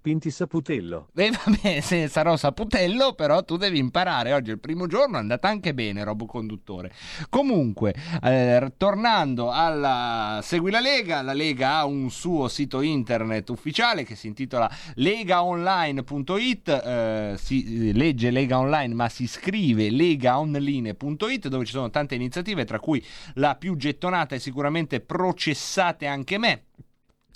[0.00, 1.08] Pinti Saputello.
[1.14, 4.32] e vabbè, se sarò saputello, però tu devi imparare.
[4.32, 6.92] Oggi è il primo giorno, è andata anche bene, roboconduttore.
[7.28, 14.04] Comunque, eh, tornando alla Segui la Lega, la Lega ha un suo sito internet ufficiale
[14.04, 21.72] che si intitola legaonline.it, eh, si legge Lega Online ma si scrive legaonline.it dove ci
[21.72, 23.04] sono tante iniziative, tra cui
[23.34, 26.62] la più gettonata è sicuramente Processate anche me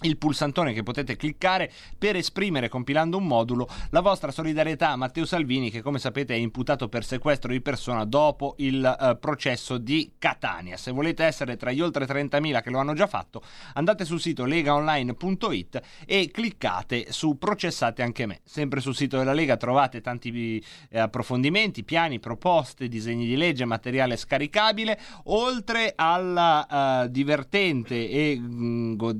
[0.02, 5.24] il pulsantone che potete cliccare per esprimere compilando un modulo la vostra solidarietà a Matteo
[5.24, 10.12] Salvini che come sapete è imputato per sequestro di persona dopo il eh, processo di
[10.18, 10.76] Catania.
[10.76, 13.42] Se volete essere tra gli oltre 30.000 che lo hanno già fatto
[13.74, 18.40] andate sul sito legaonline.it e cliccate su processate anche me.
[18.44, 24.16] Sempre sul sito della Lega trovate tanti eh, approfondimenti, piani, proposte, disegni di legge, materiale
[24.16, 29.12] scaricabile oltre alla eh, divertente e mm, go-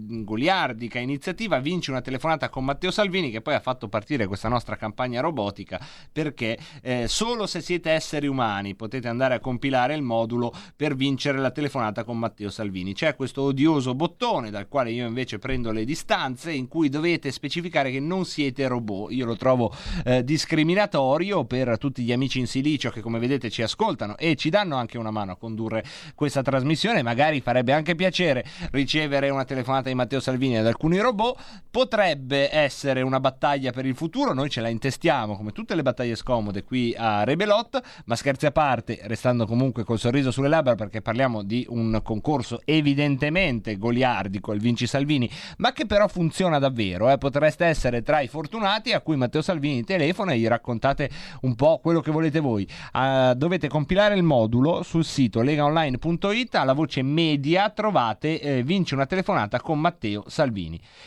[0.72, 4.76] goliardica iniziativa vinci una telefonata con Matteo Salvini che poi ha fatto partire questa nostra
[4.76, 5.80] campagna robotica
[6.10, 11.38] perché eh, solo se siete esseri umani potete andare a compilare il modulo per vincere
[11.38, 12.94] la telefonata con Matteo Salvini.
[12.94, 17.90] C'è questo odioso bottone dal quale io invece prendo le distanze in cui dovete specificare
[17.90, 19.12] che non siete robot.
[19.12, 19.72] Io lo trovo
[20.04, 24.50] eh, discriminatorio per tutti gli amici in silicio che come vedete ci ascoltano e ci
[24.50, 25.84] danno anche una mano a condurre
[26.14, 27.02] questa trasmissione.
[27.02, 31.38] Magari farebbe anche piacere ricevere una telefonata di Matteo Salvini ad alcuni robot.
[31.70, 36.16] Potrebbe essere una battaglia per il futuro, noi ce la intestiamo come tutte le battaglie
[36.16, 41.00] scomode qui a Rebelot, ma scherzi a parte, restando comunque col sorriso sulle labbra perché
[41.00, 47.18] parliamo di un concorso evidentemente goliardico, il Vinci Salvini, ma che però funziona davvero, eh.
[47.18, 51.10] potreste essere tra i fortunati a cui Matteo Salvini telefona e gli raccontate
[51.42, 52.68] un po' quello che volete voi.
[52.92, 59.06] Ah, dovete compilare il modulo sul sito legaonline.it, alla voce media trovate eh, Vinci una
[59.06, 60.41] telefonata con Matteo Salvini.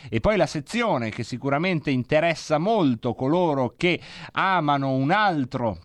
[0.08, 4.00] E poi la sezione che sicuramente interessa molto coloro che
[4.32, 5.78] amano un altro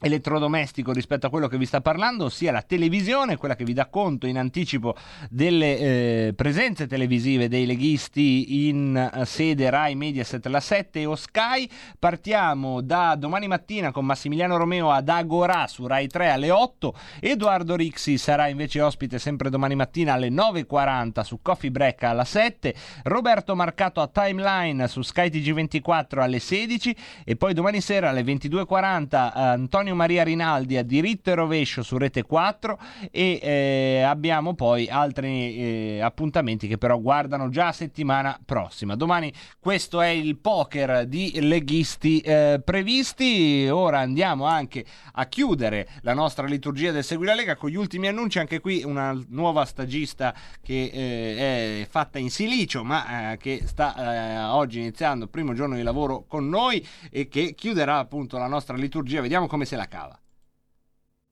[0.00, 3.86] elettrodomestico rispetto a quello che vi sta parlando, ossia la televisione, quella che vi dà
[3.86, 4.94] conto in anticipo
[5.28, 11.68] delle eh, presenze televisive dei leghisti in eh, sede Rai Mediaset La 7 o Sky.
[11.98, 16.94] Partiamo da domani mattina con Massimiliano Romeo ad Agora su Rai 3 alle 8.
[17.20, 22.72] Edoardo Rixi sarà invece ospite sempre domani mattina alle 9.40 su Coffee Break alla 7.
[23.04, 29.30] Roberto Marcato a Timeline su Sky TG24 alle 16 e poi domani sera alle 22.40
[29.34, 32.78] Antonio Maria Rinaldi a diritto e rovescio su Rete 4
[33.10, 38.94] e eh, abbiamo poi altri eh, appuntamenti che però guardano già settimana prossima.
[38.94, 43.68] Domani questo è il poker di leghisti eh, previsti.
[43.70, 48.08] Ora andiamo anche a chiudere la nostra liturgia del Segui la Lega con gli ultimi
[48.08, 48.38] annunci.
[48.38, 53.94] Anche qui una nuova stagista che eh, è fatta in silicio ma eh, che sta
[53.96, 58.46] eh, oggi iniziando il primo giorno di lavoro con noi e che chiuderà appunto la
[58.46, 59.20] nostra liturgia.
[59.20, 60.20] Vediamo come se la cava.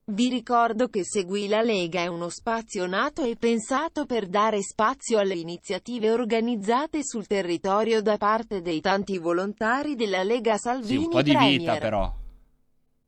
[0.09, 5.19] Vi ricordo che Segui la Lega è uno spazio nato e pensato per dare spazio
[5.19, 11.09] alle iniziative organizzate sul territorio da parte dei tanti volontari della Lega Salvini Sì, un
[11.09, 11.57] po' di Premier.
[11.59, 12.15] vita però.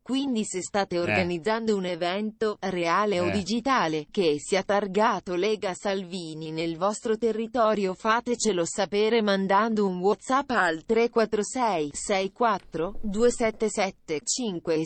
[0.01, 0.99] Quindi se state Eh.
[0.99, 3.31] organizzando un evento, reale o Eh.
[3.31, 10.83] digitale, che sia targato Lega Salvini nel vostro territorio fatecelo sapere mandando un WhatsApp al
[10.83, 14.81] 346 64 277 5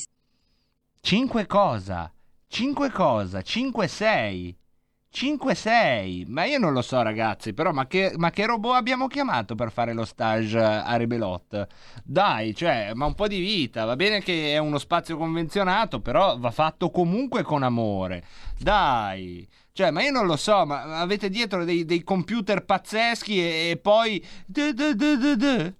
[1.06, 2.10] 5 cosa?
[2.48, 3.42] 5 cosa?
[3.42, 4.58] 5 6.
[5.12, 9.54] 5-6, ma io non lo so ragazzi, però ma che, ma che robot abbiamo chiamato
[9.54, 11.68] per fare lo stage a Rebelot?
[12.04, 16.40] Dai, cioè, ma un po' di vita, va bene che è uno spazio convenzionato, però
[16.40, 18.24] va fatto comunque con amore.
[18.58, 19.46] Dai.
[19.74, 23.78] Cioè, ma io non lo so, ma avete dietro dei, dei computer pazzeschi e, e
[23.78, 24.26] poi...
[24.48, 24.96] du- du-
[25.36, 25.74] du.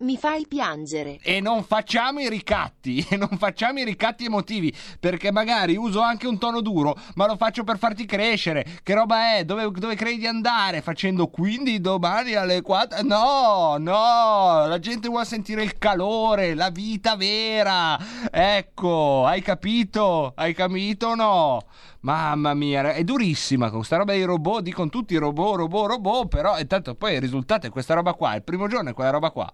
[0.00, 1.18] Mi fai piangere.
[1.24, 6.28] E non facciamo i ricatti, e non facciamo i ricatti emotivi, perché magari uso anche
[6.28, 8.64] un tono duro, ma lo faccio per farti crescere.
[8.84, 9.44] Che roba è?
[9.44, 10.82] Dove, dove credi di andare?
[10.82, 13.02] Facendo quindi domani alle 4?
[13.02, 17.98] No, no, la gente vuole sentire il calore, la vita vera.
[18.30, 20.32] Ecco, hai capito?
[20.36, 21.62] Hai capito o no?
[22.02, 26.56] Mamma mia, è durissima con questa roba dei robot, dicono tutti robot, robot, robot, però
[26.56, 29.52] intanto poi il risultato è questa roba qua, il primo giorno è quella roba qua.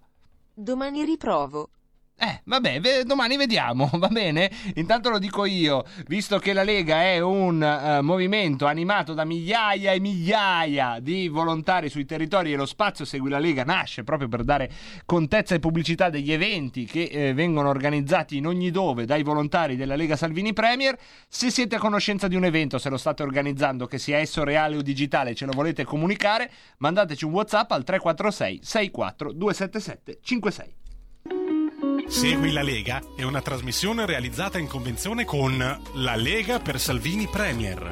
[0.57, 1.69] Domani riprovo.
[2.17, 4.49] Eh, vabbè, ve- domani vediamo, va bene?
[4.77, 9.91] Intanto lo dico io, visto che la Lega è un eh, movimento animato da migliaia
[9.93, 14.45] e migliaia di volontari sui territori e lo spazio Segui la Lega nasce proprio per
[14.45, 14.71] dare
[15.05, 19.97] contezza e pubblicità degli eventi che eh, vengono organizzati in ogni dove dai volontari della
[19.97, 20.97] Lega Salvini Premier.
[21.29, 24.77] Se siete a conoscenza di un evento, se lo state organizzando, che sia esso reale
[24.77, 30.84] o digitale, ce lo volete comunicare, mandateci un WhatsApp al 346 64 277 56.
[32.07, 37.89] Segui la Lega è una trasmissione realizzata in convenzione con La Lega per Salvini Premier.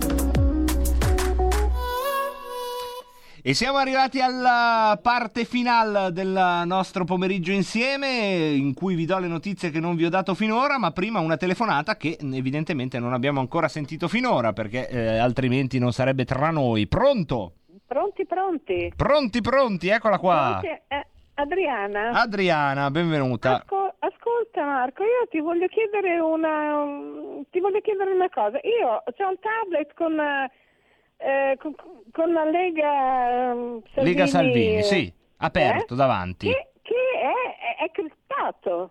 [3.44, 9.26] E siamo arrivati alla parte finale del nostro pomeriggio insieme, in cui vi do le
[9.26, 13.40] notizie che non vi ho dato finora, ma prima una telefonata che evidentemente non abbiamo
[13.40, 16.86] ancora sentito finora, perché eh, altrimenti non sarebbe tra noi.
[16.86, 17.54] Pronto?
[17.84, 18.92] Pronti, pronti.
[18.94, 20.60] Pronti, pronti, eccola qua.
[20.60, 22.10] Pronti, eh, Adriana.
[22.10, 23.56] Adriana, benvenuta.
[23.56, 28.60] Asco- ascolta Marco, io ti voglio chiedere una um, ti voglio chiedere una cosa.
[28.62, 31.74] Io ho il tablet con, eh, con,
[32.12, 36.48] con la Lega um, Salvini, Lega Salvini, eh, sì, aperto eh, davanti.
[36.48, 38.90] Che, che è, è, è criptato.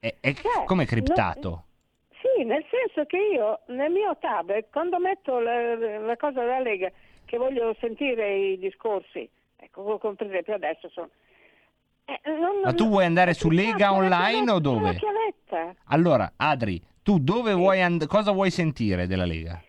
[0.00, 1.64] È, è Cioè, come criptato?
[2.20, 6.90] Sì, nel senso che io nel mio tablet, quando metto la, la cosa della Lega,
[7.26, 11.10] che voglio sentire i discorsi, ecco, per esempio adesso sono...
[12.04, 14.98] eh, non- Ma tu vuoi andare su Lega Online o la dove?
[15.86, 19.60] Allora, Adri, tu dove vuoi and- cosa vuoi sentire della Lega?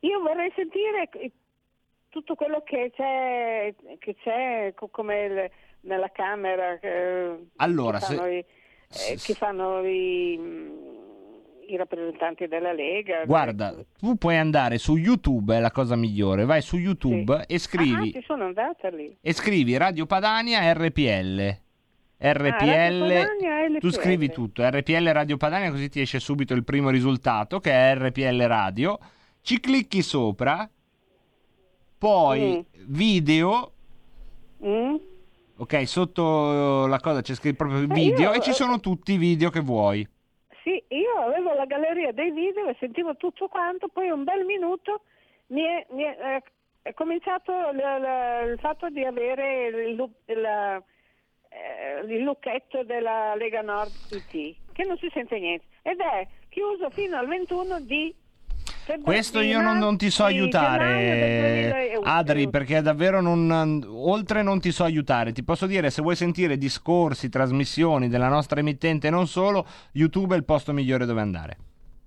[0.00, 1.32] Io vorrei sentire eh,
[2.08, 5.50] tutto quello che c'è, che c'è co- come il-
[5.82, 10.70] nella Camera, che, Allora, che se- fanno, i, eh, che fanno i, mm,
[11.68, 13.24] i rappresentanti della Lega.
[13.24, 16.44] Guarda, tu puoi andare su YouTube, è la cosa migliore.
[16.44, 19.14] Vai su YouTube e Ah, scrivi ci sono andata lì.
[19.20, 21.62] e scrivi Radio Padania RPL.
[22.16, 26.90] RPL, Radio Padania, tu scrivi tutto, RPL Radio Padania, così ti esce subito il primo
[26.90, 28.98] risultato che è RPL Radio.
[29.42, 30.68] Ci clicchi sopra,
[31.98, 33.70] poi video,
[34.64, 34.94] Mm?
[35.58, 39.50] ok, sotto la cosa c'è scritto proprio video io- e ci sono tutti i video
[39.50, 40.06] che vuoi.
[40.62, 45.02] Sì, io avevo la galleria dei video e sentivo tutto quanto, poi un bel minuto
[45.48, 46.42] mi è, mi è- eh,
[46.80, 50.82] è cominciato l- l- il fatto di avere il, il,
[51.54, 56.90] eh, il lucchetto della Lega Nord IT, che non si sente niente, ed è chiuso
[56.90, 58.14] fino al 21 di
[58.64, 62.00] febbraio- Questo io non, non ti so aiutare, 2011.
[62.02, 65.32] Adri, perché davvero non, oltre non ti so aiutare.
[65.32, 70.34] Ti posso dire, se vuoi sentire discorsi, trasmissioni della nostra emittente e non solo, YouTube
[70.34, 71.56] è il posto migliore dove andare.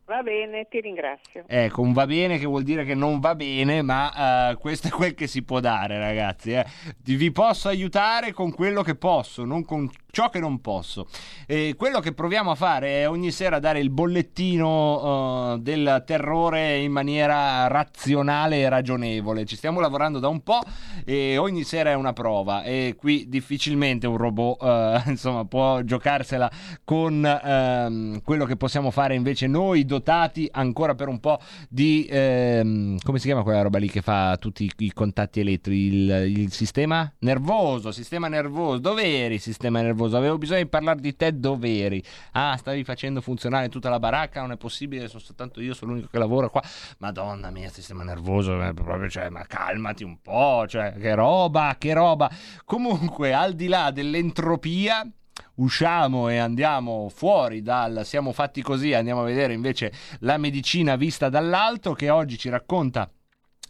[0.08, 1.44] Va bene, ti ringrazio.
[1.48, 4.90] Ecco, un va bene che vuol dire che non va bene, ma eh, questo è
[4.90, 6.54] quel che si può dare, ragazzi.
[6.54, 6.66] eh.
[7.04, 11.08] Vi posso aiutare con quello che posso, non con ciò che non posso.
[11.46, 16.78] E quello che proviamo a fare è ogni sera dare il bollettino eh, del terrore
[16.80, 19.46] in maniera razionale e ragionevole.
[19.46, 20.62] Ci stiamo lavorando da un po'
[21.06, 22.64] e ogni sera è una prova.
[22.64, 26.50] E qui difficilmente un robot eh, insomma, può giocarsela
[26.84, 31.40] con ehm, quello che possiamo fare invece noi, dotati ancora per un po'
[31.70, 35.96] di ehm, come si chiama quella roba lì che fa tutti i, contatti elettrici?
[35.96, 38.80] Il, il sistema nervoso, sistema nervoso.
[38.80, 39.97] Dove eri, sistema nervoso?
[40.06, 42.04] Avevo bisogno di parlare di te, dove eri?
[42.32, 44.42] Ah, stavi facendo funzionare tutta la baracca?
[44.42, 46.62] Non è possibile, sono soltanto io, sono l'unico che lavora qua.
[47.00, 51.94] Madonna mia, sistema nervoso, eh, proprio, cioè, ma calmati un po', cioè, che roba, che
[51.94, 52.30] roba.
[52.66, 55.10] Comunque, al di là dell'entropia,
[55.56, 61.30] usciamo e andiamo fuori dal siamo fatti così, andiamo a vedere invece la medicina vista
[61.30, 63.10] dall'alto che oggi ci racconta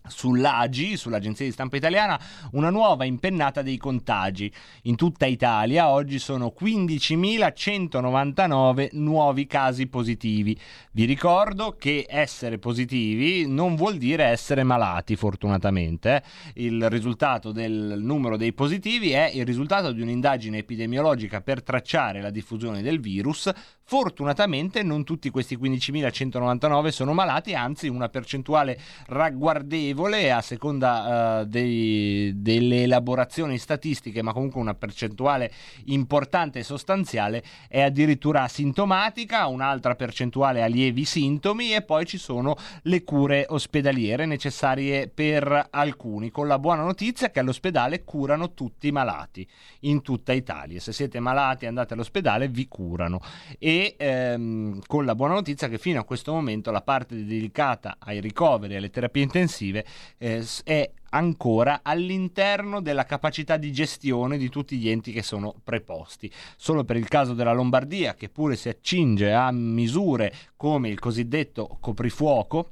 [0.08, 2.20] sull'AGI, sull'agenzia di stampa italiana,
[2.52, 4.52] una nuova impennata dei contagi.
[4.84, 10.58] In tutta Italia oggi sono 15.199 nuovi casi positivi.
[10.92, 16.24] Vi ricordo che essere positivi non vuol dire essere malati, fortunatamente.
[16.56, 22.30] Il risultato del numero dei positivi è il risultato di un'indagine epidemiologica per tracciare la
[22.30, 23.50] diffusione del virus.
[23.90, 32.34] Fortunatamente non tutti questi 15.199 sono malati, anzi una percentuale ragguardevole a seconda uh, dei,
[32.36, 35.50] delle elaborazioni statistiche, ma comunque una percentuale
[35.86, 42.58] importante e sostanziale è addirittura asintomatica, un'altra percentuale ha lievi sintomi e poi ci sono
[42.82, 48.92] le cure ospedaliere necessarie per alcuni, con la buona notizia che all'ospedale curano tutti i
[48.92, 49.48] malati
[49.82, 50.82] in tutta Italia.
[50.82, 53.22] Se siete malati andate all'ospedale vi curano
[53.58, 57.98] e e ehm, con la buona notizia che fino a questo momento la parte dedicata
[58.00, 59.86] ai ricoveri e alle terapie intensive
[60.18, 66.32] eh, è ancora all'interno della capacità di gestione di tutti gli enti che sono preposti.
[66.56, 71.78] Solo per il caso della Lombardia, che pure si accinge a misure come il cosiddetto
[71.80, 72.72] coprifuoco,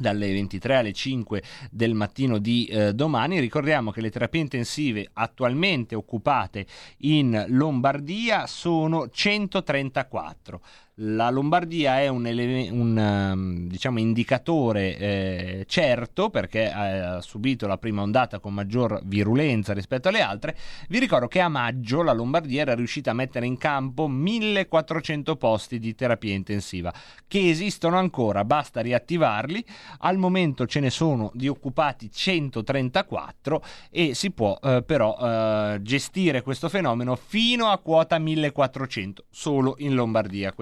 [0.00, 3.38] dalle 23 alle 5 del mattino di eh, domani.
[3.38, 6.66] Ricordiamo che le terapie intensive attualmente occupate
[6.98, 10.60] in Lombardia sono 134.
[11.02, 18.02] La Lombardia è un, un um, diciamo, indicatore eh, certo perché ha subito la prima
[18.02, 20.54] ondata con maggior virulenza rispetto alle altre.
[20.90, 25.78] Vi ricordo che a maggio la Lombardia era riuscita a mettere in campo 1400 posti
[25.78, 26.92] di terapia intensiva
[27.26, 29.64] che esistono ancora, basta riattivarli.
[30.00, 36.42] Al momento ce ne sono di occupati 134 e si può eh, però eh, gestire
[36.42, 40.52] questo fenomeno fino a quota 1400 solo in Lombardia.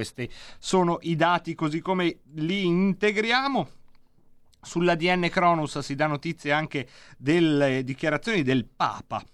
[0.59, 3.69] Sono i dati così come li integriamo.
[4.61, 9.25] Sull'ADN Cronus si dà notizia anche delle dichiarazioni del Papa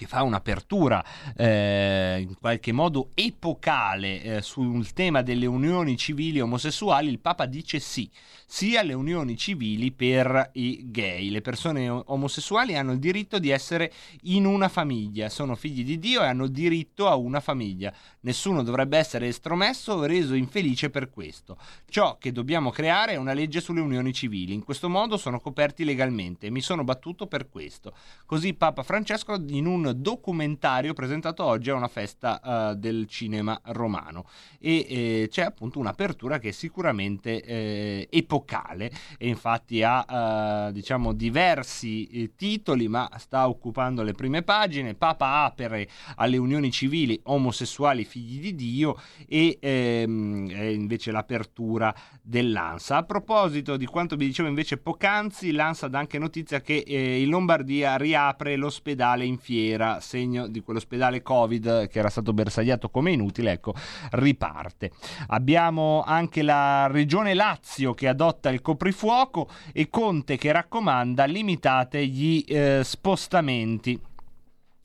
[0.00, 1.04] che fa un'apertura
[1.36, 7.80] eh, in qualche modo epocale eh, sul tema delle unioni civili omosessuali, il Papa dice
[7.80, 8.08] sì,
[8.46, 11.28] sì alle unioni civili per i gay.
[11.28, 16.22] Le persone omosessuali hanno il diritto di essere in una famiglia, sono figli di Dio
[16.22, 17.92] e hanno diritto a una famiglia.
[18.20, 21.58] Nessuno dovrebbe essere estromesso o reso infelice per questo.
[21.90, 24.54] Ciò che dobbiamo creare è una legge sulle unioni civili.
[24.54, 27.92] In questo modo sono coperti legalmente mi sono battuto per questo.
[28.24, 34.24] Così Papa Francesco in un documentario presentato oggi a una festa uh, del cinema romano.
[34.58, 38.90] E eh, c'è appunto un'apertura che è sicuramente eh, epocale.
[39.18, 44.94] E infatti ha uh, diciamo diversi eh, titoli ma sta occupando le prime pagine.
[44.94, 49.00] Papa apere alle unioni civili omosessuali figli di Dio.
[49.26, 52.96] E ehm, invece l'apertura dell'ANSA.
[52.96, 57.28] A proposito di quanto vi dicevo invece poc'anzi l'ANSA dà anche notizia che eh, in
[57.28, 63.12] Lombardia riapre l'ospedale in fiera era segno di quell'ospedale Covid che era stato bersagliato come
[63.12, 63.74] inutile, ecco,
[64.10, 64.90] riparte.
[65.28, 72.44] Abbiamo anche la regione Lazio che adotta il coprifuoco e Conte che raccomanda limitate gli
[72.46, 73.98] eh, spostamenti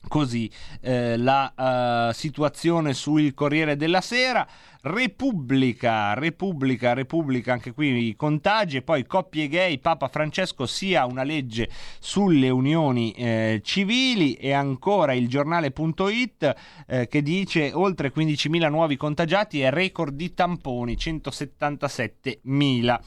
[0.08, 0.50] così
[0.80, 4.46] eh, la uh, situazione sul Corriere della Sera.
[4.86, 11.24] Repubblica, Repubblica, Repubblica, anche qui i contagi e poi coppie gay, Papa Francesco sia una
[11.24, 11.68] legge
[11.98, 16.54] sulle unioni eh, civili e ancora il giornale.it
[16.86, 23.00] eh, che dice oltre 15.000 nuovi contagiati e record di tamponi, 177.000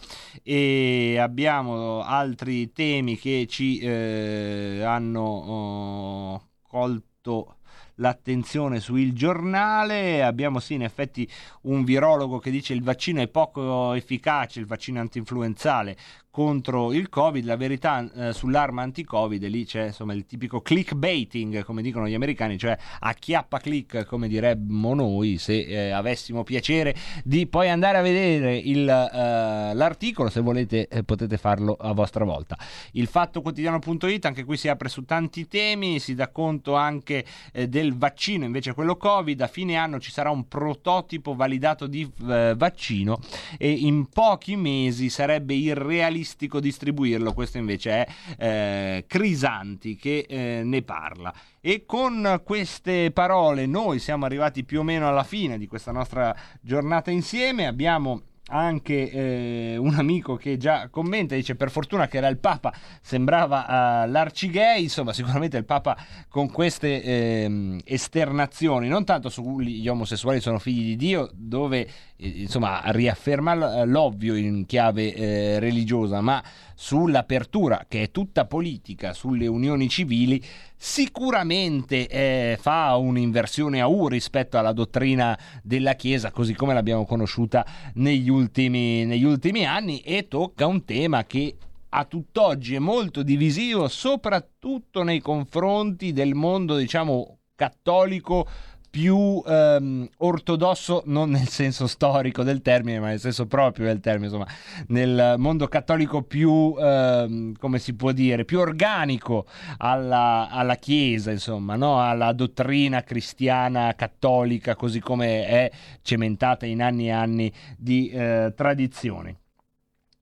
[0.43, 7.55] e abbiamo altri temi che ci eh, hanno oh, colto
[7.95, 10.23] l'attenzione sul giornale.
[10.23, 11.29] Abbiamo sì in effetti
[11.61, 15.97] un virologo che dice il vaccino è poco efficace, il vaccino antinfluenzale
[16.31, 21.81] contro il Covid, la verità eh, sull'arma anti-Covid, lì c'è insomma il tipico clickbaiting, come
[21.81, 27.69] dicono gli americani, cioè acchiappa click, come diremmo noi, se eh, avessimo piacere di poi
[27.69, 32.57] andare a vedere il, eh, l'articolo, se volete eh, potete farlo a vostra volta.
[32.91, 37.67] Il fatto quotidiano.it, anche qui si apre su tanti temi, si dà conto anche eh,
[37.67, 42.53] del vaccino, invece quello Covid, a fine anno ci sarà un prototipo validato di eh,
[42.55, 43.19] vaccino
[43.57, 47.33] e in pochi mesi sarebbe irrealistico realistico distribuirlo.
[47.33, 51.33] Questo invece è eh, Crisanti che eh, ne parla.
[51.61, 56.35] E con queste parole noi siamo arrivati più o meno alla fine di questa nostra
[56.61, 57.67] giornata insieme.
[57.67, 62.73] Abbiamo anche eh, un amico che già commenta, dice per fortuna che era il Papa,
[63.01, 65.97] sembrava uh, l'arcigay, insomma sicuramente il Papa
[66.27, 72.81] con queste eh, esternazioni, non tanto sugli omosessuali sono figli di Dio, dove eh, insomma
[72.85, 76.43] riafferma l'ovvio in chiave eh, religiosa, ma
[76.81, 80.41] sull'apertura che è tutta politica, sulle unioni civili,
[80.77, 87.65] sicuramente eh, fa un'inversione a U rispetto alla dottrina della Chiesa così come l'abbiamo conosciuta
[87.95, 91.57] negli ultimi, negli ultimi anni e tocca un tema che
[91.89, 98.47] a tutt'oggi è molto divisivo soprattutto nei confronti del mondo diciamo cattolico
[98.89, 104.25] più ehm, ortodosso, non nel senso storico del termine, ma nel senso proprio del termine,
[104.25, 104.47] insomma,
[104.87, 109.45] nel mondo cattolico più, ehm, come si può dire, più organico
[109.77, 112.01] alla, alla Chiesa, insomma, no?
[112.01, 115.71] alla dottrina cristiana cattolica, così come è
[116.01, 119.35] cementata in anni e anni di eh, tradizioni.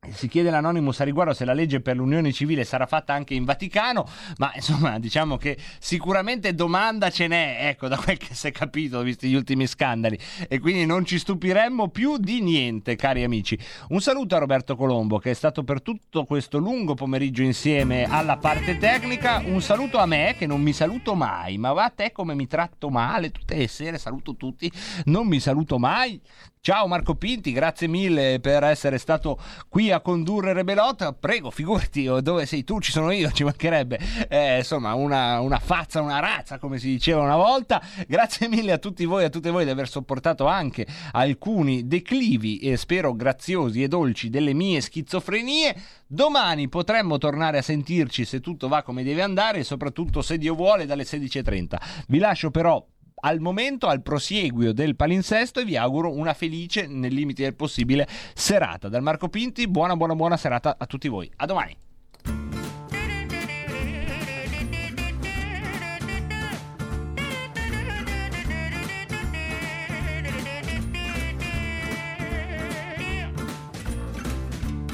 [0.05, 3.45] Si chiede l'Anonymous a riguardo se la legge per l'unione civile sarà fatta anche in
[3.45, 4.07] Vaticano,
[4.37, 9.01] ma insomma diciamo che sicuramente domanda ce n'è, ecco, da quel che si è capito,
[9.01, 10.17] visti gli ultimi scandali,
[10.47, 13.57] e quindi non ci stupiremmo più di niente, cari amici.
[13.89, 18.37] Un saluto a Roberto Colombo che è stato per tutto questo lungo pomeriggio insieme alla
[18.37, 22.11] parte tecnica, un saluto a me che non mi saluto mai, ma va a te
[22.11, 24.71] come mi tratto male, tutte le sere saluto tutti,
[25.05, 26.21] non mi saluto mai.
[26.59, 31.13] Ciao Marco Pinti, grazie mille per essere stato qui a condurre Rebelot.
[31.19, 33.99] Prego, figurati, dove sei tu ci sono io, ci mancherebbe.
[34.27, 37.81] Eh, insomma, una, una, fazza, una razza, come si diceva una volta.
[38.07, 42.77] Grazie mille a tutti voi a tutte voi di aver sopportato anche alcuni declivi, e
[42.77, 45.75] spero graziosi e dolci, delle mie schizofrenie.
[46.07, 50.55] Domani potremmo tornare a sentirci se tutto va come deve andare e soprattutto se Dio
[50.55, 51.75] vuole dalle 16.30.
[52.07, 52.85] Vi lascio però
[53.19, 58.07] al momento al prosieguio del palinsesto e vi auguro una felice, nel limite del possibile,
[58.33, 58.89] serata.
[58.89, 61.31] Dal Marco Pinti, buona buona buona serata a tutti voi.
[61.37, 61.75] A domani.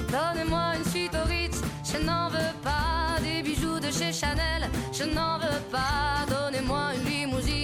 [0.09, 3.17] Donnez-moi une suite au Ritz, je n'en veux pas.
[3.21, 6.32] Des bijoux de chez Chanel, je n'en veux pas.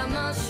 [0.00, 0.49] La main